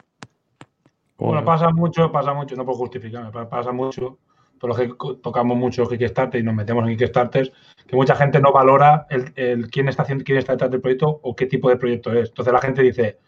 Bueno, 1.16 1.44
pasa 1.44 1.70
mucho, 1.70 2.12
pasa 2.12 2.32
mucho, 2.32 2.54
no 2.54 2.64
puedo 2.64 2.78
justificarme, 2.78 3.32
pa- 3.32 3.48
pasa 3.48 3.72
mucho 3.72 4.18
todos 4.60 4.76
los 4.78 4.88
que 4.88 4.94
tocamos 5.22 5.56
mucho 5.56 5.88
Kickstarter 5.88 6.40
y 6.40 6.44
nos 6.44 6.54
metemos 6.54 6.84
en 6.88 6.96
Kickstarter, 6.96 7.52
que 7.86 7.96
mucha 7.96 8.14
gente 8.16 8.40
no 8.40 8.52
valora 8.52 9.06
el, 9.10 9.32
el 9.36 9.70
quién 9.70 9.88
está 9.88 10.02
haciendo, 10.02 10.24
quién 10.24 10.38
está 10.38 10.52
detrás 10.52 10.70
del 10.70 10.80
proyecto 10.80 11.20
o 11.22 11.34
qué 11.34 11.46
tipo 11.46 11.68
de 11.68 11.76
proyecto 11.76 12.12
es. 12.12 12.28
Entonces 12.28 12.52
la 12.52 12.60
gente 12.60 12.82
dice, 12.82 13.18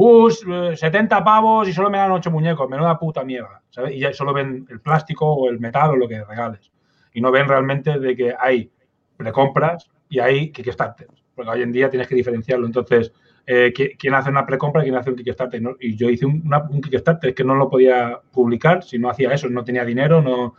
uh, 0.00 0.28
s- 0.28 0.76
70 0.76 1.24
pavos 1.24 1.68
y 1.68 1.72
solo 1.72 1.90
me 1.90 1.98
dan 1.98 2.12
8 2.12 2.30
muñecos, 2.30 2.68
menuda 2.68 2.98
puta 2.98 3.24
mierda, 3.24 3.62
¿sabes? 3.70 3.94
Y 3.94 3.98
ya 4.00 4.12
solo 4.12 4.32
ven 4.32 4.66
el 4.70 4.80
plástico 4.80 5.26
o 5.26 5.48
el 5.50 5.58
metal 5.58 5.90
o 5.90 5.96
lo 5.96 6.06
que 6.08 6.22
regales. 6.24 6.70
Y 7.12 7.20
no 7.20 7.30
ven 7.30 7.48
realmente 7.48 7.98
de 7.98 8.14
que 8.16 8.34
hay 8.38 8.70
precompras 9.16 9.90
y 10.08 10.20
hay 10.20 10.52
Kickstarter. 10.52 11.08
Porque 11.34 11.50
hoy 11.50 11.62
en 11.62 11.72
día 11.72 11.90
tienes 11.90 12.06
que 12.08 12.14
diferenciarlo. 12.14 12.66
Entonces, 12.66 13.12
eh, 13.46 13.72
qui- 13.74 13.96
quién 13.98 14.14
hace 14.14 14.30
una 14.30 14.44
precompra 14.46 14.82
y 14.82 14.84
quién 14.86 14.96
hace 14.96 15.10
un 15.10 15.16
Kickstarter. 15.16 15.60
¿no? 15.62 15.76
Y 15.80 15.96
yo 15.96 16.08
hice 16.10 16.26
un, 16.26 16.42
una- 16.46 16.62
un 16.68 16.80
Kickstarter 16.80 17.34
que 17.34 17.44
no 17.44 17.54
lo 17.54 17.68
podía 17.68 18.20
publicar 18.32 18.82
si 18.84 18.98
no 18.98 19.08
hacía 19.10 19.32
eso, 19.32 19.48
no 19.48 19.64
tenía 19.64 19.84
dinero, 19.84 20.20
no, 20.22 20.54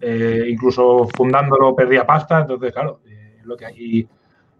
eh, 0.00 0.46
incluso 0.48 1.06
fundándolo 1.16 1.74
perdía 1.76 2.06
pasta. 2.06 2.40
Entonces, 2.40 2.72
claro, 2.72 3.00
eh, 3.06 3.38
lo 3.44 3.56
que 3.56 3.66
hay. 3.66 4.08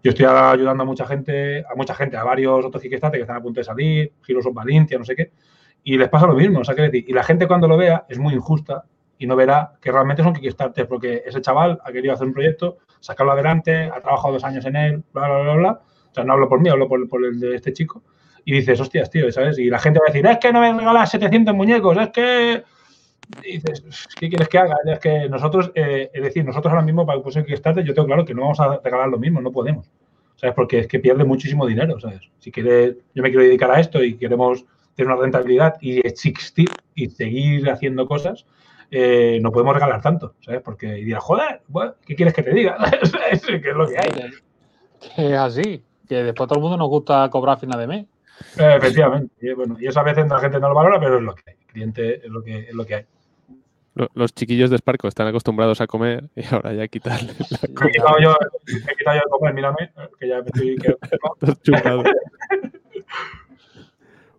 Yo 0.02 0.10
estoy 0.10 0.24
ayudando 0.26 0.82
a 0.82 0.86
mucha 0.86 1.06
gente, 1.06 1.60
a 1.60 1.74
mucha 1.76 1.94
gente, 1.94 2.16
a 2.16 2.24
varios 2.24 2.64
otros 2.64 2.82
Kickstarter 2.82 3.18
que 3.18 3.22
están 3.22 3.36
a 3.36 3.42
punto 3.42 3.60
de 3.60 3.64
salir, 3.64 4.12
of 4.34 4.54
Valencia, 4.54 4.98
no 4.98 5.04
sé 5.04 5.14
qué, 5.14 5.30
y 5.84 5.98
les 5.98 6.08
pasa 6.08 6.26
lo 6.26 6.34
mismo. 6.34 6.60
O 6.60 6.64
sea, 6.64 6.74
decir, 6.74 7.04
y 7.06 7.12
la 7.12 7.22
gente 7.22 7.46
cuando 7.46 7.68
lo 7.68 7.76
vea 7.76 8.06
es 8.08 8.18
muy 8.18 8.34
injusta 8.34 8.84
y 9.18 9.26
no 9.26 9.36
verá 9.36 9.72
que 9.80 9.92
realmente 9.92 10.22
son 10.22 10.32
Kickstarter, 10.32 10.88
porque 10.88 11.22
ese 11.26 11.42
chaval 11.42 11.78
ha 11.84 11.92
querido 11.92 12.14
hacer 12.14 12.26
un 12.26 12.32
proyecto, 12.32 12.78
sacarlo 13.00 13.32
adelante, 13.32 13.90
ha 13.94 14.00
trabajado 14.00 14.34
dos 14.34 14.44
años 14.44 14.64
en 14.64 14.76
él, 14.76 15.04
bla, 15.12 15.28
bla, 15.28 15.38
bla, 15.42 15.54
bla. 15.54 15.80
O 16.10 16.14
sea, 16.14 16.24
no 16.24 16.32
hablo 16.32 16.48
por 16.48 16.60
mí, 16.60 16.70
hablo 16.70 16.88
por, 16.88 17.06
por 17.06 17.24
el 17.24 17.38
de 17.38 17.56
este 17.56 17.72
chico. 17.74 18.02
Y 18.46 18.52
dices, 18.52 18.80
hostias, 18.80 19.10
tío, 19.10 19.30
¿sabes? 19.30 19.58
Y 19.58 19.68
la 19.68 19.78
gente 19.78 20.00
va 20.00 20.06
a 20.08 20.12
decir, 20.12 20.26
es 20.26 20.38
que 20.38 20.52
no 20.52 20.60
me 20.60 20.72
regalas 20.72 21.10
700 21.10 21.54
muñecos, 21.54 21.96
es 21.98 22.08
que... 22.08 22.64
Dices, 23.42 23.85
¿qué 24.18 24.28
quieres 24.28 24.48
que 24.48 24.59
haga? 24.59 24.76
Es 24.87 24.98
que 24.98 25.28
nosotros, 25.28 25.70
eh, 25.74 26.11
es 26.12 26.22
decir, 26.22 26.44
nosotros 26.44 26.72
ahora 26.72 26.85
mismo 26.85 27.06
para 27.06 27.18
el 27.18 27.44
Kickstarter, 27.44 27.85
yo 27.85 27.94
tengo 27.94 28.06
claro 28.06 28.24
que 28.24 28.35
no 28.35 28.42
vamos 28.42 28.61
a 28.61 28.80
regalar 28.83 29.09
lo 29.09 29.18
mismo, 29.18 29.40
no 29.40 29.52
podemos. 29.52 29.90
¿Sabes? 30.37 30.54
Porque 30.54 30.80
es 30.80 30.87
que 30.87 30.98
pierde 30.98 31.24
muchísimo 31.24 31.66
dinero, 31.66 32.00
¿sabes? 32.00 32.22
Si 32.38 32.50
quiere, 32.50 32.96
yo 33.14 33.22
me 33.22 33.28
quiero 33.28 33.44
dedicar 33.44 33.70
a 33.70 33.78
esto 33.78 34.02
y 34.02 34.16
queremos 34.16 34.64
tener 34.94 35.12
una 35.12 35.20
rentabilidad 35.20 35.76
y 35.80 35.98
existir 36.06 36.68
y 36.94 37.11
seguir 37.11 37.68
haciendo 37.70 38.06
cosas, 38.06 38.46
eh, 38.90 39.38
no 39.40 39.52
podemos 39.52 39.74
regalar 39.74 40.00
tanto, 40.00 40.35
¿sabes? 40.40 40.62
Porque 40.62 40.98
y 40.98 41.04
dirás, 41.04 41.22
joder, 41.22 41.62
¿qué 42.04 42.16
quieres 42.16 42.35
que 42.35 42.42
te 42.42 42.52
diga? 42.52 42.76
Que 43.30 43.70
es 43.70 43.76
lo 43.76 43.87
que 43.87 43.98
hay. 43.98 44.11
Que 45.14 45.37
así, 45.37 45.83
que 46.09 46.24
después 46.24 46.48
todo 46.48 46.59
el 46.59 46.62
mundo 46.62 46.76
nos 46.76 46.88
gusta 46.88 47.28
cobrar 47.30 47.59
a 47.62 47.76
de 47.76 47.87
mes. 47.87 48.06
Eh, 48.59 48.74
efectivamente. 48.76 49.35
Y, 49.40 49.53
bueno, 49.53 49.76
y 49.79 49.87
eso 49.87 50.00
a 50.00 50.05
veces 50.05 50.26
la 50.29 50.38
gente 50.40 50.59
no 50.61 50.68
lo 50.68 50.74
valora, 50.74 50.98
pero 51.00 51.16
es 51.18 51.22
lo 51.22 51.35
que 51.35 51.42
hay. 51.50 51.57
El 51.61 51.66
cliente 51.66 52.14
es 52.26 52.31
lo 52.31 52.42
que, 52.42 52.59
es 52.68 52.74
lo 52.74 52.85
que 52.87 52.94
hay. 52.96 53.07
Lo- 53.94 54.09
Los 54.14 54.33
chiquillos 54.35 54.70
de 54.70 54.79
Sparco 54.79 55.09
están 55.09 55.26
acostumbrados 55.26 55.81
a 55.81 55.87
comer 55.87 56.24
y 56.37 56.44
ahora 56.55 56.72
ya 56.72 56.87
quitarle 56.88 57.33
la 57.50 57.59
Me 57.83 57.88
he 57.88 57.92
quitado 57.92 58.18
yo, 58.20 58.35
he 58.66 58.96
quitado 58.96 59.16
yo 59.16 59.22
de 59.24 59.31
comer, 59.31 59.55
mírame, 59.55 59.83
eh, 59.85 60.09
que 60.18 60.29
ya 60.29 60.37
me 60.40 60.46
estoy 60.46 60.76
quedando. 60.76 60.98
Estás 62.11 62.14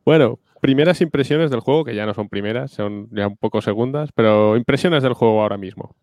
bueno, 0.04 0.40
primeras 0.62 1.00
impresiones 1.02 1.52
del 1.52 1.60
juego, 1.60 1.84
que 1.86 1.96
ya 1.96 2.06
no 2.06 2.14
son 2.14 2.28
primeras, 2.30 2.72
son 2.72 3.08
ya 3.12 3.28
un 3.28 3.38
poco 3.38 3.62
segundas, 3.62 4.10
pero 4.14 4.58
impresiones 4.58 5.04
del 5.04 5.14
juego 5.14 5.42
ahora 5.42 5.58
mismo. 5.58 5.96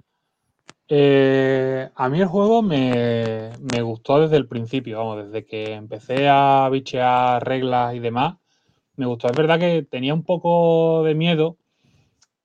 Eh, 0.90 1.90
a 1.94 2.08
mí 2.08 2.20
el 2.20 2.26
juego 2.28 2.62
me, 2.62 3.50
me 3.72 3.82
gustó 3.82 4.20
desde 4.20 4.36
el 4.36 4.48
principio, 4.48 4.98
vamos, 4.98 5.26
desde 5.26 5.44
que 5.44 5.74
empecé 5.74 6.28
a 6.28 6.68
bichear 6.70 7.44
reglas 7.46 7.94
y 7.94 7.98
demás, 7.98 8.36
me 8.96 9.06
gustó. 9.06 9.28
Es 9.28 9.36
verdad 9.36 9.58
que 9.60 9.82
tenía 9.90 10.14
un 10.14 10.24
poco 10.24 11.04
de 11.04 11.14
miedo 11.14 11.58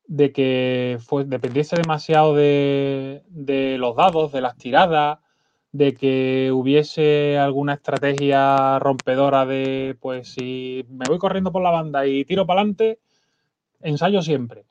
de 0.07 0.31
que 0.33 0.97
fue, 1.01 1.25
dependiese 1.25 1.77
demasiado 1.77 2.35
de, 2.35 3.23
de 3.29 3.77
los 3.77 3.95
dados, 3.95 4.31
de 4.31 4.41
las 4.41 4.57
tiradas, 4.57 5.19
de 5.71 5.93
que 5.95 6.51
hubiese 6.53 7.37
alguna 7.37 7.75
estrategia 7.75 8.79
rompedora 8.79 9.45
de, 9.45 9.97
pues 10.01 10.29
si 10.33 10.85
me 10.89 11.07
voy 11.07 11.17
corriendo 11.19 11.51
por 11.51 11.63
la 11.63 11.71
banda 11.71 12.05
y 12.07 12.25
tiro 12.25 12.45
para 12.45 12.61
adelante, 12.61 12.99
ensayo 13.81 14.21
siempre. 14.21 14.65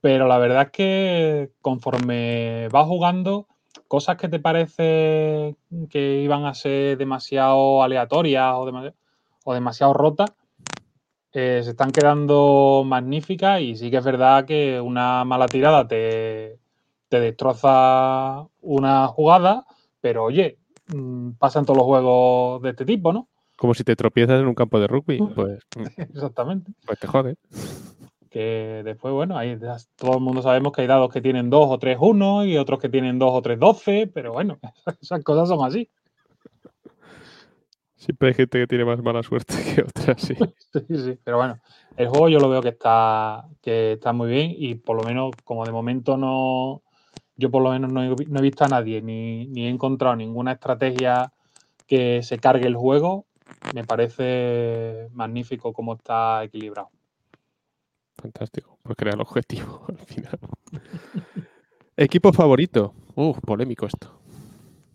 Pero 0.00 0.26
la 0.28 0.38
verdad 0.38 0.62
es 0.66 0.70
que 0.70 1.50
conforme 1.60 2.68
vas 2.68 2.86
jugando, 2.86 3.46
cosas 3.88 4.16
que 4.16 4.28
te 4.28 4.38
parece 4.38 5.56
que 5.90 6.20
iban 6.22 6.44
a 6.44 6.54
ser 6.54 6.96
demasiado 6.98 7.82
aleatorias 7.82 8.54
o, 8.56 8.66
demasi- 8.70 8.94
o 9.44 9.54
demasiado 9.54 9.92
rotas, 9.94 10.30
eh, 11.32 11.60
se 11.62 11.70
están 11.70 11.90
quedando 11.90 12.84
magníficas 12.86 13.60
y 13.60 13.76
sí 13.76 13.90
que 13.90 13.98
es 13.98 14.04
verdad 14.04 14.44
que 14.44 14.80
una 14.80 15.24
mala 15.24 15.46
tirada 15.46 15.86
te, 15.86 16.58
te 17.08 17.20
destroza 17.20 18.46
una 18.62 19.06
jugada, 19.08 19.66
pero 20.00 20.24
oye, 20.24 20.58
mm, 20.94 21.32
pasan 21.32 21.64
todos 21.64 21.76
los 21.78 21.86
juegos 21.86 22.62
de 22.62 22.70
este 22.70 22.84
tipo, 22.84 23.12
¿no? 23.12 23.28
Como 23.56 23.74
si 23.74 23.82
te 23.84 23.96
tropiezas 23.96 24.40
en 24.40 24.46
un 24.46 24.54
campo 24.54 24.78
de 24.80 24.86
rugby, 24.86 25.18
pues, 25.34 25.58
mm, 25.76 26.00
Exactamente. 26.00 26.72
pues 26.86 26.98
te 26.98 27.06
jode. 27.06 27.36
Que 28.30 28.82
después, 28.84 29.12
bueno, 29.14 29.36
ahí 29.36 29.58
ya 29.60 29.76
todo 29.96 30.14
el 30.14 30.20
mundo 30.20 30.42
sabemos 30.42 30.72
que 30.72 30.82
hay 30.82 30.86
dados 30.86 31.12
que 31.12 31.20
tienen 31.20 31.50
dos 31.50 31.66
o 31.70 31.78
tres 31.78 31.98
uno 32.00 32.44
y 32.44 32.56
otros 32.56 32.78
que 32.78 32.88
tienen 32.88 33.18
dos 33.18 33.30
o 33.32 33.42
tres 33.42 33.58
doce, 33.58 34.06
pero 34.12 34.32
bueno, 34.32 34.58
esas 35.00 35.22
cosas 35.22 35.48
son 35.48 35.64
así. 35.64 35.88
Siempre 37.96 38.28
hay 38.28 38.34
gente 38.34 38.60
que 38.60 38.66
tiene 38.66 38.84
más 38.84 39.02
mala 39.02 39.22
suerte 39.22 39.54
que 39.74 39.82
otras, 39.82 40.22
sí. 40.22 40.34
Sí, 40.72 40.96
sí. 40.96 41.18
Pero 41.24 41.38
bueno, 41.38 41.58
el 41.96 42.08
juego 42.08 42.28
yo 42.28 42.38
lo 42.38 42.48
veo 42.48 42.62
que 42.62 42.68
está, 42.68 43.46
que 43.60 43.92
está 43.92 44.12
muy 44.12 44.28
bien 44.30 44.54
y 44.56 44.76
por 44.76 44.96
lo 44.96 45.02
menos, 45.02 45.32
como 45.44 45.64
de 45.64 45.72
momento 45.72 46.16
no, 46.16 46.82
yo 47.36 47.50
por 47.50 47.62
lo 47.62 47.70
menos 47.70 47.92
no 47.92 48.02
he, 48.02 48.08
no 48.08 48.38
he 48.38 48.42
visto 48.42 48.64
a 48.64 48.68
nadie 48.68 49.02
ni, 49.02 49.46
ni 49.46 49.66
he 49.66 49.68
encontrado 49.68 50.14
ninguna 50.14 50.52
estrategia 50.52 51.32
que 51.86 52.22
se 52.22 52.38
cargue 52.38 52.66
el 52.66 52.76
juego, 52.76 53.26
me 53.74 53.84
parece 53.84 55.08
magnífico 55.12 55.72
cómo 55.72 55.94
está 55.94 56.44
equilibrado. 56.44 56.90
Fantástico. 58.20 58.78
Pues 58.82 58.96
crea 58.96 59.14
el 59.14 59.20
objetivo 59.20 59.84
al 59.88 59.98
final. 59.98 60.38
Equipo 61.96 62.32
favorito. 62.32 62.94
Uf, 63.14 63.38
polémico 63.40 63.86
esto. 63.86 64.12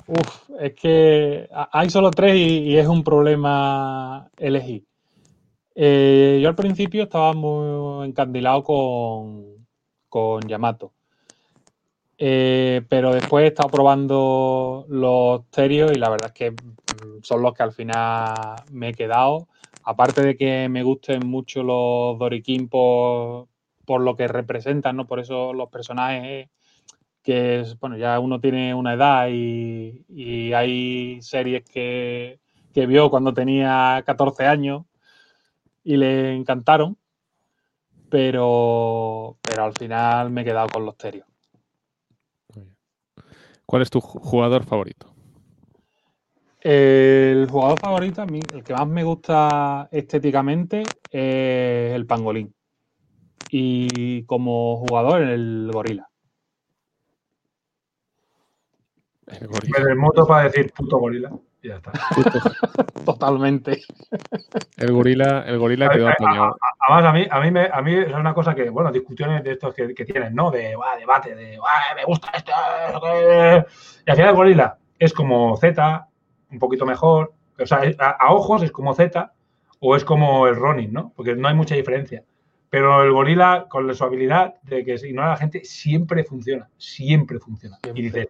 Uf, 0.07 0.49
es 0.59 0.73
que 0.73 1.49
hay 1.71 1.89
solo 1.89 2.11
tres 2.11 2.35
y, 2.35 2.59
y 2.59 2.77
es 2.77 2.87
un 2.87 3.03
problema 3.03 4.29
elegir. 4.37 4.85
Eh, 5.75 6.39
yo 6.41 6.49
al 6.49 6.55
principio 6.55 7.03
estaba 7.03 7.33
muy 7.33 8.05
encandilado 8.07 8.63
con, 8.63 9.65
con 10.09 10.41
Yamato. 10.47 10.91
Eh, 12.17 12.83
pero 12.87 13.13
después 13.13 13.43
he 13.43 13.47
estado 13.47 13.69
probando 13.69 14.85
los 14.87 15.45
Terios 15.49 15.91
y 15.91 15.95
la 15.95 16.09
verdad 16.09 16.27
es 16.27 16.33
que 16.33 16.51
mm, 16.51 17.23
son 17.23 17.41
los 17.41 17.53
que 17.53 17.63
al 17.63 17.73
final 17.73 18.55
me 18.71 18.89
he 18.89 18.93
quedado. 18.93 19.47
Aparte 19.83 20.21
de 20.23 20.37
que 20.37 20.69
me 20.69 20.83
gusten 20.83 21.27
mucho 21.27 21.63
los 21.63 22.17
Doriquín 22.19 22.69
por, 22.69 23.47
por 23.85 24.01
lo 24.01 24.15
que 24.15 24.27
representan, 24.27 24.95
¿no? 24.97 25.07
Por 25.07 25.19
eso 25.19 25.53
los 25.53 25.69
personajes 25.69 26.49
que 27.23 27.61
es, 27.61 27.79
bueno, 27.79 27.97
ya 27.97 28.19
uno 28.19 28.39
tiene 28.41 28.73
una 28.75 28.93
edad 28.93 29.27
y, 29.31 30.05
y 30.09 30.53
hay 30.53 31.21
series 31.21 31.63
que, 31.65 32.39
que 32.73 32.85
vio 32.85 33.09
cuando 33.09 33.33
tenía 33.33 34.03
14 34.05 34.45
años 34.45 34.83
y 35.83 35.97
le 35.97 36.35
encantaron, 36.35 36.97
pero, 38.09 39.37
pero 39.41 39.63
al 39.65 39.73
final 39.73 40.29
me 40.29 40.41
he 40.41 40.45
quedado 40.45 40.67
con 40.69 40.85
los 40.85 40.97
Terios. 40.97 41.27
¿Cuál 43.65 43.81
es 43.81 43.89
tu 43.89 43.99
ju- 43.99 44.19
jugador 44.21 44.63
favorito? 44.63 45.12
El 46.63 47.45
jugador 47.49 47.77
favorito, 47.77 48.21
a 48.21 48.25
mí, 48.25 48.39
el 48.53 48.63
que 48.63 48.73
más 48.73 48.87
me 48.87 49.03
gusta 49.03 49.89
estéticamente 49.91 50.81
es 51.11 51.93
el 51.93 52.05
pangolín. 52.05 52.55
Y 53.49 54.23
como 54.23 54.77
jugador, 54.77 55.23
el 55.23 55.69
gorila. 55.73 56.07
El 59.27 59.47
gorila. 59.47 59.77
Me 59.77 59.85
desmoto 59.85 60.25
para 60.25 60.43
decir 60.45 60.71
puto 60.71 60.99
gorila. 60.99 61.31
Y 61.61 61.67
ya 61.67 61.75
está. 61.75 61.91
Totalmente. 63.05 63.81
El 64.77 64.93
gorila, 64.93 65.43
el 65.45 65.59
gorila 65.59 65.89
quedó 65.89 66.07
apañado. 66.07 66.55
Además, 66.87 67.05
a 67.09 67.13
mí, 67.13 67.27
a 67.29 67.39
mí, 67.41 67.51
me, 67.51 67.69
a 67.71 67.81
mí 67.81 67.93
es 67.93 68.13
una 68.13 68.33
cosa 68.33 68.55
que, 68.55 68.69
bueno, 68.69 68.89
discusiones 68.89 69.43
de 69.43 69.51
estos 69.51 69.73
que, 69.73 69.93
que 69.93 70.05
tienen, 70.05 70.33
¿no? 70.33 70.49
De 70.49 70.77
"Buah, 70.77 70.95
debate, 70.97 71.35
de 71.35 71.57
"Buah, 71.57 71.93
me 71.93 72.05
gusta 72.05 72.31
esto. 72.37 72.53
eso 72.87 73.01
que-". 73.01 73.65
Y 74.07 74.11
al 74.11 74.15
final 74.15 74.29
el 74.29 74.35
gorila 74.35 74.77
es 74.97 75.13
como 75.13 75.57
Z, 75.57 76.07
un 76.53 76.59
poquito 76.59 76.85
mejor. 76.85 77.33
O 77.59 77.65
sea, 77.65 77.81
a, 77.99 78.09
a 78.11 78.33
ojos 78.33 78.63
es 78.63 78.71
como 78.71 78.93
Z 78.93 79.33
o 79.79 79.95
es 79.95 80.05
como 80.05 80.47
el 80.47 80.55
Ronin, 80.55 80.93
¿no? 80.93 81.11
Porque 81.15 81.35
no 81.35 81.47
hay 81.47 81.55
mucha 81.55 81.75
diferencia. 81.75 82.23
Pero 82.69 83.03
el 83.03 83.11
gorila, 83.11 83.67
con 83.69 83.93
su 83.93 84.03
habilidad 84.03 84.55
de 84.63 84.83
que 84.83 84.95
ignora 84.95 85.27
a 85.27 85.31
la 85.31 85.37
gente, 85.37 85.63
siempre 85.63 86.23
funciona. 86.23 86.69
Siempre 86.77 87.37
funciona. 87.39 87.77
Y 87.93 88.01
dices, 88.01 88.27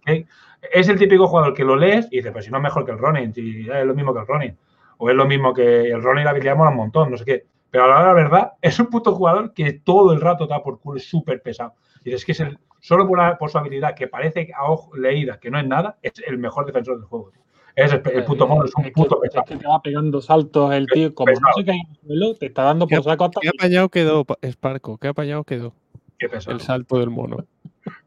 es 0.74 0.90
el 0.90 1.00
típico 1.00 1.28
jugador 1.28 1.54
que 1.54 1.64
lo 1.64 1.76
lees 1.78 2.08
y 2.12 2.18
dices, 2.18 2.32
pues 2.34 2.46
si 2.46 2.52
no 2.52 2.58
es 2.58 2.64
mejor 2.64 2.86
que 2.86 2.92
el 2.92 2.98
Ronin, 2.98 3.34
si 3.34 3.68
es 3.70 3.86
lo 3.86 3.94
mismo 3.96 4.14
que 4.14 4.20
el 4.20 4.28
Ronin. 4.28 4.58
O 4.98 5.10
es 5.10 5.16
lo 5.16 5.26
mismo 5.26 5.54
que 5.54 5.90
el 5.92 6.02
Ronin, 6.02 6.26
la 6.26 6.32
habilidad 6.32 6.56
mola 6.58 6.72
un 6.72 6.78
montón, 6.78 7.12
no 7.12 7.18
sé 7.18 7.24
qué. 7.26 7.46
Pero 7.72 7.86
a 7.86 7.88
la 7.88 7.94
hora 7.96 8.02
de 8.02 8.08
la 8.10 8.14
verdad, 8.14 8.52
es 8.62 8.78
un 8.80 8.88
puto 8.88 9.14
jugador 9.16 9.54
que 9.54 9.74
todo 9.74 10.12
el 10.14 10.22
rato 10.22 10.44
está 10.44 10.62
por 10.62 10.80
culo, 10.80 10.98
es 10.98 11.10
súper 11.10 11.42
pesado. 11.42 11.74
Y 12.04 12.14
es 12.14 12.26
que 12.26 12.34
es 12.34 12.40
el, 12.42 12.60
solo 12.82 13.08
por, 13.08 13.18
la- 13.18 13.38
por 13.38 13.50
su 13.50 13.58
habilidad, 13.58 13.96
que 13.96 14.08
parece 14.08 14.52
a 14.56 14.70
ojo 14.70 14.96
leída 14.98 15.40
que 15.40 15.50
no 15.50 15.58
es 15.60 15.66
nada, 15.66 15.98
es 16.02 16.14
el 16.28 16.38
mejor 16.38 16.66
defensor 16.66 16.98
del 16.98 17.06
juego. 17.06 17.32
tío. 17.32 17.42
Es 17.76 17.92
el, 17.92 18.02
el 18.14 18.24
puto 18.24 18.48
mono, 18.48 18.66
es 18.66 18.72
un 18.76 18.92
puto 18.92 19.24
es 19.24 19.30
pesado. 19.32 19.46
que 19.46 19.56
te 19.58 19.68
va 19.68 19.82
pegando 19.82 20.22
saltos 20.22 20.72
el 20.74 20.86
tío, 20.88 21.14
como 21.16 21.32
no 21.32 21.36
Pesado. 21.36 21.54
se 21.58 21.66
cae 21.66 21.76
en 21.76 21.90
el 21.90 21.98
suelo, 22.08 22.36
te 22.36 22.46
está 22.46 22.64
dando 22.64 22.86
¿Qué, 22.88 22.96
por 22.98 23.04
saco 23.06 23.26
hasta 23.26 23.42
qué 23.42 23.50
apañado 23.50 23.90
quedó, 23.90 24.26
Pa- 24.26 24.38
Sparco? 24.46 24.98
¿Qué 25.00 25.08
apañado 25.08 25.44
quedó? 25.44 25.74
Qué 26.20 26.30
pesado, 26.30 26.56
El 26.56 26.62
salto 26.62 27.00
del 27.00 27.10
mono. 27.10 27.38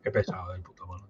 qué 0.03 0.11
pesado 0.13 0.55
el 0.55 0.63
puto 0.63 0.87
mono. 0.87 1.09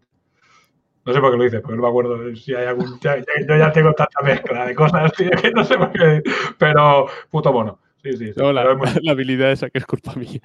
No 1.04 1.12
sé 1.12 1.20
por 1.20 1.30
qué 1.32 1.36
lo 1.36 1.44
dices, 1.44 1.60
porque 1.60 1.76
no 1.76 1.82
me 1.82 1.88
acuerdo 1.88 2.34
si 2.34 2.54
hay 2.54 2.66
algún. 2.66 2.98
ya- 3.00 3.18
ya- 3.18 3.24
yo 3.46 3.56
ya 3.58 3.70
tengo 3.72 3.92
tanta 3.92 4.22
mezcla 4.22 4.64
de 4.66 4.74
cosas, 4.74 5.12
tío, 5.12 5.30
que 5.30 5.50
no 5.50 5.62
sé 5.62 5.76
por 5.76 5.92
qué. 5.92 6.22
Pero, 6.58 7.06
puto 7.30 7.52
mono. 7.52 7.78
Sí, 8.02 8.12
sí. 8.16 8.26
sí. 8.28 8.32
No, 8.36 8.52
la, 8.52 8.62
Pero 8.62 8.72
es 8.84 8.94
muy- 8.94 9.04
la 9.04 9.12
habilidad 9.12 9.52
esa 9.52 9.68
que 9.68 9.78
es 9.78 9.86
culpa 9.86 10.14
mía. 10.14 10.40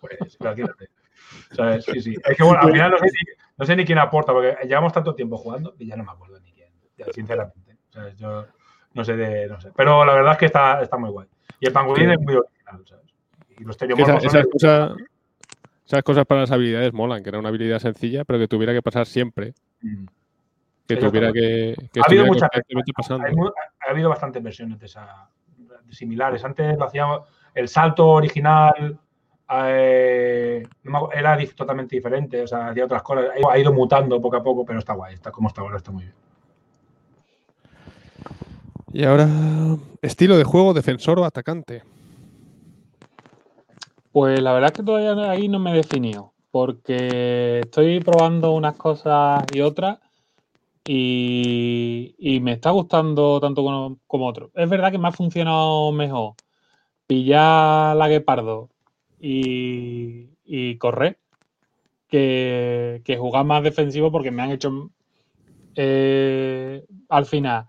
Pues, 0.00 0.36
imagínate. 0.40 0.88
¿Sabes? 1.52 1.84
Sí, 1.84 2.00
sí. 2.00 2.14
Es 2.24 2.36
que 2.36 2.42
bueno, 2.44 2.60
al 2.62 2.70
final 2.72 2.90
no 2.92 2.98
sé, 2.98 3.04
ni, 3.06 3.32
no 3.58 3.64
sé 3.66 3.76
ni 3.76 3.84
quién 3.84 3.98
aporta, 3.98 4.32
porque 4.32 4.56
llevamos 4.66 4.92
tanto 4.92 5.14
tiempo 5.14 5.36
jugando 5.36 5.74
que 5.74 5.84
ya 5.86 5.96
no 5.96 6.04
me 6.04 6.12
acuerdo 6.12 6.38
ni 6.40 6.52
quién, 6.52 6.68
sinceramente. 7.12 7.76
Yo 8.16 8.46
no 8.94 9.04
sé 9.04 9.16
de. 9.16 9.48
No 9.48 9.60
sé. 9.60 9.70
Pero 9.76 10.04
la 10.04 10.14
verdad 10.14 10.32
es 10.32 10.38
que 10.38 10.46
está, 10.46 10.80
está 10.80 10.96
muy 10.96 11.10
guay. 11.10 11.26
Y 11.60 11.66
el 11.66 11.72
pangolín 11.72 12.06
Sí. 12.08 12.12
es 12.14 12.20
muy 12.20 12.34
original, 12.36 12.82
¿sabes? 12.86 13.04
Y 13.58 13.64
los 13.64 13.76
esa- 13.76 14.16
esas, 14.18 14.46
cosas, 14.46 14.92
esas 15.84 16.02
cosas 16.04 16.24
para 16.24 16.42
las 16.42 16.50
habilidades 16.52 16.92
molan, 16.92 17.22
que 17.22 17.28
era 17.30 17.38
una 17.40 17.48
habilidad 17.48 17.80
sencilla, 17.80 18.24
pero 18.24 18.38
que 18.38 18.46
tuviera 18.46 18.72
que 18.72 18.82
pasar 18.82 19.06
siempre. 19.06 19.54
Mm. 19.82 20.06
Que 20.86 20.94
Eso 20.94 21.08
tuviera 21.08 21.32
que, 21.32 21.74
que 21.92 22.00
Ha 22.00 22.04
habido 22.06 22.26
muchas 22.26 22.48
pasando. 22.96 23.26
Hay 23.26 23.34
ha 23.86 23.90
habido 23.90 24.08
bastantes 24.08 24.42
versiones 24.42 24.78
de 24.78 24.86
esa 24.86 25.28
similares. 25.90 26.44
Antes 26.44 26.78
lo 26.78 26.84
hacíamos 26.84 27.28
el 27.54 27.68
salto 27.68 28.08
original 28.08 28.98
eh, 29.50 30.62
era 31.14 31.38
totalmente 31.56 31.96
diferente, 31.96 32.42
o 32.42 32.46
sea, 32.46 32.68
hacía 32.68 32.84
otras 32.84 33.02
cosas. 33.02 33.26
Ha 33.34 33.38
ido- 33.38 33.50
Ha 33.50 33.58
ido 33.58 33.72
mutando 33.72 34.20
poco 34.20 34.36
a 34.36 34.42
poco, 34.42 34.64
pero 34.64 34.78
está 34.78 34.92
guay, 34.94 35.14
está 35.14 35.30
como 35.30 35.48
está 35.48 35.60
ahora, 35.62 35.76
está 35.78 35.90
muy 35.90 36.02
bien. 36.04 36.14
Y 38.92 39.04
ahora, 39.04 39.28
estilo 40.02 40.36
de 40.38 40.44
juego, 40.44 40.72
defensor 40.74 41.18
o 41.18 41.24
atacante. 41.24 41.82
Pues 44.12 44.40
la 44.40 44.52
verdad 44.52 44.70
es 44.72 44.76
que 44.76 44.82
todavía 44.82 45.30
ahí 45.30 45.48
no 45.48 45.58
me 45.58 45.70
he 45.70 45.74
definido, 45.74 46.32
porque 46.50 47.60
estoy 47.60 48.00
probando 48.00 48.52
unas 48.52 48.74
cosas 48.76 49.44
y 49.54 49.60
otras 49.60 49.98
y, 50.86 52.14
y 52.18 52.40
me 52.40 52.52
está 52.52 52.70
gustando 52.70 53.38
tanto 53.40 53.62
como, 53.62 53.98
como 54.06 54.26
otro. 54.26 54.50
Es 54.54 54.68
verdad 54.68 54.90
que 54.90 54.98
me 54.98 55.08
ha 55.08 55.12
funcionado 55.12 55.92
mejor 55.92 56.32
pillar 57.06 57.94
la 57.96 58.08
guepardo 58.08 58.70
y, 59.20 60.30
y 60.44 60.76
correr 60.78 61.18
que, 62.08 63.02
que 63.04 63.16
jugar 63.16 63.44
más 63.44 63.62
defensivo 63.62 64.10
porque 64.10 64.30
me 64.30 64.42
han 64.42 64.50
hecho 64.50 64.90
eh, 65.74 66.84
al 67.08 67.26
final 67.26 67.66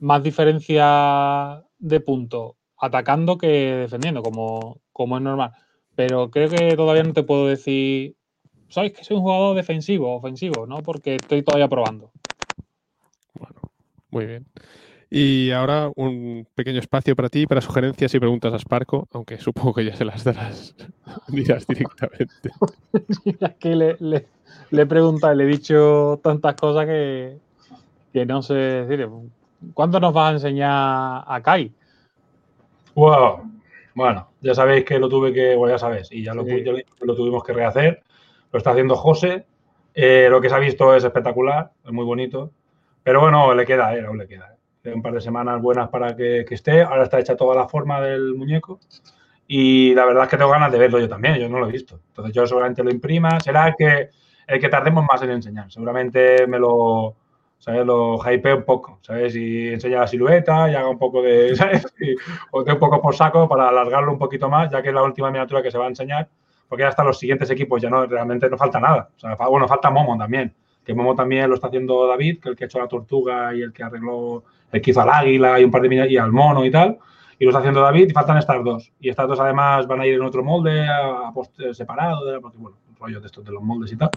más 0.00 0.22
diferencia 0.22 1.62
de 1.78 2.00
puntos 2.00 2.52
atacando 2.78 3.38
que 3.38 3.46
defendiendo, 3.46 4.22
como, 4.22 4.80
como 4.92 5.16
es 5.16 5.22
normal. 5.22 5.52
Pero 5.94 6.30
creo 6.30 6.50
que 6.50 6.76
todavía 6.76 7.04
no 7.04 7.14
te 7.14 7.22
puedo 7.22 7.46
decir, 7.46 8.16
¿sabes 8.68 8.92
que 8.92 9.04
soy 9.04 9.16
un 9.16 9.22
jugador 9.22 9.56
defensivo 9.56 10.12
o 10.12 10.18
ofensivo? 10.18 10.66
¿no? 10.66 10.78
Porque 10.78 11.16
estoy 11.16 11.42
todavía 11.42 11.68
probando. 11.68 12.12
Bueno, 13.38 13.60
muy 14.10 14.26
bien. 14.26 14.46
Y 15.08 15.52
ahora 15.52 15.90
un 15.94 16.46
pequeño 16.54 16.80
espacio 16.80 17.14
para 17.14 17.28
ti, 17.28 17.46
para 17.46 17.60
sugerencias 17.60 18.12
y 18.14 18.18
preguntas 18.18 18.52
a 18.52 18.58
Sparco, 18.58 19.06
aunque 19.12 19.38
supongo 19.38 19.74
que 19.74 19.84
ya 19.84 19.94
se 19.94 20.04
las 20.04 20.24
darás, 20.24 20.74
dirás 21.28 21.66
directamente. 21.66 22.50
Es 23.40 23.54
que 23.60 23.76
le, 23.76 23.96
le, 24.00 24.26
le 24.70 24.82
he 24.82 24.86
preguntado 24.86 25.32
y 25.32 25.36
le 25.36 25.44
he 25.44 25.46
dicho 25.46 26.18
tantas 26.22 26.54
cosas 26.56 26.86
que, 26.86 27.38
que 28.12 28.26
no 28.26 28.42
sé 28.42 28.54
decir. 28.54 29.08
¿Cuándo 29.74 30.00
nos 30.00 30.12
vas 30.12 30.30
a 30.30 30.34
enseñar 30.34 31.24
a 31.26 31.40
Kai? 31.42 31.72
Wow. 32.94 33.50
Bueno, 33.94 34.28
ya 34.40 34.54
sabéis 34.54 34.84
que 34.84 34.98
lo 34.98 35.08
tuve 35.08 35.32
que, 35.32 35.54
bueno, 35.54 35.74
ya 35.74 35.78
sabes, 35.78 36.10
y 36.12 36.22
ya 36.22 36.34
lo, 36.34 36.44
Sí. 36.44 36.64
tuvimos 37.16 37.42
que 37.44 37.52
rehacer. 37.52 38.02
Lo 38.52 38.58
está 38.58 38.70
haciendo 38.72 38.96
José. 38.96 39.46
Eh, 39.94 40.26
lo 40.30 40.40
que 40.40 40.48
se 40.48 40.54
ha 40.54 40.58
visto 40.58 40.94
es 40.94 41.04
espectacular, 41.04 41.70
es 41.84 41.92
muy 41.92 42.04
bonito. 42.04 42.50
Pero 43.02 43.20
bueno, 43.20 43.54
le 43.54 43.64
queda, 43.64 43.96
eh, 43.96 44.04
aún 44.04 44.18
le 44.18 44.26
queda. 44.26 44.55
Un 44.94 45.02
par 45.02 45.12
de 45.12 45.20
semanas 45.20 45.60
buenas 45.60 45.88
para 45.88 46.14
que, 46.14 46.44
que 46.48 46.54
esté. 46.54 46.82
Ahora 46.82 47.04
está 47.04 47.18
hecha 47.18 47.36
toda 47.36 47.54
la 47.54 47.68
forma 47.68 48.00
del 48.00 48.34
muñeco. 48.34 48.80
Y 49.48 49.94
la 49.94 50.04
verdad 50.04 50.24
es 50.24 50.30
que 50.30 50.36
tengo 50.36 50.50
ganas 50.50 50.72
de 50.72 50.78
verlo 50.78 50.98
yo 50.98 51.08
también, 51.08 51.36
yo 51.36 51.48
no 51.48 51.58
lo 51.58 51.68
he 51.68 51.72
visto. 51.72 52.00
Entonces 52.08 52.34
yo 52.34 52.46
seguramente 52.46 52.82
lo 52.82 52.90
imprima. 52.90 53.38
Será 53.40 53.68
el 53.68 53.74
que, 53.76 54.10
el 54.46 54.60
que 54.60 54.68
tardemos 54.68 55.04
más 55.04 55.22
en 55.22 55.30
enseñar. 55.30 55.70
Seguramente 55.70 56.46
me 56.46 56.58
lo, 56.58 57.14
¿sabes? 57.58 57.86
Lo 57.86 58.18
hypee 58.18 58.54
un 58.54 58.64
poco, 58.64 58.98
¿sabes? 59.02 59.34
Y 59.36 59.68
enseña 59.68 60.00
la 60.00 60.06
silueta 60.06 60.70
y 60.70 60.74
haga 60.74 60.88
un 60.88 60.98
poco 60.98 61.22
de, 61.22 61.54
¿sabes? 61.56 61.86
Y 62.00 62.14
os 62.50 62.64
dé 62.64 62.72
un 62.72 62.78
poco 62.78 63.00
por 63.00 63.14
saco 63.14 63.48
para 63.48 63.68
alargarlo 63.68 64.12
un 64.12 64.18
poquito 64.18 64.48
más, 64.48 64.70
ya 64.70 64.82
que 64.82 64.88
es 64.88 64.94
la 64.94 65.02
última 65.02 65.30
miniatura 65.30 65.62
que 65.62 65.70
se 65.70 65.78
va 65.78 65.84
a 65.84 65.88
enseñar, 65.88 66.28
porque 66.68 66.82
ya 66.82 66.88
hasta 66.88 67.04
los 67.04 67.18
siguientes 67.18 67.50
equipos 67.50 67.80
ya 67.80 67.90
no, 67.90 68.06
realmente 68.06 68.48
no 68.48 68.56
falta 68.56 68.80
nada. 68.80 69.10
O 69.16 69.18
sea, 69.18 69.34
bueno, 69.34 69.68
falta 69.68 69.90
Momo 69.90 70.16
también, 70.16 70.54
que 70.84 70.94
Momo 70.94 71.14
también 71.14 71.48
lo 71.48 71.54
está 71.54 71.68
haciendo 71.68 72.06
David, 72.06 72.40
que 72.40 72.50
el 72.50 72.56
que 72.56 72.64
ha 72.64 72.66
hecho 72.66 72.78
la 72.78 72.88
tortuga 72.88 73.54
y 73.54 73.62
el 73.62 73.72
que 73.72 73.82
arregló, 73.82 74.44
el 74.76 74.90
hizo 74.90 75.00
al 75.00 75.10
águila 75.10 75.60
y 75.60 75.64
un 75.64 75.70
par 75.70 75.82
de 75.82 75.88
miniaturas, 75.88 76.12
y 76.12 76.16
al 76.18 76.32
mono 76.32 76.64
y 76.64 76.70
tal. 76.70 76.98
Y 77.38 77.44
lo 77.44 77.50
está 77.50 77.58
haciendo 77.58 77.80
David 77.82 78.08
y 78.08 78.12
faltan 78.12 78.38
estas 78.38 78.64
dos. 78.64 78.92
Y 79.00 79.08
estas 79.10 79.28
dos 79.28 79.38
además 79.40 79.86
van 79.86 80.00
a 80.00 80.06
ir 80.06 80.14
en 80.14 80.22
otro 80.22 80.42
molde 80.42 80.86
a, 80.88 81.28
a 81.28 81.32
post- 81.34 81.60
separado, 81.72 82.24
de- 82.24 82.40
porque 82.40 82.56
bueno, 82.58 82.76
rollo 82.98 83.20
de 83.20 83.26
estos 83.26 83.44
de 83.44 83.52
los 83.52 83.62
moldes 83.62 83.92
y 83.92 83.96
tal. 83.96 84.10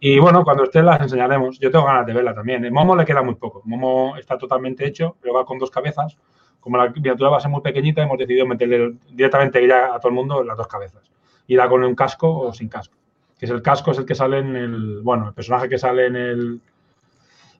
Y 0.00 0.18
bueno, 0.18 0.44
cuando 0.44 0.64
estén 0.64 0.86
las 0.86 1.00
enseñaremos. 1.00 1.58
Yo 1.58 1.70
tengo 1.70 1.84
ganas 1.84 2.06
de 2.06 2.12
verla 2.14 2.34
también. 2.34 2.64
En 2.64 2.72
Momo 2.72 2.96
le 2.96 3.04
queda 3.04 3.22
muy 3.22 3.34
poco. 3.34 3.62
Momo 3.64 4.16
está 4.16 4.38
totalmente 4.38 4.86
hecho, 4.86 5.16
pero 5.20 5.34
va 5.34 5.44
con 5.44 5.58
dos 5.58 5.70
cabezas. 5.70 6.16
Como 6.60 6.78
la 6.78 6.88
miniatura 6.88 7.28
va 7.28 7.36
a 7.36 7.40
ser 7.40 7.50
muy 7.50 7.60
pequeñita, 7.60 8.02
hemos 8.02 8.16
decidido 8.18 8.46
meterle 8.46 8.94
directamente 9.10 9.66
ya 9.66 9.94
a 9.94 9.98
todo 10.00 10.08
el 10.08 10.14
mundo 10.14 10.42
las 10.42 10.56
dos 10.56 10.66
cabezas. 10.66 11.02
La 11.48 11.68
con 11.68 11.84
un 11.84 11.94
casco 11.94 12.34
o 12.38 12.52
sin 12.54 12.68
casco. 12.68 12.96
Que 13.38 13.44
es 13.44 13.50
el 13.50 13.60
casco, 13.60 13.90
es 13.90 13.98
el 13.98 14.06
que 14.06 14.14
sale 14.14 14.38
en 14.38 14.56
el. 14.56 15.00
Bueno, 15.02 15.28
el 15.28 15.34
personaje 15.34 15.68
que 15.68 15.76
sale 15.78 16.06
en 16.06 16.16
el. 16.16 16.60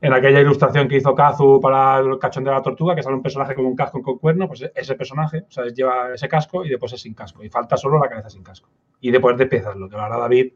En 0.04 0.12
aquella 0.12 0.38
ilustración 0.40 0.86
que 0.86 0.98
hizo 0.98 1.14
Kazu 1.14 1.60
para 1.62 1.98
el 1.98 2.18
cachón 2.18 2.44
de 2.44 2.50
la 2.50 2.60
tortuga, 2.60 2.94
que 2.94 3.02
sale 3.02 3.16
un 3.16 3.22
personaje 3.22 3.54
con 3.54 3.64
un 3.64 3.74
casco 3.74 4.02
con 4.02 4.18
cuerno, 4.18 4.46
pues 4.46 4.70
ese 4.74 4.94
personaje, 4.96 5.46
o 5.48 5.50
sea, 5.50 5.64
lleva 5.66 6.12
ese 6.12 6.28
casco 6.28 6.62
y 6.62 6.68
después 6.68 6.92
es 6.92 7.00
sin 7.00 7.14
casco. 7.14 7.42
Y 7.42 7.48
falta 7.48 7.78
solo 7.78 7.98
la 7.98 8.08
cabeza 8.10 8.28
sin 8.28 8.42
casco. 8.42 8.68
Y 9.00 9.10
después 9.10 9.36
de 9.38 9.44
lo 9.76 9.88
que 9.88 9.96
lo 9.96 10.02
hará 10.02 10.18
David 10.18 10.52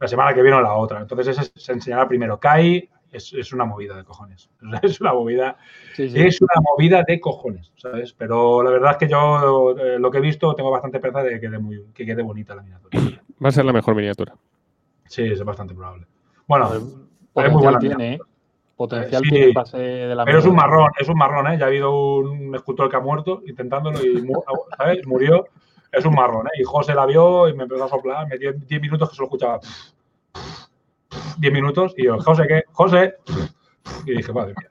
la 0.00 0.08
semana 0.08 0.32
que 0.32 0.40
viene 0.40 0.56
o 0.56 0.62
la 0.62 0.72
otra. 0.74 1.00
Entonces 1.00 1.28
ese 1.28 1.50
se 1.54 1.72
enseñará 1.72 2.08
primero. 2.08 2.40
Kai 2.40 2.88
es, 3.10 3.34
es 3.34 3.52
una 3.52 3.66
movida 3.66 3.96
de 3.96 4.04
cojones. 4.04 4.48
Es 4.82 4.98
una 5.00 5.12
movida, 5.12 5.58
Sí, 5.94 6.08
sí. 6.08 6.18
es 6.18 6.40
una 6.40 6.54
movida 6.62 7.02
de 7.06 7.20
cojones, 7.20 7.72
¿sabes? 7.76 8.14
Pero 8.14 8.62
la 8.62 8.70
verdad 8.70 8.92
es 8.92 8.96
que 8.96 9.08
yo 9.08 9.76
eh, 9.78 9.98
lo 9.98 10.10
que 10.10 10.18
he 10.18 10.22
visto 10.22 10.54
tengo 10.54 10.70
bastante 10.70 10.96
esperanza 10.96 11.22
de 11.22 11.34
que 11.34 11.40
quede, 11.40 11.58
muy, 11.58 11.84
que 11.94 12.06
quede 12.06 12.22
bonita 12.22 12.54
la 12.54 12.62
miniatura. 12.62 12.98
Va 13.44 13.48
a 13.50 13.52
ser 13.52 13.66
la 13.66 13.74
mejor 13.74 13.94
miniatura. 13.94 14.34
Sí, 15.04 15.22
es 15.24 15.44
bastante 15.44 15.74
probable. 15.74 16.06
Bueno, 16.46 16.70
Pues, 17.34 17.46
es 17.46 17.52
muy 17.52 17.62
buena 17.62 17.78
tiene. 17.78 18.18
Potencial 18.76 19.22
Sí. 19.24 19.30
tiene 19.30 20.06
de 20.06 20.14
la 20.14 20.24
pero 20.26 20.38
es 20.38 20.44
un 20.46 20.54
marrón, 20.54 20.90
es 20.98 21.08
un 21.08 21.16
marrón, 21.16 21.46
¿eh? 21.50 21.56
Ya 21.58 21.64
ha 21.64 21.68
habido 21.68 22.16
un 22.18 22.54
escultor 22.54 22.90
que 22.90 22.96
ha 22.96 23.00
muerto 23.00 23.42
intentándolo 23.46 23.98
y 24.04 24.22
¿sabes? 24.78 25.06
murió. 25.06 25.46
Es 25.92 26.04
un 26.04 26.14
marrón, 26.14 26.46
¿eh? 26.48 26.60
Y 26.60 26.64
José 26.64 26.94
la 26.94 27.06
vio 27.06 27.48
y 27.48 27.54
me 27.54 27.62
empezó 27.62 27.84
a 27.84 27.88
soplar. 27.88 28.26
Me 28.28 28.36
dio 28.36 28.52
10 28.52 28.82
minutos 28.82 29.08
que 29.08 29.16
solo 29.16 29.26
escuchaba. 29.28 29.60
10 31.38 31.52
minutos 31.52 31.94
y 31.96 32.04
yo, 32.04 32.18
José, 32.18 32.44
¿qué? 32.46 32.62
José. 32.72 33.14
Y 34.04 34.16
dije, 34.16 34.32
madre 34.32 34.54
mía. 34.58 34.68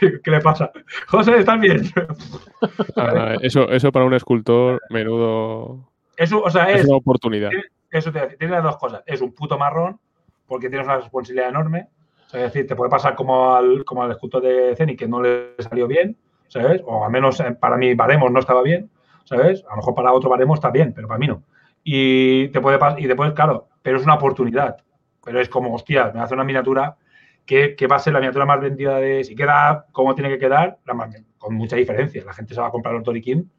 ¿Qué 0.24 0.30
le 0.30 0.40
pasa? 0.40 0.70
José, 1.08 1.38
¿estás 1.38 1.60
bien? 1.60 1.82
Ah, 2.96 3.34
eso, 3.42 3.68
eso 3.70 3.90
para 3.90 4.04
un 4.04 4.14
escultor, 4.14 4.80
menudo. 4.88 5.90
Eso, 6.16 6.40
o 6.42 6.48
sea, 6.48 6.70
Es 6.70 6.82
es, 6.82 6.86
una 6.88 6.96
oportunidad. 6.98 7.50
eso 7.90 8.12
te 8.12 8.20
tiene 8.36 8.54
las 8.54 8.62
dos 8.62 8.76
cosas. 8.76 9.02
Es 9.04 9.20
un 9.20 9.32
puto 9.34 9.58
marrón 9.58 9.98
porque 10.46 10.68
tienes 10.68 10.86
una 10.86 10.98
responsabilidad 10.98 11.48
enorme. 11.48 11.88
Sea, 12.32 12.46
es 12.46 12.52
decir, 12.52 12.66
te 12.66 12.74
puede 12.74 12.90
pasar 12.90 13.14
como 13.14 13.54
al, 13.54 13.84
como 13.84 14.02
al 14.02 14.10
escultor 14.12 14.42
de 14.42 14.74
Ceni 14.74 14.96
que 14.96 15.06
no 15.06 15.20
le 15.22 15.54
salió 15.58 15.86
bien, 15.86 16.16
¿sabes? 16.48 16.80
O 16.86 17.04
al 17.04 17.10
menos 17.12 17.38
eh, 17.40 17.52
para 17.60 17.76
mí 17.76 17.94
Baremos 17.94 18.32
no 18.32 18.40
estaba 18.40 18.62
bien, 18.62 18.90
¿sabes? 19.24 19.62
A 19.66 19.70
lo 19.72 19.76
mejor 19.76 19.94
para 19.94 20.12
otro 20.12 20.30
Baremos 20.30 20.56
está 20.58 20.70
bien, 20.70 20.92
pero 20.94 21.06
para 21.08 21.18
mí 21.18 21.26
no. 21.26 21.42
Y 21.84 22.48
te 22.48 22.60
puede 22.60 22.78
y 22.98 23.06
después, 23.06 23.32
claro, 23.32 23.68
pero 23.82 23.98
es 23.98 24.04
una 24.04 24.14
oportunidad. 24.14 24.78
Pero 25.24 25.40
es 25.40 25.48
como, 25.48 25.74
hostia, 25.74 26.10
me 26.14 26.20
hace 26.20 26.32
una 26.34 26.42
miniatura 26.44 26.96
que, 27.44 27.76
que 27.76 27.86
va 27.86 27.96
a 27.96 27.98
ser 27.98 28.12
la 28.14 28.18
miniatura 28.20 28.46
más 28.46 28.60
vendida 28.60 28.96
de. 28.98 29.22
Si 29.24 29.34
queda 29.36 29.86
como 29.92 30.14
tiene 30.14 30.30
que 30.30 30.38
quedar, 30.38 30.78
la 30.86 30.94
más- 30.94 31.14
con 31.38 31.54
mucha 31.54 31.76
diferencia. 31.76 32.24
La 32.24 32.32
gente 32.32 32.54
se 32.54 32.60
va 32.60 32.68
a 32.68 32.70
comprar 32.70 32.94
el 32.94 33.02
Toriquín, 33.02 33.50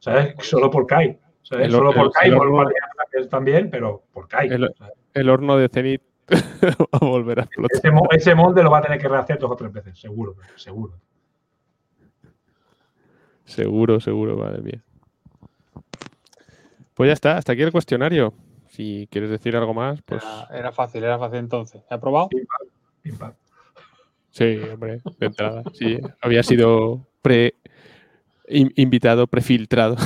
¿sabes? 0.00 0.34
Solo 0.40 0.70
por 0.70 0.86
Kai. 0.86 1.18
¿sabes? 1.42 1.66
El- 1.66 1.72
Solo 1.72 1.92
por 1.92 2.06
el- 2.06 2.10
Kai, 2.12 2.30
por 2.32 2.48
un 2.48 2.66
que 3.10 3.20
están 3.20 3.44
bien, 3.44 3.70
pero 3.70 4.02
por 4.12 4.28
Kai. 4.28 4.48
El-. 4.48 4.74
El 5.14 5.30
horno 5.30 5.56
de 5.56 5.68
Zenith 5.68 6.02
va 6.92 6.98
a 7.00 7.04
volver 7.06 7.40
a 7.40 7.42
explotar. 7.44 7.76
Ese, 7.78 7.90
ese 8.16 8.34
molde 8.34 8.62
lo 8.62 8.70
va 8.70 8.78
a 8.78 8.82
tener 8.82 9.00
que 9.00 9.08
rehacer 9.08 9.38
dos 9.38 9.50
o 9.50 9.56
tres 9.56 9.72
veces, 9.72 9.98
seguro, 9.98 10.36
seguro. 10.56 10.94
Seguro, 13.44 13.98
seguro, 14.00 14.36
madre 14.36 14.60
mía. 14.62 14.82
Pues 16.94 17.08
ya 17.08 17.14
está, 17.14 17.36
hasta 17.38 17.52
aquí 17.52 17.62
el 17.62 17.72
cuestionario. 17.72 18.34
si 18.68 19.08
quieres 19.10 19.30
decir 19.30 19.56
algo 19.56 19.72
más, 19.72 20.02
pues 20.02 20.22
Era, 20.50 20.58
era 20.58 20.72
fácil, 20.72 21.02
era 21.04 21.18
fácil 21.18 21.38
entonces. 21.38 21.82
¿He 21.90 21.94
aprobado? 21.94 22.28
Pim, 23.02 23.16
pam, 23.16 23.32
sí, 24.30 24.58
hombre, 24.72 25.00
de 25.18 25.26
entrada. 25.26 25.62
Sí, 25.72 25.98
había 26.20 26.42
sido 26.42 27.06
pre 27.22 27.54
in- 28.48 28.72
invitado, 28.76 29.26
prefiltrado. 29.26 29.96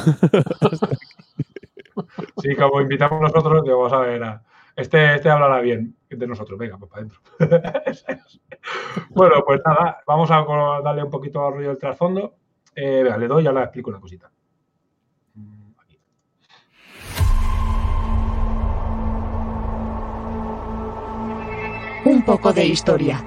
Sí, 2.40 2.54
como 2.56 2.80
invitamos 2.80 3.20
nosotros, 3.20 3.64
vamos 3.66 3.92
a 3.92 3.98
ver, 4.00 4.22
a- 4.22 4.42
este, 4.76 5.16
este 5.16 5.28
hablará 5.30 5.60
bien 5.60 5.96
de 6.16 6.26
nosotros, 6.26 6.58
venga, 6.58 6.78
pues 6.78 6.90
para 6.90 7.02
adentro. 7.02 7.20
bueno, 9.10 9.42
pues 9.46 9.60
nada, 9.64 10.02
vamos 10.06 10.30
a 10.30 10.44
darle 10.82 11.02
un 11.02 11.10
poquito 11.10 11.46
al 11.46 11.54
rollo 11.54 11.68
del 11.68 11.78
trasfondo. 11.78 12.34
Eh, 12.74 13.02
venga, 13.02 13.16
le 13.16 13.28
doy 13.28 13.44
y 13.44 13.46
ahora 13.46 13.64
explico 13.64 13.90
una 13.90 14.00
cosita. 14.00 14.30
Aquí. 15.78 15.98
Un 22.04 22.24
poco 22.24 22.52
de 22.52 22.64
historia. 22.64 23.24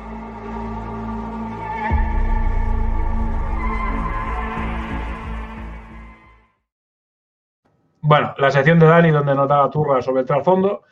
Bueno, 8.08 8.36
la 8.38 8.52
sección 8.52 8.78
de 8.78 8.86
Dani 8.86 9.10
donde 9.10 9.34
nos 9.34 9.48
da 9.50 9.64
la 9.64 9.70
turra 9.72 10.00
sobre 10.00 10.22
el 10.22 10.28
trasfondo 10.28 10.84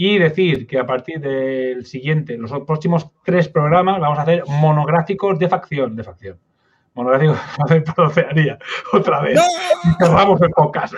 y 0.00 0.16
decir 0.16 0.68
que 0.68 0.78
a 0.78 0.86
partir 0.86 1.18
del 1.20 1.84
siguiente, 1.84 2.38
los 2.38 2.52
próximos 2.64 3.10
tres 3.24 3.48
programas, 3.48 3.98
vamos 4.00 4.16
a 4.16 4.22
hacer 4.22 4.44
monográficos 4.46 5.36
de 5.40 5.48
facción, 5.48 5.96
de 5.96 6.04
facción. 6.04 6.38
Monográficos 6.94 7.36
de 7.96 8.02
Oceanía, 8.02 8.58
otra 8.92 9.22
vez. 9.22 9.40
Cerramos 9.98 10.40
el 10.40 10.50
podcast. 10.50 10.94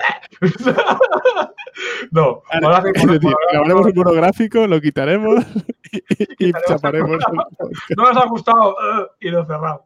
no, 2.11 2.42
vamos 2.61 2.74
a 2.76 2.78
hacer 2.78 2.92
Es 2.96 3.07
decir, 3.07 3.20
monográficos- 3.22 3.34
grabaremos 3.53 3.86
un 3.86 3.92
monográfico, 3.94 4.66
lo 4.66 4.80
quitaremos 4.82 5.44
y, 6.38 6.48
y 6.48 6.53
chaparemos. 6.68 7.18
no 7.96 8.03
nos 8.12 8.16
ha 8.22 8.26
gustado 8.28 8.72
eh, 8.72 9.07
y 9.20 9.30
lo 9.30 9.44
cerramos. 9.46 9.82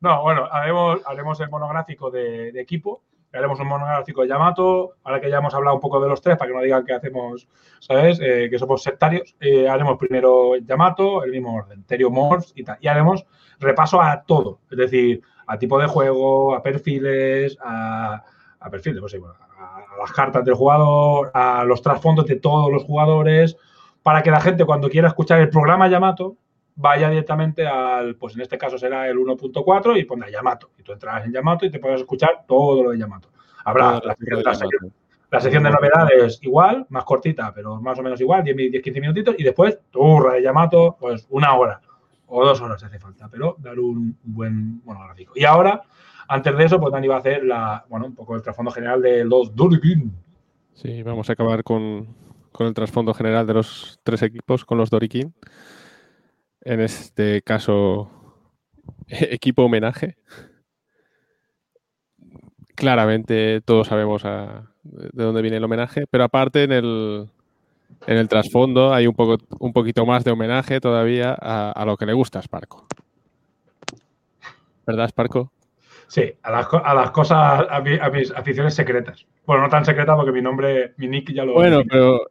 No, 0.00 0.22
bueno, 0.22 0.46
haremos, 0.50 1.00
haremos 1.06 1.40
el 1.40 1.48
monográfico 1.50 2.10
de, 2.10 2.52
de 2.52 2.60
equipo, 2.60 3.02
haremos 3.32 3.60
un 3.60 3.68
monográfico 3.68 4.22
de 4.22 4.28
Yamato, 4.28 4.94
ahora 5.04 5.20
que 5.20 5.30
ya 5.30 5.38
hemos 5.38 5.54
hablado 5.54 5.76
un 5.76 5.80
poco 5.80 6.00
de 6.00 6.08
los 6.08 6.20
tres, 6.20 6.36
para 6.36 6.50
que 6.50 6.56
no 6.56 6.62
digan 6.62 6.84
que 6.84 6.94
hacemos, 6.94 7.48
¿sabes? 7.80 8.18
Eh, 8.22 8.48
que 8.50 8.58
somos 8.58 8.82
sectarios, 8.82 9.34
eh, 9.40 9.68
haremos 9.68 9.98
primero 9.98 10.56
Yamato, 10.56 11.24
el 11.24 11.32
mismo 11.32 11.54
orden, 11.54 11.84
Terio 11.84 12.10
Morphs 12.10 12.52
y 12.54 12.64
tal, 12.64 12.78
y 12.80 12.88
haremos 12.88 13.26
repaso 13.60 14.00
a 14.00 14.22
todo, 14.22 14.60
es 14.70 14.78
decir, 14.78 15.22
a 15.46 15.58
tipo 15.58 15.78
de 15.78 15.86
juego, 15.86 16.54
a 16.54 16.62
perfiles, 16.62 17.56
a, 17.62 18.22
a 18.60 18.70
perfiles, 18.70 19.00
pues 19.00 19.12
sí, 19.12 19.18
a, 19.18 19.76
a 19.76 19.98
las 19.98 20.12
cartas 20.12 20.44
del 20.44 20.54
jugador, 20.54 21.30
a 21.34 21.64
los 21.64 21.82
trasfondos 21.82 22.26
de 22.26 22.36
todos 22.36 22.72
los 22.72 22.84
jugadores, 22.84 23.56
para 24.02 24.22
que 24.22 24.30
la 24.30 24.40
gente 24.40 24.64
cuando 24.64 24.88
quiera 24.88 25.08
escuchar 25.08 25.40
el 25.40 25.50
programa 25.50 25.88
Yamato 25.88 26.36
vaya 26.78 27.10
directamente 27.10 27.66
al, 27.66 28.14
pues 28.16 28.34
en 28.36 28.42
este 28.42 28.56
caso 28.56 28.78
será 28.78 29.08
el 29.08 29.16
1.4 29.18 29.98
y 29.98 30.04
pondrá 30.04 30.30
Yamato. 30.30 30.70
Y 30.78 30.82
tú 30.82 30.92
entrarás 30.92 31.26
en 31.26 31.32
Yamato 31.32 31.66
y 31.66 31.70
te 31.70 31.80
podrás 31.80 32.00
escuchar 32.00 32.44
todo 32.46 32.84
lo 32.84 32.90
de 32.90 32.98
Yamato. 32.98 33.28
Habrá 33.64 34.00
la, 34.04 34.14
la 34.44 34.54
sección, 34.54 34.92
la 35.30 35.40
sección 35.40 35.62
de 35.64 35.70
novedades 35.70 36.38
igual, 36.42 36.86
más 36.88 37.04
cortita, 37.04 37.52
pero 37.52 37.80
más 37.80 37.98
o 37.98 38.02
menos 38.02 38.20
igual, 38.20 38.44
10-15 38.44 39.00
minutitos, 39.00 39.34
y 39.38 39.42
después 39.42 39.78
turra 39.90 40.34
de 40.34 40.42
Yamato, 40.42 40.96
pues 40.98 41.26
una 41.30 41.54
hora 41.54 41.80
o 42.28 42.44
dos 42.44 42.60
horas 42.60 42.80
si 42.80 42.86
hace 42.86 42.98
falta, 42.98 43.28
pero 43.28 43.56
dar 43.58 43.78
un 43.80 44.16
buen 44.22 44.82
monográfico. 44.84 45.32
Y 45.34 45.44
ahora, 45.44 45.82
antes 46.28 46.56
de 46.56 46.64
eso, 46.64 46.78
pues 46.78 46.92
Dani 46.92 47.08
va 47.08 47.16
a 47.16 47.18
hacer 47.18 47.44
la, 47.44 47.84
bueno, 47.88 48.06
un 48.06 48.14
poco 48.14 48.36
el 48.36 48.42
trasfondo 48.42 48.70
general 48.70 49.02
de 49.02 49.24
los 49.24 49.54
Durikin. 49.54 50.12
Sí, 50.74 51.02
vamos 51.02 51.28
a 51.28 51.32
acabar 51.32 51.64
con, 51.64 52.06
con 52.52 52.66
el 52.66 52.74
trasfondo 52.74 53.14
general 53.14 53.46
de 53.46 53.54
los 53.54 53.98
tres 54.04 54.22
equipos, 54.22 54.64
con 54.64 54.78
los 54.78 54.90
Dorikin. 54.90 55.34
En 56.68 56.80
este 56.80 57.40
caso, 57.40 58.10
equipo 59.08 59.62
homenaje. 59.64 60.16
Claramente 62.74 63.62
todos 63.62 63.88
sabemos 63.88 64.24
a- 64.26 64.70
de 64.82 65.24
dónde 65.24 65.40
viene 65.42 65.56
el 65.56 65.64
homenaje, 65.64 66.04
pero 66.10 66.24
aparte 66.24 66.64
en 66.64 66.72
el, 66.72 67.26
en 68.06 68.16
el 68.18 68.28
trasfondo 68.28 68.92
hay 68.92 69.06
un, 69.06 69.14
poco, 69.14 69.38
un 69.60 69.72
poquito 69.72 70.04
más 70.04 70.24
de 70.24 70.30
homenaje 70.30 70.78
todavía 70.78 71.34
a, 71.40 71.72
a 71.72 71.84
lo 71.86 71.96
que 71.96 72.04
le 72.06 72.12
gusta 72.12 72.38
a 72.38 72.42
Sparco. 72.42 72.86
¿Verdad, 74.86 75.08
Sparco? 75.08 75.50
Sí, 76.06 76.32
a 76.42 76.50
las, 76.50 76.66
a 76.72 76.94
las 76.94 77.10
cosas, 77.12 77.66
a, 77.68 77.80
mi- 77.80 77.98
a 77.98 78.10
mis 78.10 78.30
aficiones 78.30 78.74
secretas. 78.74 79.26
Bueno, 79.46 79.62
no 79.62 79.68
tan 79.70 79.84
secretas 79.86 80.16
porque 80.16 80.32
mi 80.32 80.42
nombre, 80.42 80.92
mi 80.98 81.08
nick 81.08 81.32
ya 81.32 81.44
lo. 81.44 81.54
Bueno, 81.54 81.80
pero 81.88 82.26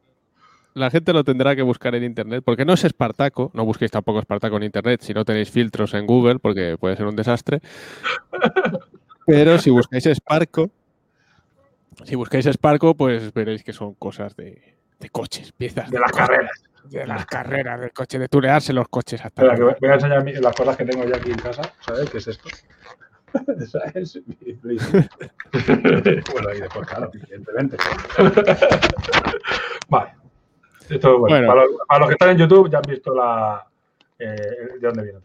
la 0.74 0.90
gente 0.90 1.12
lo 1.12 1.24
tendrá 1.24 1.56
que 1.56 1.62
buscar 1.62 1.94
en 1.94 2.04
internet, 2.04 2.42
porque 2.44 2.64
no 2.64 2.74
es 2.74 2.84
Espartaco, 2.84 3.50
no 3.54 3.64
busquéis 3.64 3.90
tampoco 3.90 4.20
Espartaco 4.20 4.56
en 4.56 4.62
internet 4.64 5.00
si 5.02 5.12
no 5.12 5.24
tenéis 5.24 5.50
filtros 5.50 5.94
en 5.94 6.06
Google, 6.06 6.38
porque 6.38 6.76
puede 6.78 6.96
ser 6.96 7.06
un 7.06 7.16
desastre. 7.16 7.60
Pero 9.26 9.58
si 9.58 9.70
buscáis 9.70 10.04
Sparco, 10.04 10.70
si 12.04 12.14
buscáis 12.14 12.46
Sparco, 12.46 12.94
pues 12.94 13.32
veréis 13.34 13.62
que 13.62 13.72
son 13.72 13.94
cosas 13.94 14.34
de, 14.36 14.76
de 14.98 15.10
coches, 15.10 15.52
piezas 15.52 15.90
de 15.90 15.98
las 15.98 16.12
carreras. 16.12 16.62
de 16.84 17.06
las 17.06 17.26
carreras 17.26 17.80
del 17.80 17.92
coche, 17.92 18.18
de 18.18 18.28
tunearse 18.28 18.72
los 18.72 18.88
coches 18.88 19.22
hasta 19.24 19.42
Espera, 19.42 19.56
que 19.56 19.76
voy 19.80 19.90
a 19.90 19.94
enseñar 19.94 20.24
las 20.40 20.54
cosas 20.54 20.76
que 20.76 20.84
tengo 20.86 21.04
yo 21.04 21.14
aquí 21.14 21.30
en 21.30 21.38
casa. 21.38 21.62
¿Sabes 21.80 22.08
qué 22.08 22.18
es 22.18 22.28
esto? 22.28 22.48
Bueno, 26.32 26.54
y 26.54 26.60
después, 26.60 26.88
claro, 26.88 27.10
evidentemente. 27.12 27.76
vale. 29.88 30.12
Esto 30.88 31.14
es 31.14 31.18
bueno. 31.18 31.36
Bueno. 31.36 31.46
Para, 31.46 31.64
los, 31.64 31.76
para 31.86 32.00
los 32.00 32.08
que 32.08 32.14
están 32.14 32.30
en 32.30 32.38
YouTube 32.38 32.70
ya 32.70 32.78
han 32.78 32.84
visto 32.88 33.14
la, 33.14 33.66
eh, 34.18 34.36
de 34.80 34.86
dónde 34.86 35.02
viene 35.02 35.18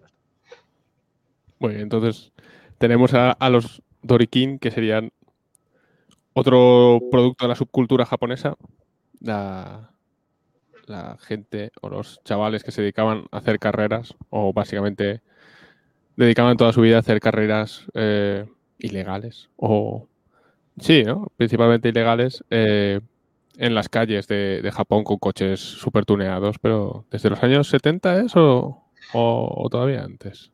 bien, 1.59 1.81
entonces 1.81 2.31
tenemos 2.77 3.13
a, 3.13 3.31
a 3.31 3.49
los 3.49 3.81
Dorikin, 4.01 4.59
que 4.59 4.71
serían 4.71 5.11
otro 6.33 6.99
producto 7.11 7.45
de 7.45 7.49
la 7.49 7.55
subcultura 7.55 8.05
japonesa. 8.05 8.55
La, 9.21 9.91
la 10.85 11.17
gente 11.19 11.71
o 11.81 11.89
los 11.89 12.21
chavales 12.25 12.63
que 12.63 12.71
se 12.71 12.81
dedicaban 12.81 13.25
a 13.31 13.37
hacer 13.37 13.59
carreras, 13.59 14.15
o 14.29 14.51
básicamente 14.51 15.21
dedicaban 16.17 16.57
toda 16.57 16.73
su 16.73 16.81
vida 16.81 16.97
a 16.97 16.99
hacer 16.99 17.19
carreras 17.19 17.85
eh, 17.93 18.45
ilegales, 18.79 19.49
o 19.55 20.07
sí, 20.79 21.03
¿no? 21.03 21.31
Principalmente 21.37 21.89
ilegales, 21.89 22.43
eh, 22.49 22.99
en 23.57 23.75
las 23.75 23.89
calles 23.89 24.27
de, 24.27 24.61
de 24.61 24.71
Japón 24.71 25.03
con 25.03 25.17
coches 25.17 25.59
super 25.59 26.05
tuneados, 26.05 26.57
pero 26.59 27.05
desde 27.11 27.29
los 27.29 27.41
años 27.43 27.67
70 27.69 28.19
es 28.21 28.35
o, 28.35 28.83
o- 29.13 29.53
o 29.65 29.69
todavía 29.69 30.03
antes. 30.03 30.51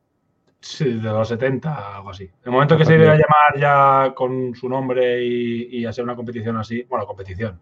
Sí, 0.61 0.85
de 0.85 1.09
los 1.09 1.27
70, 1.29 1.95
algo 1.95 2.09
así. 2.09 2.29
El 2.43 2.51
momento 2.51 2.77
que 2.77 2.83
se 2.83 2.95
iba 2.95 3.13
a 3.13 3.15
llamar 3.15 3.57
ya 3.57 4.13
con 4.13 4.53
su 4.55 4.67
nombre 4.67 5.23
y, 5.23 5.77
y 5.79 5.85
hacer 5.85 6.03
una 6.03 6.17
competición 6.17 6.57
así, 6.57 6.83
bueno, 6.89 7.05
competición. 7.07 7.57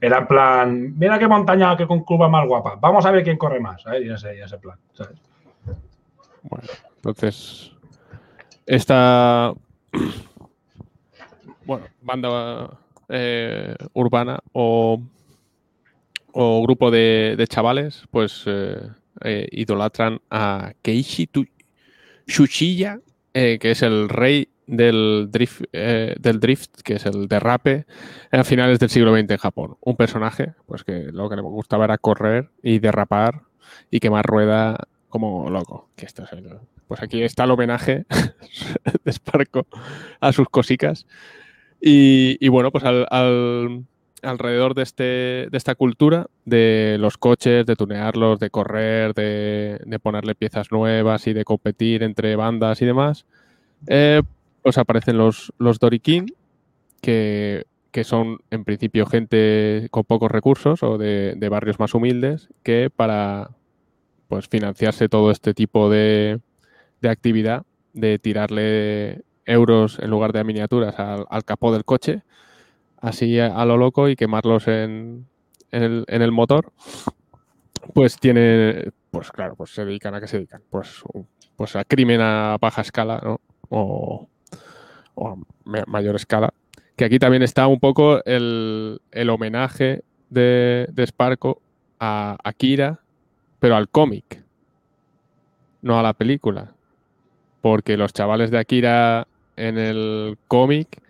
Era 0.00 0.18
en 0.20 0.26
plan, 0.26 0.98
mira 0.98 1.18
qué 1.18 1.28
montaña, 1.28 1.76
qué 1.76 1.86
con 1.86 2.02
curva 2.02 2.30
más 2.30 2.46
guapa. 2.48 2.76
Vamos 2.80 3.04
a 3.04 3.10
ver 3.10 3.22
quién 3.22 3.36
corre 3.36 3.60
más, 3.60 3.82
¿sabes? 3.82 4.06
Y 4.06 4.10
ese, 4.10 4.34
y 4.38 4.40
ese 4.40 4.56
plan, 4.56 4.78
¿sabes? 4.94 5.18
Bueno, 6.44 6.64
entonces, 6.96 7.72
esta 8.64 9.52
bueno, 11.66 11.86
banda 12.00 12.70
eh, 13.10 13.74
urbana 13.92 14.40
o, 14.52 15.02
o 16.32 16.62
grupo 16.62 16.90
de, 16.90 17.44
chavales, 17.48 18.04
pues 18.10 18.44
eh, 18.46 18.78
eh, 19.22 19.48
idolatran 19.52 20.20
a 20.30 20.72
Keiichi 20.82 21.26
Tu- 21.26 21.46
Shuchiya, 22.26 23.00
que 23.32 23.58
es 23.62 23.82
el 23.82 24.08
rey 24.08 24.48
del 24.66 25.28
drift, 25.30 25.62
del 25.72 26.38
drift, 26.38 26.82
que 26.82 26.94
es 26.94 27.06
el 27.06 27.26
derrape, 27.26 27.86
a 28.30 28.44
finales 28.44 28.78
del 28.78 28.90
siglo 28.90 29.12
XX 29.16 29.32
en 29.32 29.38
Japón. 29.38 29.76
Un 29.80 29.96
personaje, 29.96 30.54
pues 30.66 30.84
que 30.84 31.10
lo 31.12 31.28
que 31.28 31.36
le 31.36 31.42
gustaba 31.42 31.86
era 31.86 31.98
correr 31.98 32.50
y 32.62 32.78
derrapar 32.78 33.42
y 33.90 33.98
quemar 33.98 34.24
rueda 34.26 34.78
como 35.08 35.50
loco. 35.50 35.88
Que 35.96 36.06
esto 36.06 36.24
pues 36.90 37.02
aquí 37.02 37.22
está 37.22 37.44
el 37.44 37.52
homenaje 37.52 38.04
de 39.04 39.12
Sparco 39.12 39.66
a 40.20 40.32
sus 40.32 40.48
cosicas. 40.48 41.06
Y, 41.80 42.48
bueno, 42.48 42.70
pues 42.70 42.84
al, 42.84 43.06
al- 43.10 43.84
alrededor 44.22 44.74
de, 44.74 44.82
este, 44.82 45.02
de 45.04 45.50
esta 45.52 45.74
cultura, 45.74 46.26
de 46.44 46.96
los 47.00 47.16
coches, 47.16 47.64
de 47.64 47.76
tunearlos, 47.76 48.38
de 48.38 48.50
correr, 48.50 49.14
de, 49.14 49.80
de 49.84 49.98
ponerle 49.98 50.34
piezas 50.34 50.70
nuevas 50.72 51.26
y 51.26 51.32
de 51.32 51.44
competir 51.44 52.02
entre 52.02 52.36
bandas 52.36 52.82
y 52.82 52.86
demás, 52.86 53.24
eh, 53.86 54.22
pues 54.62 54.78
aparecen 54.78 55.18
los, 55.18 55.52
los 55.58 55.78
Dorikin, 55.78 56.26
que, 57.00 57.64
que 57.92 58.04
son 58.04 58.38
en 58.50 58.64
principio 58.64 59.06
gente 59.06 59.88
con 59.90 60.04
pocos 60.04 60.30
recursos 60.30 60.82
o 60.82 60.98
de, 60.98 61.34
de 61.36 61.48
barrios 61.48 61.78
más 61.80 61.94
humildes, 61.94 62.48
que 62.62 62.90
para 62.94 63.50
pues 64.28 64.48
financiarse 64.48 65.08
todo 65.08 65.30
este 65.30 65.54
tipo 65.54 65.90
de, 65.90 66.40
de 67.00 67.08
actividad, 67.08 67.64
de 67.94 68.18
tirarle 68.18 69.22
euros 69.50 69.98
en 69.98 70.10
lugar 70.10 70.32
de 70.32 70.44
miniaturas 70.44 70.94
al, 70.98 71.44
capó 71.44 71.72
del 71.72 71.84
coche, 71.84 72.22
así 73.00 73.38
a, 73.38 73.64
lo 73.64 73.76
loco 73.76 74.08
y 74.08 74.16
quemarlos 74.16 74.68
en, 74.68 75.26
en 75.70 76.04
el, 76.08 76.32
motor, 76.32 76.72
pues 77.94 78.18
tiene, 78.18 78.90
pues 79.10 79.30
claro, 79.30 79.56
pues 79.56 79.70
se 79.70 79.84
dedican 79.84 80.14
a 80.14 80.20
qué 80.20 80.28
se 80.28 80.36
dedican, 80.36 80.62
pues, 80.70 81.02
pues 81.56 81.76
a 81.76 81.84
crimen 81.84 82.20
a 82.20 82.56
baja 82.60 82.82
escala, 82.82 83.20
¿no? 83.22 83.40
O, 83.68 84.28
o 85.14 85.28
a 85.28 85.36
ma- 85.64 85.84
mayor 85.86 86.16
escala. 86.16 86.52
Que 86.96 87.04
aquí 87.06 87.18
también 87.18 87.42
está 87.42 87.66
un 87.66 87.80
poco 87.80 88.22
el, 88.24 89.00
el 89.10 89.30
homenaje 89.30 90.02
de, 90.28 90.86
de 90.92 91.06
Sparko 91.06 91.62
a 91.98 92.36
Akira, 92.44 93.00
pero 93.58 93.76
al 93.76 93.88
cómic, 93.88 94.44
no 95.82 95.98
a 95.98 96.02
la 96.02 96.12
película. 96.12 96.74
Porque 97.62 97.96
los 97.96 98.12
chavales 98.12 98.50
de 98.50 98.58
Akira 98.58 99.26
en 99.56 99.78
el 99.78 100.38
cómic 100.48 101.00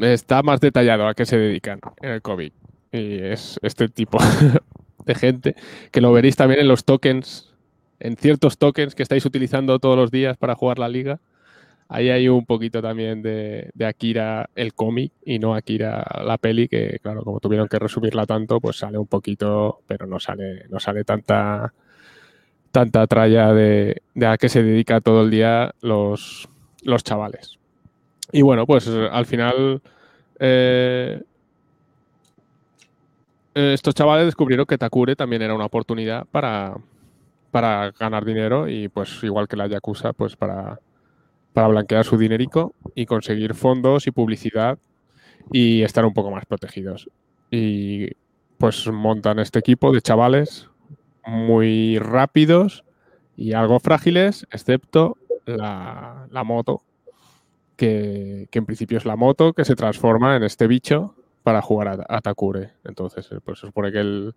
está 0.00 0.42
más 0.42 0.60
detallado 0.60 1.06
a 1.06 1.14
qué 1.14 1.26
se 1.26 1.36
dedican 1.36 1.80
en 2.00 2.10
el 2.10 2.22
cómic. 2.22 2.52
Y 2.92 3.18
es 3.18 3.58
este 3.62 3.88
tipo 3.88 4.18
de 5.04 5.14
gente 5.14 5.56
que 5.90 6.00
lo 6.00 6.12
veréis 6.12 6.36
también 6.36 6.60
en 6.60 6.68
los 6.68 6.84
tokens, 6.84 7.54
en 8.00 8.16
ciertos 8.16 8.58
tokens 8.58 8.94
que 8.94 9.02
estáis 9.02 9.24
utilizando 9.24 9.78
todos 9.78 9.96
los 9.96 10.10
días 10.10 10.36
para 10.36 10.54
jugar 10.54 10.78
la 10.78 10.88
liga. 10.88 11.20
Ahí 11.88 12.08
hay 12.08 12.28
un 12.28 12.46
poquito 12.46 12.80
también 12.80 13.20
de, 13.20 13.70
Akira 13.84 14.48
el 14.54 14.72
cómic 14.72 15.12
y 15.24 15.38
no 15.38 15.54
Akira 15.54 16.04
la 16.24 16.38
peli, 16.38 16.66
que 16.66 16.98
claro, 17.02 17.22
como 17.22 17.38
tuvieron 17.38 17.68
que 17.68 17.78
resumirla 17.78 18.24
tanto, 18.24 18.60
pues 18.60 18.78
sale 18.78 18.96
un 18.96 19.06
poquito, 19.06 19.80
pero 19.86 20.06
no 20.06 20.18
sale, 20.18 20.64
no 20.70 20.80
sale 20.80 21.04
tanta 21.04 21.74
tanta 22.70 23.06
tralla 23.06 23.52
de 23.52 24.00
a 24.24 24.38
qué 24.38 24.48
se 24.48 24.62
dedica 24.62 25.02
todo 25.02 25.24
el 25.24 25.30
día 25.30 25.74
los, 25.82 26.48
los 26.82 27.04
chavales. 27.04 27.58
Y 28.32 28.42
bueno, 28.42 28.66
pues 28.66 28.86
eh, 28.86 29.08
al 29.10 29.26
final 29.26 29.82
eh, 30.38 31.22
eh, 33.54 33.72
estos 33.74 33.94
chavales 33.94 34.26
descubrieron 34.26 34.66
que 34.66 34.78
Takure 34.78 35.16
también 35.16 35.42
era 35.42 35.54
una 35.54 35.66
oportunidad 35.66 36.26
para, 36.30 36.76
para 37.50 37.90
ganar 37.92 38.24
dinero 38.24 38.68
y 38.68 38.88
pues 38.88 39.22
igual 39.22 39.48
que 39.48 39.56
la 39.56 39.66
Yakuza, 39.66 40.12
pues 40.12 40.36
para, 40.36 40.80
para 41.52 41.68
blanquear 41.68 42.04
su 42.04 42.16
dinerico 42.16 42.74
y 42.94 43.06
conseguir 43.06 43.54
fondos 43.54 44.06
y 44.06 44.10
publicidad 44.10 44.78
y 45.52 45.82
estar 45.82 46.04
un 46.04 46.14
poco 46.14 46.30
más 46.30 46.46
protegidos. 46.46 47.10
Y 47.50 48.12
pues 48.56 48.86
montan 48.90 49.38
este 49.38 49.58
equipo 49.58 49.92
de 49.92 50.00
chavales 50.00 50.68
muy 51.26 51.98
rápidos 51.98 52.84
y 53.36 53.52
algo 53.52 53.80
frágiles, 53.80 54.46
excepto 54.50 55.18
la, 55.46 56.42
moto, 56.44 56.82
que, 57.76 58.48
en 58.50 58.66
principio 58.66 58.98
es 58.98 59.04
la 59.04 59.16
moto 59.16 59.52
que 59.52 59.64
se 59.64 59.76
transforma 59.76 60.36
en 60.36 60.42
este 60.44 60.66
bicho 60.66 61.14
para 61.42 61.62
jugar 61.62 62.04
a, 62.08 62.20
Takure. 62.20 62.72
Entonces, 62.84 63.30
eh, 63.32 63.38
pues 63.44 63.58
se 63.60 63.66
supone 63.66 63.92
que 63.92 63.98
el, 63.98 64.34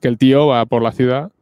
que 0.00 0.08
el 0.08 0.18
tío 0.18 0.48
va 0.48 0.66
por 0.66 0.82
la 0.82 0.92
ciudad 0.92 1.32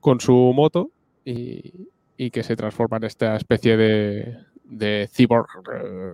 con 0.00 0.20
su 0.20 0.34
moto 0.54 0.90
y, 1.24 1.88
y 2.16 2.30
que 2.30 2.42
se 2.42 2.56
transforma 2.56 2.98
en 2.98 3.04
esta 3.04 3.36
especie 3.36 3.76
de, 3.76 4.36
de 4.64 5.08
cyborg, 5.12 5.48
eh, 5.72 6.12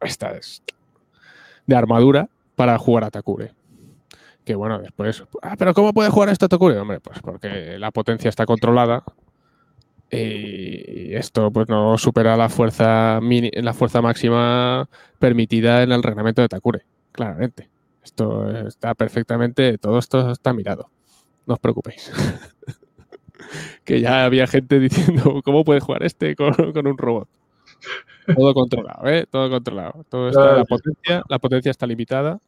esta 0.00 0.36
es, 0.36 0.62
de 1.66 1.76
armadura 1.76 2.28
para 2.56 2.78
jugar 2.78 3.04
a 3.04 3.10
Takure. 3.10 3.52
Que 4.44 4.54
bueno, 4.54 4.78
después, 4.78 5.24
ah, 5.40 5.54
pero 5.58 5.72
¿cómo 5.72 5.94
puede 5.94 6.10
jugar 6.10 6.28
esto 6.28 6.48
Takure? 6.48 6.78
Hombre, 6.78 7.00
pues 7.00 7.20
porque 7.20 7.78
la 7.78 7.90
potencia 7.90 8.28
está 8.28 8.44
controlada 8.44 9.04
y 10.10 11.14
esto 11.14 11.50
pues 11.50 11.68
no 11.68 11.98
supera 11.98 12.36
la 12.36 12.48
fuerza 12.48 13.20
mini- 13.22 13.50
la 13.54 13.74
fuerza 13.74 14.00
máxima 14.02 14.88
permitida 15.18 15.82
en 15.82 15.92
el 15.92 16.02
reglamento 16.02 16.42
de 16.42 16.48
Takure, 16.48 16.82
claramente. 17.12 17.68
Esto 18.02 18.50
está 18.66 18.94
perfectamente, 18.94 19.78
todo 19.78 19.98
esto 19.98 20.30
está 20.30 20.52
mirado. 20.52 20.90
No 21.46 21.54
os 21.54 21.60
preocupéis. 21.60 22.12
que 23.84 24.00
ya 24.00 24.24
había 24.24 24.46
gente 24.46 24.78
diciendo, 24.78 25.40
¿cómo 25.44 25.64
puede 25.64 25.80
jugar 25.80 26.02
este 26.02 26.36
con, 26.36 26.52
con 26.72 26.86
un 26.86 26.98
robot? 26.98 27.28
Todo 28.34 28.54
controlado, 28.54 29.06
¿eh? 29.08 29.26
Todo 29.30 29.50
controlado. 29.50 30.04
Todo 30.08 30.28
está, 30.30 30.56
la, 30.56 30.64
potencia, 30.64 31.22
la 31.28 31.38
potencia 31.38 31.70
está 31.70 31.86
limitada. 31.86 32.38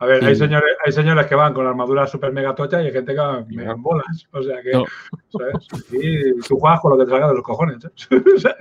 A 0.00 0.06
ver, 0.06 0.24
hay 0.24 0.34
señores, 0.34 0.76
hay 0.84 0.92
señores 0.92 1.26
que 1.26 1.34
van 1.34 1.54
con 1.54 1.64
la 1.64 1.70
armadura 1.70 2.06
super 2.06 2.32
mega 2.32 2.54
tocha 2.54 2.82
y 2.82 2.86
hay 2.86 2.92
gente 2.92 3.12
que 3.14 3.18
va 3.20 3.44
en 3.48 3.82
bolas. 3.82 4.26
O 4.32 4.42
sea 4.42 4.60
que, 4.62 4.72
No. 4.72 4.84
¿sabes? 5.30 5.68
Y 5.92 6.40
tú 6.40 6.58
juegas 6.58 6.80
con 6.80 6.92
lo 6.92 6.98
que 6.98 7.04
te 7.04 7.10
salga 7.10 7.28
de 7.28 7.34
los 7.34 7.42
cojones. 7.42 7.84
¿eh? 7.84 7.90
O 8.34 8.38
sea, 8.38 8.56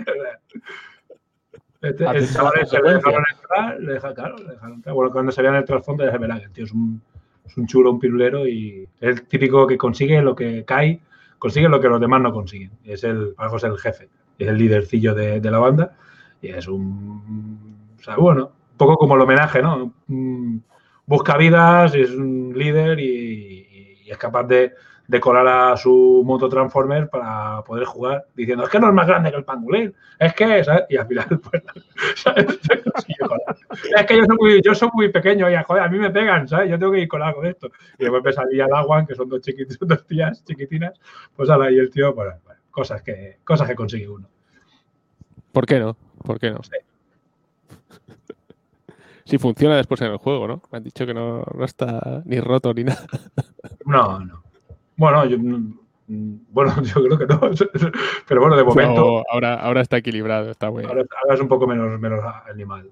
este, 1.81 2.05
el 2.05 2.29
chaval 2.31 2.53
ese 2.61 2.81
le 2.81 2.93
dejaron 2.93 3.23
entrar, 3.29 3.79
le 3.79 3.99
claro, 4.13 4.37
le 4.37 4.51
dejaron 4.51 4.75
entrar. 4.75 4.95
Bueno, 4.95 5.11
cuando 5.11 5.31
se 5.33 5.41
vea 5.41 5.51
en 5.51 5.57
el 5.57 5.65
trasfondo 5.65 6.05
ya 6.05 6.11
se 6.11 6.17
verá 6.17 6.39
que 6.39 6.45
el 6.45 6.51
tío 6.51 6.63
es 6.63 6.71
un, 6.71 7.01
es 7.45 7.57
un 7.57 7.67
chulo, 7.67 7.91
un 7.91 7.99
pirulero 7.99 8.47
y 8.47 8.87
es 9.01 9.09
el 9.09 9.23
típico 9.27 9.67
que 9.67 9.77
consigue 9.77 10.21
lo 10.21 10.33
que 10.33 10.63
cae, 10.63 11.01
consigue 11.39 11.67
lo 11.67 11.81
que 11.81 11.89
los 11.89 11.99
demás 11.99 12.21
no 12.21 12.31
consiguen. 12.31 12.71
Es 12.85 13.03
el, 13.03 13.33
algo 13.37 13.57
es 13.57 13.63
el 13.65 13.77
jefe, 13.77 14.07
es 14.39 14.47
el 14.47 14.57
lidercillo 14.57 15.13
de, 15.13 15.41
de 15.41 15.51
la 15.51 15.59
banda 15.59 15.97
y 16.41 16.49
es 16.49 16.69
un, 16.69 17.75
o 17.99 18.01
sea, 18.03 18.15
bueno, 18.15 18.45
un 18.71 18.77
poco 18.77 18.95
como 18.95 19.15
el 19.15 19.21
homenaje, 19.21 19.61
¿no? 19.61 19.93
Un- 20.07 20.63
busca 21.05 21.37
vidas, 21.37 21.93
es 21.95 22.11
un 22.11 22.53
líder 22.55 22.99
y, 22.99 23.99
y 24.05 24.11
es 24.11 24.17
capaz 24.17 24.43
de, 24.43 24.73
de 25.07 25.19
colar 25.19 25.47
a 25.47 25.77
su 25.77 26.23
moto 26.25 26.47
Transformer 26.47 27.09
para 27.09 27.61
poder 27.63 27.85
jugar 27.85 28.25
diciendo 28.35 28.63
es 28.63 28.69
que 28.69 28.79
no 28.79 28.87
es 28.87 28.93
más 28.93 29.07
grande 29.07 29.31
que 29.31 29.37
el 29.37 29.43
pangolín, 29.43 29.93
es 30.19 30.33
que, 30.33 30.63
¿sabes? 30.63 30.83
Y 30.89 30.97
al 30.97 31.07
final, 31.07 31.27
pues, 31.51 31.63
¿sabes? 32.15 32.45
Es 33.97 34.05
que 34.05 34.17
yo 34.17 34.23
soy, 34.25 34.37
muy, 34.39 34.61
yo 34.61 34.75
soy 34.75 34.89
muy 34.93 35.09
pequeño 35.09 35.49
y 35.49 35.55
joder, 35.63 35.83
a 35.83 35.89
mí 35.89 35.97
me 35.97 36.11
pegan, 36.11 36.47
¿sabes? 36.47 36.69
Yo 36.69 36.77
tengo 36.79 36.91
que 36.91 36.99
ir 36.99 37.07
colar 37.07 37.33
con 37.33 37.45
esto. 37.45 37.69
Y 37.97 38.03
después 38.03 38.23
me 38.23 38.31
salía 38.31 38.65
el 38.65 38.73
agua, 38.73 39.05
que 39.05 39.15
son 39.15 39.27
dos, 39.29 39.41
chiquit- 39.41 39.77
dos 39.81 40.05
tías 40.05 40.43
chiquitinas, 40.45 40.93
pues 41.35 41.49
ala, 41.49 41.71
y 41.71 41.77
el 41.79 41.89
tío, 41.89 42.13
bueno, 42.13 42.33
bueno, 42.45 42.61
cosas 42.71 43.01
que, 43.01 43.39
cosas 43.43 43.67
que 43.67 43.75
consigue 43.75 44.07
uno. 44.07 44.27
¿Por 45.51 45.65
qué 45.65 45.79
no? 45.79 45.97
¿Por 46.23 46.39
qué 46.39 46.51
no? 46.51 46.61
Sí. 46.63 46.71
Si 49.25 49.37
funciona 49.37 49.77
después 49.77 50.01
en 50.01 50.11
el 50.11 50.17
juego, 50.17 50.47
¿no? 50.47 50.61
Me 50.71 50.77
han 50.77 50.83
dicho 50.83 51.05
que 51.05 51.13
no, 51.13 51.43
no 51.57 51.65
está 51.65 52.21
ni 52.25 52.39
roto 52.39 52.73
ni 52.73 52.83
nada. 52.83 53.05
No, 53.85 54.19
no. 54.19 54.43
Bueno, 54.95 55.25
yo, 55.25 55.37
mm, 55.39 55.73
bueno, 56.49 56.73
yo 56.83 56.93
creo 57.03 57.17
que 57.17 57.25
no. 57.25 57.39
Pero 58.27 58.41
bueno, 58.41 58.55
de 58.57 58.63
momento, 58.63 59.01
No, 59.01 59.23
ahora, 59.31 59.55
ahora 59.55 59.81
está 59.81 59.97
equilibrado, 59.97 60.51
está 60.51 60.69
bien. 60.69 60.85
ahora, 60.87 61.03
ahora 61.23 61.35
es 61.35 61.41
un 61.41 61.47
poco 61.47 61.67
menos, 61.67 61.99
menos 61.99 62.19
animal. 62.49 62.89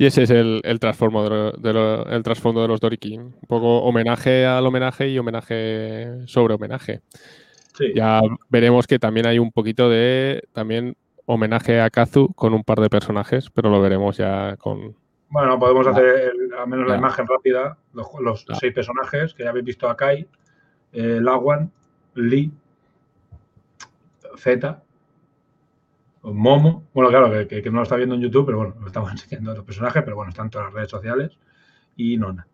Y 0.00 0.06
ese 0.06 0.22
es 0.22 0.30
el, 0.30 0.60
el, 0.64 0.78
transformo 0.78 1.24
de 1.24 1.30
lo- 1.30 1.52
de 1.52 1.72
lo- 1.72 2.06
el 2.06 2.22
trasfondo 2.22 2.62
de 2.62 2.68
los 2.68 2.80
Dorikin. 2.80 3.20
Un 3.20 3.48
poco 3.48 3.78
homenaje 3.82 4.46
al 4.46 4.64
homenaje 4.64 5.08
y 5.08 5.18
homenaje 5.18 6.26
sobre 6.26 6.54
homenaje. 6.54 7.00
Sí. 7.76 7.92
Ya 7.94 8.20
veremos 8.48 8.86
que 8.86 8.98
también 9.00 9.26
hay 9.26 9.38
un 9.40 9.50
poquito 9.50 9.88
de 9.90 10.42
también 10.52 10.96
homenaje 11.30 11.80
a 11.80 11.90
Kazu 11.90 12.32
con 12.34 12.54
un 12.54 12.64
par 12.64 12.80
de 12.80 12.88
personajes, 12.88 13.50
pero 13.50 13.68
lo 13.70 13.80
veremos 13.80 14.16
ya 14.16 14.56
con. 14.56 14.96
Bueno, 15.28 15.58
podemos 15.58 15.86
hacer 15.86 16.04
el- 16.32 16.54
al 16.54 16.66
menos 16.66 16.88
la 16.88 16.96
imagen 16.96 17.26
rápida, 17.26 17.76
los, 17.92 18.46
seis 18.58 18.72
personajes 18.72 19.34
que 19.34 19.44
ya 19.44 19.50
habéis 19.50 19.66
visto 19.66 19.88
a 19.88 19.94
Kai, 19.96 20.26
eh, 20.92 21.18
Lawan, 21.20 21.70
Lee, 22.14 22.50
Z, 24.36 24.82
Momo. 26.22 26.84
Bueno, 26.94 27.10
claro, 27.10 27.30
que, 27.30 27.46
que- 27.46 27.62
que 27.62 27.70
no 27.70 27.76
lo 27.76 27.82
está 27.82 27.96
viendo 27.96 28.14
en 28.14 28.22
YouTube, 28.22 28.46
pero 28.46 28.58
bueno, 28.58 28.74
lo 28.80 28.86
estamos 28.86 29.10
enseñando 29.12 29.52
a 29.52 29.54
los 29.54 29.64
personajes, 29.64 30.02
pero 30.02 30.16
bueno, 30.16 30.30
están 30.30 30.48
todas 30.50 30.66
las 30.68 30.74
redes 30.74 30.90
sociales. 30.90 31.38
Y 31.96 32.16
Nona. 32.16 32.46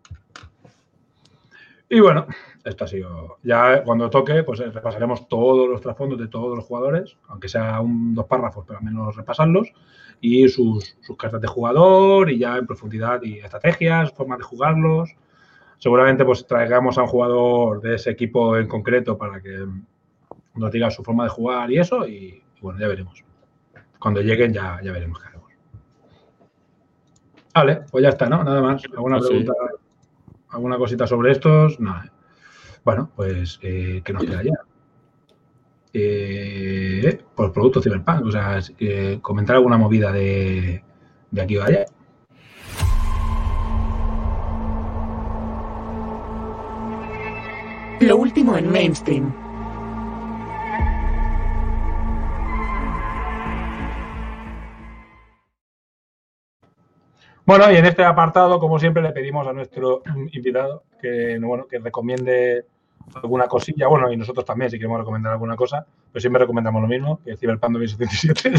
Y 1.95 2.01
bueno, 2.01 2.27
esto 2.65 2.83
ha 2.83 2.89
sido. 2.89 3.39
Ya 3.45 3.85
cuando 3.85 4.11
toque, 4.11 4.43
pues 4.43 4.59
eh, 4.59 4.69
repasaremos 4.69 5.29
todos 5.29 5.69
los 5.69 5.81
trasfondos 5.81 6.19
de 6.19 6.27
todos 6.27 6.57
los 6.57 6.65
jugadores, 6.65 7.17
aunque 7.29 7.49
sea 7.49 7.81
un, 7.81 8.17
dos 8.17 8.27
párrafos, 8.27 8.65
pero 8.67 8.81
al 8.81 8.85
menos 8.85 9.15
repasarlos, 9.15 9.73
y 10.21 10.49
sus, 10.49 10.97
sus 11.03 11.17
cartas 11.17 11.41
de 11.41 11.47
jugador, 11.47 12.33
y 12.33 12.39
ya 12.41 12.57
en 12.57 12.67
profundidad, 12.67 13.23
y 13.23 13.39
estrategias, 13.39 14.11
formas 14.11 14.39
de 14.39 14.45
jugarlos. 14.45 15.15
Seguramente 15.79 16.25
pues 16.25 16.45
traigamos 16.49 16.99
a 16.99 17.03
un 17.03 17.07
jugador 17.07 17.81
de 17.81 17.95
ese 17.95 18.11
equipo 18.11 18.57
en 18.57 18.67
concreto 18.67 19.17
para 19.17 19.41
que 19.41 19.65
nos 20.57 20.73
diga 20.73 20.91
su 20.91 21.05
forma 21.05 21.23
de 21.23 21.31
jugar 21.31 21.71
y 21.71 21.79
eso, 21.79 22.09
y, 22.09 22.43
y 22.57 22.61
bueno, 22.61 22.81
ya 22.81 22.89
veremos. 22.89 23.23
Cuando 24.01 24.21
lleguen 24.21 24.53
ya, 24.53 24.81
ya 24.83 24.91
veremos 24.91 25.21
qué 25.21 25.29
haremos. 25.29 25.53
Vale, 27.55 27.83
pues 27.89 28.03
ya 28.03 28.09
está, 28.09 28.29
¿no? 28.29 28.43
Nada 28.43 28.61
más. 28.61 28.83
¿Alguna 28.97 29.19
Pues 29.19 29.29
sí. 29.29 29.47
¿Alguna 30.55 30.79
cosita 30.79 31.05
sobre 31.07 31.33
estos? 31.33 31.81
Nada. 31.81 32.13
Bueno, 32.85 33.11
pues, 33.17 33.59
eh, 33.61 34.03
¿qué 34.05 34.13
nos 34.13 34.25
queda 34.25 34.43
ya? 34.45 34.53
Eh, 35.93 37.21
pues 37.35 37.51
producto 37.51 37.83
Cyberpunk, 37.83 38.27
o 38.27 38.31
sea, 38.31 38.61
eh, 38.79 39.19
comentar 39.21 39.57
alguna 39.57 39.77
movida 39.77 40.13
de, 40.13 40.85
de 41.31 41.43
aquí 41.43 41.57
o 41.57 41.65
allá. 41.65 41.87
Lo 48.01 48.17
último 48.17 48.57
en 48.57 48.71
mainstream. 48.71 49.44
Bueno, 57.47 57.71
y 57.71 57.77
en 57.77 57.85
este 57.85 58.03
apartado, 58.05 58.59
como 58.59 58.79
siempre, 58.79 59.03
le 59.03 59.13
pedimos 59.13 59.47
a 59.47 59.53
nuestro 59.53 60.03
invitado 60.33 60.85
que, 61.01 61.39
bueno, 61.41 61.67
que 61.67 61.79
recomiende 61.79 62.65
alguna 63.15 63.47
cosilla. 63.47 63.87
Bueno, 63.87 64.11
y 64.11 64.17
nosotros 64.17 64.47
también, 64.47 64.71
si 64.71 64.79
queremos 64.79 64.99
recomendar 64.99 65.33
alguna 65.33 65.57
cosa, 65.57 65.87
pero 66.11 66.21
siempre 66.21 66.41
recomendamos 66.41 66.81
lo 66.81 66.89
mismo, 66.89 67.21
que 67.23 67.33
el 67.33 67.39
Cyberpunk 67.39 67.73
2077. 67.73 68.53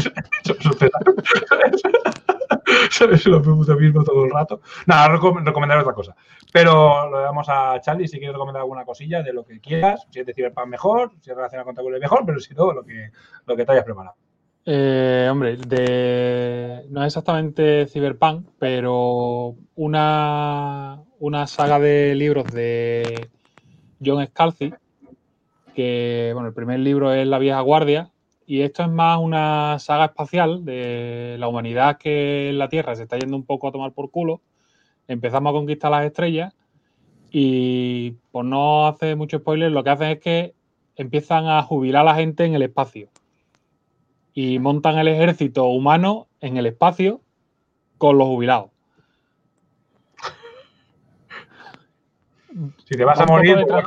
¿Sabes? 2.90 3.26
Lo 3.26 3.40
mismo 3.40 4.04
todo 4.04 4.24
el 4.24 4.30
rato. 4.30 4.60
Nada, 4.86 5.08
recomendar 5.08 5.78
otra 5.78 5.92
cosa. 5.92 6.14
Pero 6.52 7.10
lo 7.10 7.20
damos 7.20 7.48
a 7.48 7.80
Charlie 7.80 8.06
si 8.06 8.18
quieres 8.18 8.34
recomendar 8.34 8.60
alguna 8.62 8.84
cosilla 8.84 9.22
de 9.22 9.32
lo 9.32 9.44
que 9.44 9.60
quieras. 9.60 10.06
Si 10.10 10.20
es 10.20 10.26
de 10.26 10.32
Cyberpunk 10.32 10.68
mejor, 10.68 11.10
si 11.20 11.30
es 11.30 11.36
relacionado 11.36 11.66
con 11.66 11.74
Tabule 11.74 11.98
mejor, 11.98 12.24
pero 12.24 12.38
si 12.38 12.54
no, 12.54 12.72
lo 12.72 12.84
que, 12.84 13.10
lo 13.46 13.56
que 13.56 13.64
te 13.64 13.72
hayas 13.72 13.84
preparado. 13.84 14.14
Eh, 14.68 15.28
hombre, 15.30 15.56
de, 15.58 16.86
no 16.90 17.02
es 17.02 17.06
exactamente 17.06 17.86
Cyberpunk, 17.86 18.48
pero 18.58 19.54
una, 19.76 21.04
una 21.20 21.46
saga 21.46 21.78
de 21.78 22.16
libros 22.16 22.52
de 22.52 23.28
John 24.04 24.26
Scalzi, 24.26 24.74
que 25.72 26.32
bueno, 26.34 26.48
el 26.48 26.54
primer 26.54 26.80
libro 26.80 27.12
es 27.12 27.28
La 27.28 27.38
vieja 27.38 27.60
guardia, 27.60 28.10
y 28.44 28.62
esto 28.62 28.82
es 28.82 28.88
más 28.88 29.20
una 29.20 29.78
saga 29.78 30.06
espacial 30.06 30.64
de 30.64 31.36
la 31.38 31.46
humanidad 31.46 31.96
que 31.96 32.50
en 32.50 32.58
la 32.58 32.68
Tierra 32.68 32.96
se 32.96 33.04
está 33.04 33.18
yendo 33.18 33.36
un 33.36 33.44
poco 33.46 33.68
a 33.68 33.72
tomar 33.72 33.92
por 33.92 34.10
culo. 34.10 34.40
Empezamos 35.06 35.50
a 35.50 35.54
conquistar 35.54 35.92
las 35.92 36.06
estrellas 36.06 36.56
y 37.30 38.16
por 38.32 38.44
no 38.44 38.88
hacer 38.88 39.16
mucho 39.16 39.38
spoiler, 39.38 39.70
lo 39.70 39.84
que 39.84 39.90
hacen 39.90 40.08
es 40.08 40.18
que 40.18 40.54
empiezan 40.96 41.46
a 41.46 41.62
jubilar 41.62 42.02
a 42.02 42.12
la 42.12 42.14
gente 42.16 42.44
en 42.44 42.54
el 42.54 42.62
espacio 42.62 43.10
y 44.36 44.58
montan 44.58 44.98
el 44.98 45.08
ejército 45.08 45.64
humano 45.64 46.28
en 46.42 46.58
el 46.58 46.66
espacio 46.66 47.22
con 47.96 48.18
los 48.18 48.28
jubilados. 48.28 48.70
Si 52.84 52.96
te 52.96 53.04
vas 53.06 53.18
a 53.18 53.24
morir, 53.24 53.64
pues, 53.66 53.84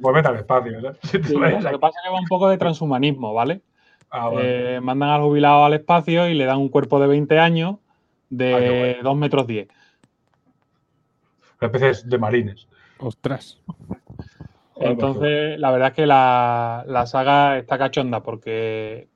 pues, 0.00 0.14
vete 0.14 0.28
al 0.28 0.36
espacio. 0.36 0.80
lo 0.80 0.92
que 0.92 1.78
pasa 1.78 1.98
es 1.98 2.04
que 2.04 2.10
va 2.10 2.18
un 2.18 2.26
poco 2.30 2.48
de 2.48 2.56
transhumanismo, 2.56 3.34
¿vale? 3.34 3.60
Ah, 4.10 4.30
eh, 4.40 4.80
mandan 4.82 5.10
al 5.10 5.20
jubilado 5.20 5.66
al 5.66 5.74
espacio 5.74 6.28
y 6.28 6.34
le 6.34 6.46
dan 6.46 6.56
un 6.56 6.70
cuerpo 6.70 6.98
de 6.98 7.06
20 7.06 7.38
años 7.38 7.76
de 8.30 9.00
2 9.02 9.16
metros 9.18 9.46
10. 9.46 9.68
Especies 11.60 12.08
de 12.08 12.16
marines. 12.16 12.66
Ostras. 13.00 13.60
Entonces, 14.80 15.58
la 15.60 15.70
verdad 15.70 15.88
es 15.88 15.94
que 15.94 16.06
la, 16.06 16.84
la, 16.86 17.06
saga 17.06 17.58
está 17.58 17.76
cachonda 17.76 18.22
porque 18.22 19.08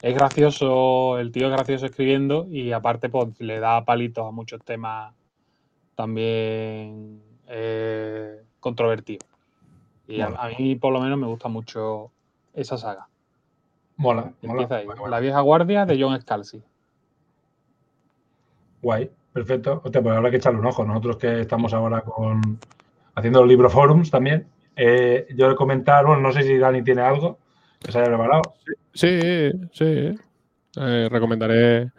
es 0.00 0.14
gracioso, 0.14 1.18
el 1.18 1.32
tío 1.32 1.46
es 1.46 1.52
gracioso 1.52 1.86
escribiendo 1.86 2.46
y 2.48 2.70
aparte 2.70 3.08
pues, 3.08 3.28
le 3.40 3.58
da 3.58 3.84
palitos 3.84 4.26
a 4.26 4.30
muchos 4.30 4.62
temas 4.64 5.12
también 5.96 7.20
eh, 7.48 8.42
controvertidos. 8.60 9.26
Y 10.06 10.20
a, 10.20 10.30
mí 10.56 10.76
por 10.76 10.92
lo 10.92 11.00
menos 11.00 11.18
me 11.18 11.26
gusta 11.26 11.48
mucho 11.48 12.12
esa 12.54 12.78
saga. 12.78 13.08
Mola. 13.96 14.32
Empieza 14.40 14.76
ahí. 14.76 14.86
La 15.08 15.18
vieja 15.18 15.40
guardia 15.40 15.84
de 15.84 16.00
John 16.00 16.18
Scalzi. 16.20 16.62
Guay, 18.80 19.10
perfecto. 19.32 19.82
Hostia, 19.84 20.00
pues 20.00 20.16
habrá 20.16 20.30
que 20.30 20.36
echarle 20.36 20.60
un 20.60 20.66
ojo. 20.66 20.84
Nosotros 20.84 21.16
que 21.16 21.40
estamos 21.40 21.74
ahora 21.74 22.02
con 22.02 22.58
haciendo 23.16 23.44
libro 23.44 23.68
forums 23.68 24.10
también. 24.10 24.46
Eh, 24.80 25.26
yo 25.34 25.48
le 25.48 25.56
comentar, 25.56 26.06
bueno, 26.06 26.22
no 26.22 26.32
sé 26.32 26.44
si 26.44 26.56
Dani 26.56 26.82
tiene 26.82 27.02
algo 27.02 27.38
que 27.80 27.92
se 27.92 27.98
haya 27.98 28.08
preparado. 28.08 28.54
Sí, 28.94 29.50
sí. 29.72 30.14
Eh, 30.76 31.08
recomendaré 31.10 31.90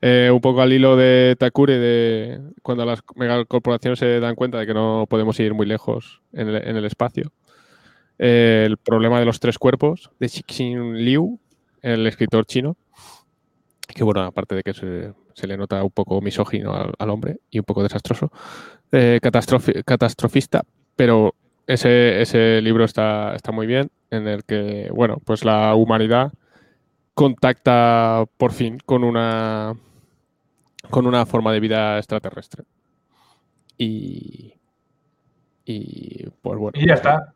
eh, 0.00 0.30
un 0.32 0.40
poco 0.40 0.60
al 0.62 0.72
hilo 0.72 0.96
de 0.96 1.36
Takure 1.38 1.78
de 1.78 2.40
cuando 2.62 2.84
las 2.84 3.00
megacorporaciones 3.14 3.98
se 3.98 4.18
dan 4.20 4.34
cuenta 4.34 4.58
de 4.58 4.66
que 4.66 4.74
no 4.74 5.06
podemos 5.08 5.38
ir 5.38 5.54
muy 5.54 5.66
lejos 5.66 6.20
en 6.32 6.48
el, 6.48 6.84
espacio. 6.84 7.32
Eh, 8.18 8.64
el 8.66 8.76
problema 8.78 9.20
de 9.20 9.26
los 9.26 9.40
tres 9.40 9.58
cuerpos 9.58 10.10
de 10.18 10.28
Xixin 10.28 11.04
Liu, 11.04 11.38
el 11.82 12.06
escritor 12.06 12.46
chino, 12.46 12.76
que 13.86 14.02
bueno, 14.02 14.22
aparte 14.22 14.56
de 14.56 14.62
que 14.62 14.74
se, 14.74 15.46
le 15.46 15.56
nota 15.56 15.82
un 15.82 15.90
poco 15.90 16.20
misógino 16.20 16.74
al, 16.74 17.10
hombre 17.10 17.38
y 17.50 17.58
un 17.58 17.64
poco 17.64 17.82
desastroso, 17.82 18.32
catastrofista, 18.90 20.62
pero 20.96 21.34
ese, 21.66 22.20
ese 22.22 22.60
libro 22.62 22.84
está, 22.84 23.34
está 23.34 23.52
muy 23.52 23.66
bien, 23.66 23.90
en 24.10 24.28
el 24.28 24.44
que, 24.44 24.90
bueno, 24.92 25.18
pues 25.24 25.44
la 25.44 25.74
humanidad 25.74 26.32
contacta 27.14 28.24
por 28.36 28.52
fin 28.52 28.78
con 28.84 29.04
una 29.04 29.74
con 30.90 31.06
una 31.06 31.24
forma 31.26 31.52
de 31.52 31.60
vida 31.60 31.98
extraterrestre. 31.98 32.64
Y 33.78 34.54
y 35.64 36.28
pues 36.42 36.58
bueno. 36.58 36.78
Y 36.80 36.86
ya 36.86 36.94
está. 36.94 37.34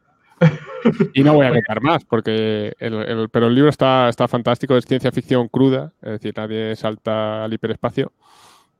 Y 1.13 1.25
no 1.25 1.35
voy 1.35 1.47
a 1.47 1.51
contar 1.51 1.81
más, 1.81 2.05
porque 2.05 2.73
el, 2.79 3.29
pero 3.33 3.49
el 3.49 3.55
libro 3.55 3.69
está, 3.69 4.09
está 4.09 4.29
fantástico, 4.29 4.77
es 4.77 4.85
ciencia 4.85 5.11
ficción 5.11 5.49
cruda, 5.49 5.93
es 6.01 6.13
decir, 6.13 6.33
nadie 6.37 6.77
salta 6.77 7.43
al 7.45 7.53
hiperespacio 7.53 8.13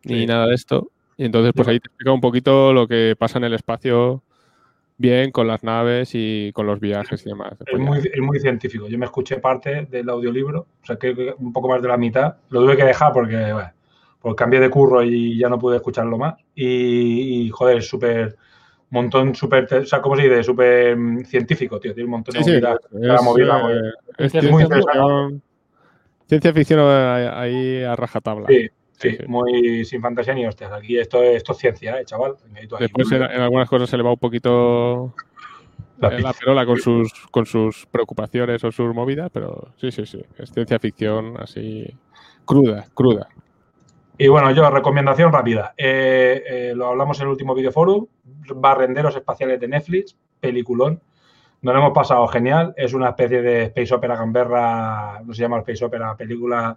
ni 0.05 0.25
nada 0.25 0.47
de 0.47 0.55
esto. 0.55 0.93
Y 1.17 1.25
entonces, 1.25 1.53
pues 1.57 1.67
ahí 1.67 1.81
te 1.81 1.89
explica 1.89 2.13
un 2.13 2.21
poquito 2.21 2.73
lo 2.73 2.87
que 2.87 3.17
pasa 3.19 3.39
en 3.39 3.45
el 3.45 3.55
espacio 3.55 4.23
bien 4.99 5.31
con 5.31 5.47
las 5.47 5.63
naves 5.63 6.11
y 6.13 6.53
con 6.53 6.67
los 6.67 6.81
viajes 6.81 7.25
y 7.25 7.31
demás. 7.31 7.55
Es 7.65 7.79
muy, 7.79 7.99
es 7.99 8.21
muy, 8.21 8.41
científico. 8.41 8.89
Yo 8.89 8.99
me 8.99 9.07
escuché 9.07 9.39
parte 9.39 9.87
del 9.87 10.09
audiolibro, 10.11 10.67
o 10.83 10.87
sea, 10.87 10.97
que 10.97 11.35
un 11.39 11.53
poco 11.53 11.69
más 11.69 11.81
de 11.81 11.89
la 11.89 11.97
mitad. 11.97 12.37
Lo 12.51 12.61
tuve 12.61 12.77
que 12.77 12.85
dejar 12.85 13.13
porque, 13.13 13.53
bueno, 13.53 13.73
pues 14.21 14.35
cambié 14.35 14.61
de 14.61 14.69
curro 14.69 15.03
y 15.03 15.39
ya 15.39 15.49
no 15.49 15.59
pude 15.59 15.77
escucharlo 15.77 16.19
más. 16.19 16.35
Y, 16.55 17.49
joder, 17.51 17.79
es 17.79 17.89
súper, 17.89 18.37
montón 18.91 19.35
súper, 19.35 19.73
o 19.73 19.87
sea, 19.87 20.03
¿cómo 20.03 20.17
se 20.17 20.23
dice? 20.23 20.43
Súper 20.43 20.97
mm, 20.97 21.25
científico, 21.25 21.79
tío. 21.79 21.95
Tiene 21.95 22.07
un 22.07 22.11
montón 22.11 22.35
de 22.35 22.45
sí, 22.45 22.51
es, 24.19 24.33
ciencia 26.27 26.53
ficción 26.53 26.81
ahí 26.81 27.83
a 27.85 27.95
rajatabla. 27.95 28.49
Sí, 28.49 28.69
Sí, 28.99 29.17
muy 29.29 29.85
sin 29.85 30.03
fantasía 30.03 30.35
ni 30.35 30.45
hostias. 30.47 30.73
Aquí 30.73 30.99
esto, 30.99 31.23
esto 31.23 31.53
es 31.53 31.59
ciencia, 31.59 32.01
¿eh, 32.01 32.05
chaval. 32.05 32.35
Después 32.81 33.13
en, 33.13 33.23
algunas 33.23 33.69
cosas 33.69 33.89
se 33.89 33.97
le 33.97 34.03
va 34.03 34.11
un 34.11 34.19
poquito 34.19 35.15
la, 35.99 36.19
la 36.19 36.33
perola 36.33 36.67
con 36.67 36.79
sus, 36.79 37.13
con 37.31 37.47
sus 37.47 37.87
preocupaciones 37.87 38.63
o 38.65 38.73
sus 38.73 38.93
movidas, 38.93 39.31
pero 39.33 39.73
sí, 39.77 39.93
sí, 39.93 40.05
sí. 40.05 40.21
Es 40.37 40.51
ciencia 40.51 40.81
ficción 40.81 41.37
así 41.41 41.87
cruda, 42.45 42.87
cruda. 42.93 43.29
Y 44.21 44.27
bueno, 44.27 44.51
yo, 44.51 44.69
recomendación 44.69 45.33
rápida. 45.33 45.75
Eh, 45.77 46.43
eh, 46.49 46.73
lo 46.75 46.89
hablamos 46.89 47.19
en 47.21 47.27
el 47.27 47.31
último 47.31 47.55
videoforum. 47.55 48.07
Barrenderos 48.57 49.15
espaciales 49.15 49.61
de 49.61 49.69
Netflix, 49.69 50.17
peliculón. 50.41 51.01
Nos 51.63 51.73
lo 51.73 51.81
hemos 51.81 51.93
pasado 51.93 52.27
genial. 52.27 52.75
Es 52.77 52.95
una 52.95 53.11
especie 53.11 53.43
de 53.43 53.63
Space 53.65 53.95
Opera 53.95 54.17
Gamberra, 54.17 55.21
no 55.25 55.33
se 55.33 55.43
llama 55.43 55.59
Space 55.59 55.85
Opera, 55.85 56.17
película 56.17 56.77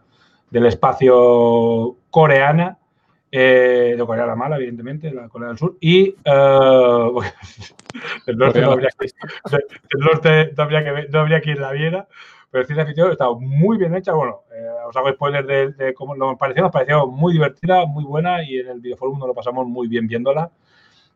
del 0.52 0.68
espacio 0.68 1.96
coreana, 2.12 2.78
eh, 3.32 3.96
de 3.98 4.06
Corea 4.06 4.26
la 4.26 4.36
Mala, 4.36 4.58
evidentemente, 4.58 5.12
la 5.12 5.30
Corea 5.30 5.48
del 5.48 5.58
Sur, 5.58 5.78
y 5.80 6.10
eh, 6.10 6.16
el 8.28 8.38
norte 8.38 8.62
no 8.62 8.72
habría, 8.72 8.90
que, 8.90 9.08
no 11.10 11.20
habría 11.20 11.42
que 11.42 11.52
ir 11.52 11.60
la 11.60 11.72
viera, 11.72 12.08
pero 12.52 12.66
ciencia 12.66 12.86
ficción 12.86 13.12
está 13.12 13.32
muy 13.32 13.78
bien 13.78 13.96
hecha. 13.96 14.12
Bueno, 14.12 14.42
eh, 14.54 14.68
os 14.86 14.96
hago 14.98 15.10
spoilers 15.14 15.78
de, 15.78 15.94
cómo 15.94 16.16
nos 16.16 16.38
pareció, 16.38 16.64
nos 16.64 16.74
pareció 16.74 17.08
muy 17.08 17.32
divertida, 17.32 17.86
muy 17.86 18.04
buena, 18.04 18.44
y 18.44 18.60
en 18.60 18.68
el 18.68 18.82
videoforum 18.82 19.18
nos 19.18 19.30
lo 19.30 19.34
pasamos 19.34 19.66
muy 19.66 19.88
bien 19.88 20.08
viéndola. 20.08 20.52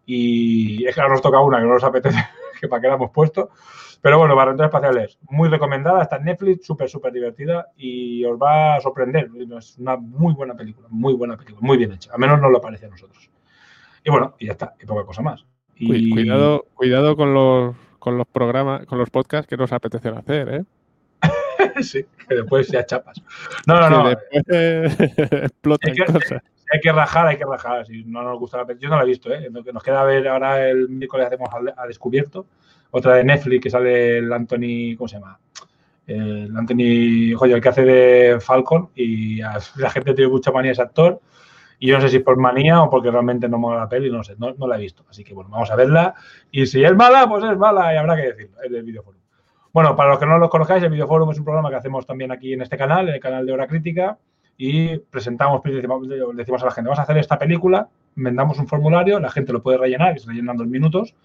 Y 0.06 0.88
es 0.88 0.96
que 0.96 1.02
ahora 1.02 1.14
nos 1.14 1.22
toca 1.22 1.42
una 1.42 1.58
que 1.58 1.66
no 1.66 1.74
nos 1.74 1.84
apetece, 1.84 2.26
que 2.62 2.70
para 2.70 2.82
qué 2.82 2.88
la 2.88 2.96
hemos 2.96 3.12
puesto. 3.12 3.50
Pero 4.06 4.20
bueno, 4.20 4.36
Barrenderos 4.36 4.70
Espaciales, 4.70 5.18
muy 5.32 5.50
recomendada, 5.50 6.04
está 6.04 6.18
en 6.18 6.26
Netflix, 6.26 6.68
súper, 6.68 6.88
súper 6.88 7.12
divertida 7.12 7.72
y 7.76 8.24
os 8.24 8.40
va 8.40 8.76
a 8.76 8.80
sorprender. 8.80 9.32
Es 9.58 9.80
una 9.80 9.98
muy 9.98 10.36
buena 10.36 10.54
película, 10.54 10.88
muy 10.92 11.16
buena 11.16 11.36
película, 11.36 11.58
muy 11.60 11.76
bien 11.76 11.92
hecha. 11.92 12.14
Al 12.14 12.20
menos 12.20 12.40
nos 12.40 12.52
lo 12.52 12.62
parece 12.62 12.86
a 12.86 12.90
nosotros. 12.90 13.32
Y 14.04 14.12
bueno, 14.12 14.36
y 14.38 14.46
ya 14.46 14.52
está, 14.52 14.76
y 14.80 14.86
poca 14.86 15.08
cosa 15.08 15.24
más. 15.24 15.44
Cuidado, 15.76 16.66
cuidado 16.76 17.16
con 17.16 17.34
los, 17.34 17.76
con 17.98 18.16
los 18.20 18.28
programas, 18.28 18.86
con 18.86 19.00
los 19.00 19.10
podcasts 19.10 19.48
que 19.48 19.58
nos 19.58 19.74
apetece 19.74 20.10
hacer, 20.10 20.54
¿eh? 20.54 20.64
sí, 21.82 22.06
que 22.30 22.36
después 22.36 22.68
ya 22.68 22.86
chapas. 22.86 23.24
No, 23.66 23.80
no, 23.80 23.90
no. 23.90 24.12
exploten 24.12 25.96
cosas 25.98 26.44
hay 26.72 26.80
que 26.80 26.92
rajar, 26.92 27.28
hay 27.28 27.38
que 27.38 27.46
rajar. 27.46 27.88
Si 27.88 28.04
no 28.04 28.22
nos 28.22 28.38
gusta 28.38 28.58
la 28.58 28.66
película, 28.66 28.88
yo 28.88 28.90
no 28.92 28.98
la 28.98 29.04
he 29.04 29.08
visto, 29.08 29.34
¿eh? 29.34 29.50
Nos 29.50 29.84
queda 29.84 30.04
ver 30.04 30.28
ahora 30.28 30.68
el 30.68 30.90
miércoles 30.90 31.26
hacemos 31.26 31.50
a 31.76 31.88
descubierto 31.88 32.46
otra 32.98 33.16
de 33.16 33.26
Netflix 33.26 33.64
que 33.64 33.70
sale 33.70 34.20
el 34.20 34.32
Anthony, 34.32 34.96
¿cómo 34.98 35.08
se 35.08 35.16
llama? 35.18 35.38
El 36.08 36.56
Anthony, 36.56 37.36
joder, 37.36 37.56
el 37.56 37.62
que 37.62 37.70
hace 37.70 37.84
de 37.84 38.40
Falcon 38.40 38.90
y 38.96 39.40
la 39.40 39.90
gente 39.90 40.14
tiene 40.14 40.32
mucha 40.32 40.52
manía 40.52 40.72
ese 40.72 40.82
actor. 40.82 41.20
Y 41.78 41.88
yo 41.88 41.96
no 41.96 42.02
sé 42.02 42.08
si 42.08 42.20
por 42.20 42.38
manía 42.38 42.82
o 42.82 42.90
porque 42.90 43.12
realmente 43.12 43.50
no 43.50 43.58
mola 43.58 43.82
la 43.82 43.90
peli, 43.90 44.10
no 44.10 44.24
sé, 44.24 44.36
no, 44.38 44.56
la 44.66 44.78
he 44.78 44.80
visto. 44.80 45.04
Así 45.10 45.26
que 45.26 45.34
bueno, 45.34 45.50
vamos 45.50 45.70
a 45.72 45.76
verla. 45.76 46.16
Y 46.52 46.66
si 46.68 46.86
es 46.86 46.96
mala, 46.96 47.28
pues 47.28 47.44
es 47.44 47.58
mala 47.58 47.94
y 47.94 47.98
habrá 47.98 48.16
que 48.16 48.28
decirlo, 48.32 48.62
el 48.64 48.72
del 48.72 48.84
videoforum. 48.84 49.20
Bueno, 49.74 49.94
para 49.96 50.12
los 50.12 50.20
que 50.20 50.26
no 50.26 50.38
lo 50.38 50.50
conozcáis, 50.50 50.82
el 50.82 50.90
videoforum 50.90 51.32
es 51.32 51.38
un 51.38 51.44
programa 51.44 51.70
que 51.70 51.76
hacemos 51.76 52.06
también 52.06 52.32
aquí 52.32 52.54
en 52.54 52.62
este 52.62 52.78
canal, 52.78 53.10
en 53.10 53.16
el 53.16 53.20
canal 53.20 53.46
de 53.46 53.52
Hora 53.52 53.68
Crítica, 53.68 54.18
y 54.58 54.98
presentamos, 54.98 55.62
decimos, 55.64 56.08
decimos 56.34 56.62
a 56.62 56.66
la 56.66 56.72
gente, 56.72 56.88
vamos 56.88 57.00
a 57.00 57.02
hacer 57.02 57.18
esta 57.18 57.38
película 57.38 57.90
vendamos 58.16 58.58
un 58.60 58.68
formulario, 58.68 59.20
la 59.20 59.30
gente 59.30 59.54
lo 59.54 59.62
puede 59.62 59.78
rellenar, 59.78 60.14
que 60.14 60.20
se 60.22 60.28
rellena 60.28 60.54
en 60.54 60.58
dos 60.58 60.68
minutos, 60.68 61.16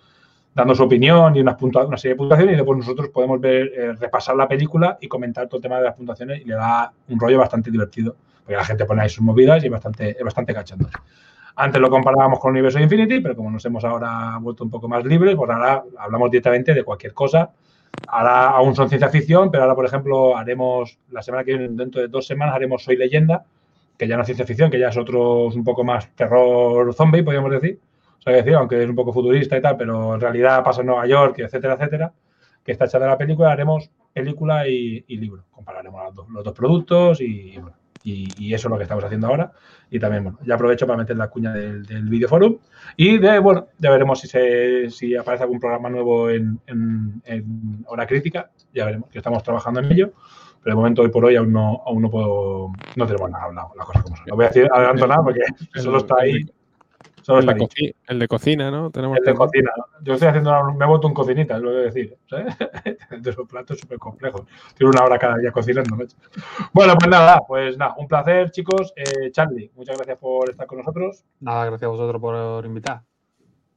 dando 0.54 0.74
su 0.74 0.82
opinión 0.82 1.36
y 1.36 1.40
una, 1.40 1.56
una 1.60 1.96
serie 1.96 2.14
de 2.14 2.16
puntuaciones 2.16 2.54
y 2.54 2.56
después 2.56 2.78
nosotros 2.78 3.08
podemos 3.10 3.40
ver, 3.40 3.72
eh, 3.74 3.92
repasar 3.94 4.36
la 4.36 4.48
película 4.48 4.98
y 5.00 5.08
comentar 5.08 5.46
todo 5.46 5.58
el 5.58 5.62
tema 5.62 5.78
de 5.78 5.84
las 5.84 5.94
puntuaciones 5.94 6.40
y 6.40 6.44
le 6.44 6.54
da 6.54 6.92
un 7.08 7.20
rollo 7.20 7.38
bastante 7.38 7.70
divertido, 7.70 8.16
porque 8.42 8.56
la 8.56 8.64
gente 8.64 8.84
pone 8.84 9.02
ahí 9.02 9.08
sus 9.08 9.22
movidas 9.22 9.62
y 9.62 9.66
es 9.66 9.72
bastante, 9.72 10.10
es 10.10 10.24
bastante 10.24 10.52
cachando. 10.52 10.88
Antes 11.56 11.80
lo 11.80 11.90
comparábamos 11.90 12.40
con 12.40 12.52
universo 12.52 12.78
Infinity, 12.78 13.20
pero 13.20 13.36
como 13.36 13.50
nos 13.50 13.64
hemos 13.64 13.84
ahora 13.84 14.38
vuelto 14.40 14.64
un 14.64 14.70
poco 14.70 14.88
más 14.88 15.04
libres, 15.04 15.36
pues 15.36 15.50
ahora 15.50 15.82
hablamos 15.98 16.30
directamente 16.30 16.72
de 16.74 16.84
cualquier 16.84 17.12
cosa. 17.12 17.50
Ahora 18.08 18.50
aún 18.50 18.74
son 18.74 18.88
ciencia 18.88 19.08
ficción, 19.08 19.50
pero 19.50 19.64
ahora, 19.64 19.74
por 19.74 19.84
ejemplo, 19.84 20.36
haremos, 20.36 20.98
la 21.10 21.22
semana 21.22 21.44
que 21.44 21.56
viene, 21.56 21.74
dentro 21.74 22.00
de 22.00 22.08
dos 22.08 22.26
semanas, 22.26 22.54
haremos 22.54 22.82
Soy 22.82 22.96
Leyenda, 22.96 23.44
que 23.98 24.08
ya 24.08 24.16
no 24.16 24.22
es 24.22 24.26
ciencia 24.26 24.46
ficción, 24.46 24.70
que 24.70 24.78
ya 24.78 24.88
es 24.88 24.96
otro, 24.96 25.46
un 25.46 25.64
poco 25.64 25.84
más 25.84 26.08
terror 26.14 26.94
zombie, 26.94 27.22
podríamos 27.22 27.50
decir. 27.50 27.78
O 28.20 28.22
sea, 28.22 28.34
decir, 28.34 28.54
aunque 28.54 28.82
es 28.82 28.88
un 28.88 28.94
poco 28.94 29.12
futurista 29.14 29.56
y 29.56 29.62
tal, 29.62 29.76
pero 29.78 30.14
en 30.14 30.20
realidad 30.20 30.62
pasa 30.62 30.82
en 30.82 30.88
Nueva 30.88 31.06
York, 31.06 31.38
etcétera, 31.38 31.74
etcétera, 31.74 32.12
que 32.62 32.72
está 32.72 32.84
hecha 32.84 32.98
de 32.98 33.06
la 33.06 33.16
película, 33.16 33.50
haremos 33.50 33.90
película 34.12 34.68
y, 34.68 35.04
libro. 35.08 35.44
Compararemos 35.50 36.04
los 36.04 36.14
dos, 36.14 36.28
los 36.28 36.44
dos 36.44 36.54
productos 36.54 37.20
y, 37.22 37.56
bueno, 37.56 37.76
y, 38.04 38.52
eso 38.52 38.68
es 38.68 38.70
lo 38.70 38.76
que 38.76 38.82
estamos 38.82 39.04
haciendo 39.04 39.28
ahora. 39.28 39.52
Y 39.90 39.98
también, 39.98 40.24
bueno, 40.24 40.38
ya 40.44 40.54
aprovecho 40.54 40.86
para 40.86 40.98
meter 40.98 41.16
la 41.16 41.28
cuña 41.28 41.52
del, 41.52 41.84
del 41.86 42.08
videoforum. 42.08 42.58
Y 42.96 43.16
de, 43.18 43.38
bueno, 43.38 43.68
ya 43.78 43.90
veremos 43.90 44.20
si, 44.20 44.28
se, 44.28 44.90
si 44.90 45.16
aparece 45.16 45.44
algún 45.44 45.58
programa 45.58 45.88
nuevo 45.88 46.28
en, 46.28 46.60
en, 46.66 47.22
hora 47.86 48.06
crítica. 48.06 48.50
Ya 48.74 48.84
veremos, 48.84 49.08
que 49.10 49.18
estamos 49.18 49.42
trabajando 49.42 49.80
en 49.80 49.92
ello. 49.92 50.12
Pero 50.62 50.76
de 50.76 50.76
momento, 50.76 51.00
hoy 51.00 51.08
por 51.08 51.24
hoy, 51.24 51.36
aún 51.36 51.52
no, 51.52 51.82
aún 51.86 52.02
no 52.02 52.10
puedo, 52.10 52.70
no 52.96 53.06
tenemos 53.06 53.30
nada 53.30 53.44
hablado, 53.44 53.72
las 53.76 53.86
cosas 53.86 54.02
como 54.02 54.16
son. 54.16 54.26
No 54.28 54.36
voy 54.36 54.44
a 54.44 54.48
decir 54.48 54.68
adelanto 54.70 55.06
nada 55.06 55.22
porque 55.24 55.40
solo 55.80 55.98
está 55.98 56.16
ahí 56.20 56.44
el, 57.28 57.46
de 57.46 57.94
el, 58.08 58.18
de 58.18 58.28
cocina, 58.28 58.70
¿no? 58.70 58.90
Tenemos 58.90 59.18
el 59.18 59.24
de 59.24 59.34
cocina. 59.34 59.70
Yo 60.02 60.14
estoy 60.14 60.28
haciendo, 60.28 60.72
me 60.72 60.84
he 60.84 60.88
vuelto 60.88 61.06
un 61.06 61.14
cocinita, 61.14 61.58
lo 61.58 61.70
que 61.70 61.76
decir. 61.76 62.16
¿sabes? 62.28 62.56
de 63.22 63.30
esos 63.30 63.48
platos 63.48 63.78
súper 63.78 63.98
complejos. 63.98 64.42
Tiene 64.76 64.90
una 64.90 65.04
hora 65.04 65.18
cada 65.18 65.38
día 65.38 65.52
cocinando. 65.52 65.96
Bueno, 66.72 66.94
pues 66.98 67.10
nada, 67.10 67.40
pues 67.46 67.76
nada, 67.76 67.94
un 67.98 68.08
placer, 68.08 68.50
chicos. 68.50 68.92
Eh, 68.96 69.30
Charlie, 69.30 69.70
muchas 69.76 69.96
gracias 69.96 70.18
por 70.18 70.50
estar 70.50 70.66
con 70.66 70.78
nosotros. 70.78 71.24
Nada, 71.40 71.66
gracias 71.66 71.86
a 71.86 71.90
vosotros 71.90 72.20
por 72.20 72.64
invitar. 72.64 73.02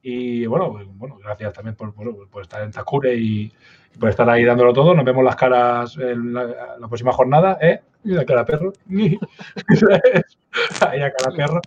Y 0.06 0.46
bueno, 0.46 0.70
pues, 0.70 0.86
bueno 0.98 1.18
gracias 1.18 1.54
también 1.54 1.76
por, 1.76 1.94
por, 1.94 2.42
estar 2.42 2.62
en 2.62 2.72
Takure 2.72 3.16
y, 3.16 3.50
por 3.98 4.10
estar 4.10 4.30
ahí 4.30 4.44
dándolo 4.44 4.74
todo. 4.74 4.94
Nos 4.94 5.06
vemos 5.06 5.24
las 5.24 5.38
caras 5.38 5.98
en 5.98 6.34
la, 6.34 6.88
próxima 6.90 7.14
jornada, 7.14 7.58
¿eh? 7.62 7.80
Mira 8.04 8.26
cara 8.26 8.44
perro. 8.44 8.74
ahí 8.90 9.18
a 11.02 11.14
cara 11.14 11.36
perro. 11.36 11.62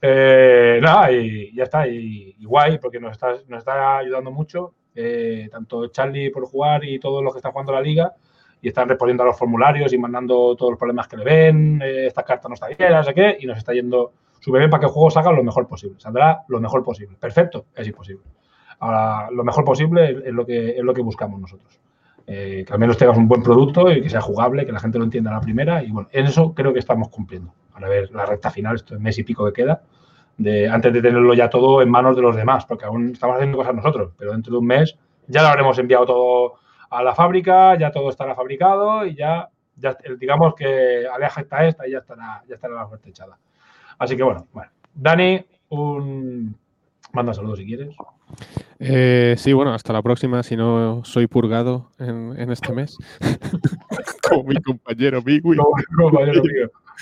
Eh, 0.00 0.78
nada, 0.82 1.10
y 1.10 1.54
ya 1.54 1.64
está, 1.64 1.86
y, 1.86 2.36
guay, 2.44 2.78
porque 2.78 3.00
nos 3.00 3.12
está, 3.12 3.36
nos 3.48 3.58
está 3.58 3.98
ayudando 3.98 4.30
mucho, 4.30 4.74
eh, 4.94 5.48
tanto 5.50 5.88
Charlie 5.88 6.30
por 6.30 6.46
jugar 6.46 6.84
y 6.84 6.98
todos 6.98 7.22
los 7.22 7.32
que 7.32 7.38
están 7.38 7.52
jugando 7.52 7.72
la 7.72 7.80
liga, 7.80 8.14
y 8.60 8.68
están 8.68 8.88
respondiendo 8.88 9.22
a 9.22 9.26
los 9.26 9.38
formularios 9.38 9.92
y 9.92 9.98
mandando 9.98 10.54
todos 10.56 10.72
los 10.72 10.78
problemas 10.78 11.08
que 11.08 11.16
le 11.16 11.24
ven, 11.24 11.80
eh, 11.82 12.06
esta 12.06 12.22
carta 12.22 12.48
no 12.48 12.54
está 12.54 12.68
bien, 12.68 12.92
no 12.92 13.04
sé 13.04 13.14
qué, 13.14 13.36
y 13.40 13.46
nos 13.46 13.58
está 13.58 13.72
yendo 13.72 14.12
súper 14.40 14.60
bien 14.60 14.70
para 14.70 14.80
que 14.80 14.86
el 14.86 14.92
juego 14.92 15.10
salga 15.10 15.32
lo 15.32 15.42
mejor 15.42 15.66
posible, 15.66 15.98
saldrá 15.98 16.42
lo 16.48 16.60
mejor 16.60 16.84
posible. 16.84 17.16
Perfecto, 17.18 17.66
es 17.74 17.86
imposible. 17.86 18.22
Ahora, 18.78 19.30
lo 19.30 19.42
mejor 19.42 19.64
posible 19.64 20.22
es, 20.24 20.32
lo, 20.32 20.44
que, 20.44 20.70
es 20.70 20.84
lo 20.84 20.92
que 20.92 21.00
buscamos 21.00 21.40
nosotros. 21.40 21.80
que 22.26 22.66
al 22.68 22.78
menos 22.78 22.98
tengas 22.98 23.16
un 23.16 23.26
buen 23.26 23.42
producto 23.42 23.90
y 23.90 24.02
que 24.02 24.10
sea 24.10 24.20
jugable, 24.20 24.66
que 24.66 24.72
la 24.72 24.80
gente 24.80 24.98
lo 24.98 25.04
entienda 25.04 25.30
a 25.30 25.34
la 25.34 25.40
primera, 25.40 25.82
y 25.82 25.90
bueno, 25.90 26.08
en 26.12 26.26
eso 26.26 26.52
creo 26.54 26.72
que 26.72 26.80
estamos 26.80 27.08
cumpliendo 27.08 27.52
a 27.84 27.88
ver 27.88 28.10
la 28.12 28.26
recta 28.26 28.50
final, 28.50 28.76
esto 28.76 28.94
es 28.94 29.00
mes 29.00 29.18
y 29.18 29.24
pico 29.24 29.44
que 29.46 29.52
queda, 29.52 29.82
de, 30.38 30.68
antes 30.68 30.92
de 30.92 31.02
tenerlo 31.02 31.34
ya 31.34 31.48
todo 31.48 31.82
en 31.82 31.90
manos 31.90 32.16
de 32.16 32.22
los 32.22 32.36
demás, 32.36 32.66
porque 32.66 32.84
aún 32.84 33.10
estamos 33.10 33.36
haciendo 33.36 33.58
cosas 33.58 33.74
nosotros, 33.74 34.12
pero 34.18 34.32
dentro 34.32 34.52
de 34.52 34.58
un 34.58 34.66
mes 34.66 34.96
ya 35.26 35.42
lo 35.42 35.48
habremos 35.48 35.78
enviado 35.78 36.06
todo 36.06 36.54
a 36.90 37.02
la 37.02 37.14
fábrica, 37.14 37.76
ya 37.78 37.90
todo 37.90 38.10
estará 38.10 38.34
fabricado 38.34 39.04
y 39.04 39.14
ya, 39.14 39.48
ya 39.76 39.96
digamos 40.18 40.54
que 40.54 41.06
aleja 41.12 41.40
está 41.40 41.66
esta 41.66 41.86
y 41.86 41.92
ya 41.92 41.98
estará, 41.98 42.42
ya 42.48 42.54
estará 42.54 42.74
la 42.74 42.86
fuerte 42.86 43.10
echada. 43.10 43.38
Así 43.98 44.16
que 44.16 44.22
bueno, 44.22 44.46
bueno. 44.52 44.70
Dani, 44.94 45.44
un 45.70 46.56
manda 47.12 47.34
saludos 47.34 47.58
si 47.58 47.66
quieres. 47.66 47.94
Eh, 48.78 49.34
sí, 49.38 49.52
bueno, 49.52 49.72
hasta 49.72 49.92
la 49.92 50.02
próxima 50.02 50.42
si 50.42 50.56
no 50.56 51.02
soy 51.04 51.26
purgado 51.26 51.90
en, 51.98 52.50
este 52.50 52.72
mes. 52.72 52.96
Como 54.28 54.44
mi 54.44 54.56
compañero 54.56 55.22
Bigui. 55.22 55.56
compañero 55.96 56.42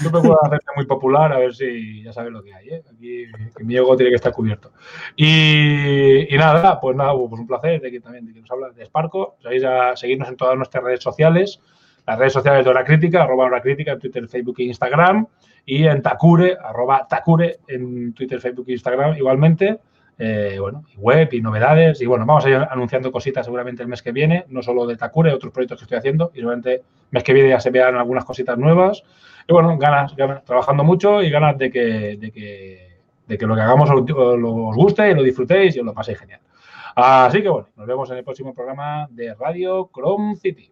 no 0.02 0.10
me 0.10 0.20
puedo 0.20 0.44
hacerte 0.44 0.66
muy 0.74 0.86
popular, 0.86 1.32
a 1.32 1.38
ver 1.38 1.54
si 1.54 2.02
ya 2.02 2.12
sabes 2.12 2.32
lo 2.32 2.42
que 2.42 2.54
hay. 2.54 2.68
¿eh? 2.68 2.82
Aquí 2.92 3.26
mi 3.60 3.76
ego 3.76 3.96
tiene 3.96 4.10
que 4.10 4.16
estar 4.16 4.32
cubierto. 4.32 4.72
Y, 5.16 6.26
nada, 6.32 6.80
pues 6.80 6.96
nada, 6.96 7.12
pues 7.12 7.40
un 7.40 7.46
placer 7.46 7.80
de 7.80 7.90
que 7.90 8.00
también 8.00 8.26
de 8.26 8.34
que 8.34 8.40
nos 8.40 8.50
hablas 8.50 8.74
de 8.74 8.84
Sparco. 8.86 9.36
Sabéis 9.42 9.64
a 9.64 9.96
seguirnos 9.96 10.28
en 10.28 10.36
todas 10.36 10.56
nuestras 10.56 10.82
redes 10.82 11.02
sociales. 11.02 11.60
Las 12.06 12.18
redes 12.18 12.32
sociales 12.32 12.64
de 12.64 12.70
Hora 12.70 12.84
Crítica, 12.84 13.22
arroba 13.22 13.44
Hora 13.44 13.62
Crítica 13.62 13.92
en 13.92 13.98
Twitter, 13.98 14.28
Facebook 14.28 14.56
e 14.58 14.64
Instagram. 14.64 15.26
Y 15.64 15.86
en 15.86 16.02
Takure, 16.02 16.56
arroba 16.62 17.06
Takure 17.08 17.60
en 17.68 18.12
Twitter, 18.12 18.40
Facebook 18.40 18.66
e 18.68 18.72
Instagram 18.72 19.16
igualmente. 19.16 19.78
Eh, 20.16 20.58
bueno, 20.60 20.84
y 20.94 20.96
web 20.98 21.28
y 21.32 21.40
novedades. 21.40 22.00
Y 22.00 22.06
bueno, 22.06 22.26
vamos 22.26 22.44
a 22.44 22.50
ir 22.50 22.56
anunciando 22.56 23.10
cositas 23.10 23.46
seguramente 23.46 23.82
el 23.82 23.88
mes 23.88 24.02
que 24.02 24.12
viene, 24.12 24.44
no 24.48 24.62
solo 24.62 24.86
de 24.86 24.96
Takure, 24.96 25.32
otros 25.32 25.52
proyectos 25.52 25.78
que 25.78 25.84
estoy 25.84 25.98
haciendo. 25.98 26.30
Y 26.34 26.38
seguramente 26.38 26.74
el 26.74 26.82
mes 27.10 27.22
que 27.22 27.32
viene 27.32 27.48
ya 27.48 27.60
se 27.60 27.70
vean 27.70 27.96
algunas 27.96 28.24
cositas 28.24 28.58
nuevas. 28.58 29.02
Y 29.46 29.52
bueno, 29.52 29.76
ganas, 29.76 30.14
trabajando 30.44 30.84
mucho 30.84 31.22
y 31.22 31.30
ganas 31.30 31.58
de 31.58 31.70
que, 31.70 32.16
de 32.16 32.32
que, 32.32 32.98
de 33.26 33.38
que 33.38 33.46
lo 33.46 33.54
que 33.54 33.60
hagamos 33.60 33.90
os, 33.90 34.00
os 34.00 34.76
guste 34.76 35.10
y 35.10 35.14
lo 35.14 35.22
disfrutéis 35.22 35.76
y 35.76 35.80
os 35.80 35.86
lo 35.86 35.92
paséis 35.92 36.18
genial. 36.18 36.40
Así 36.96 37.42
que 37.42 37.48
bueno, 37.48 37.68
nos 37.76 37.86
vemos 37.86 38.10
en 38.10 38.18
el 38.18 38.24
próximo 38.24 38.54
programa 38.54 39.06
de 39.10 39.34
Radio 39.34 39.90
Chrome 39.92 40.36
City. 40.36 40.70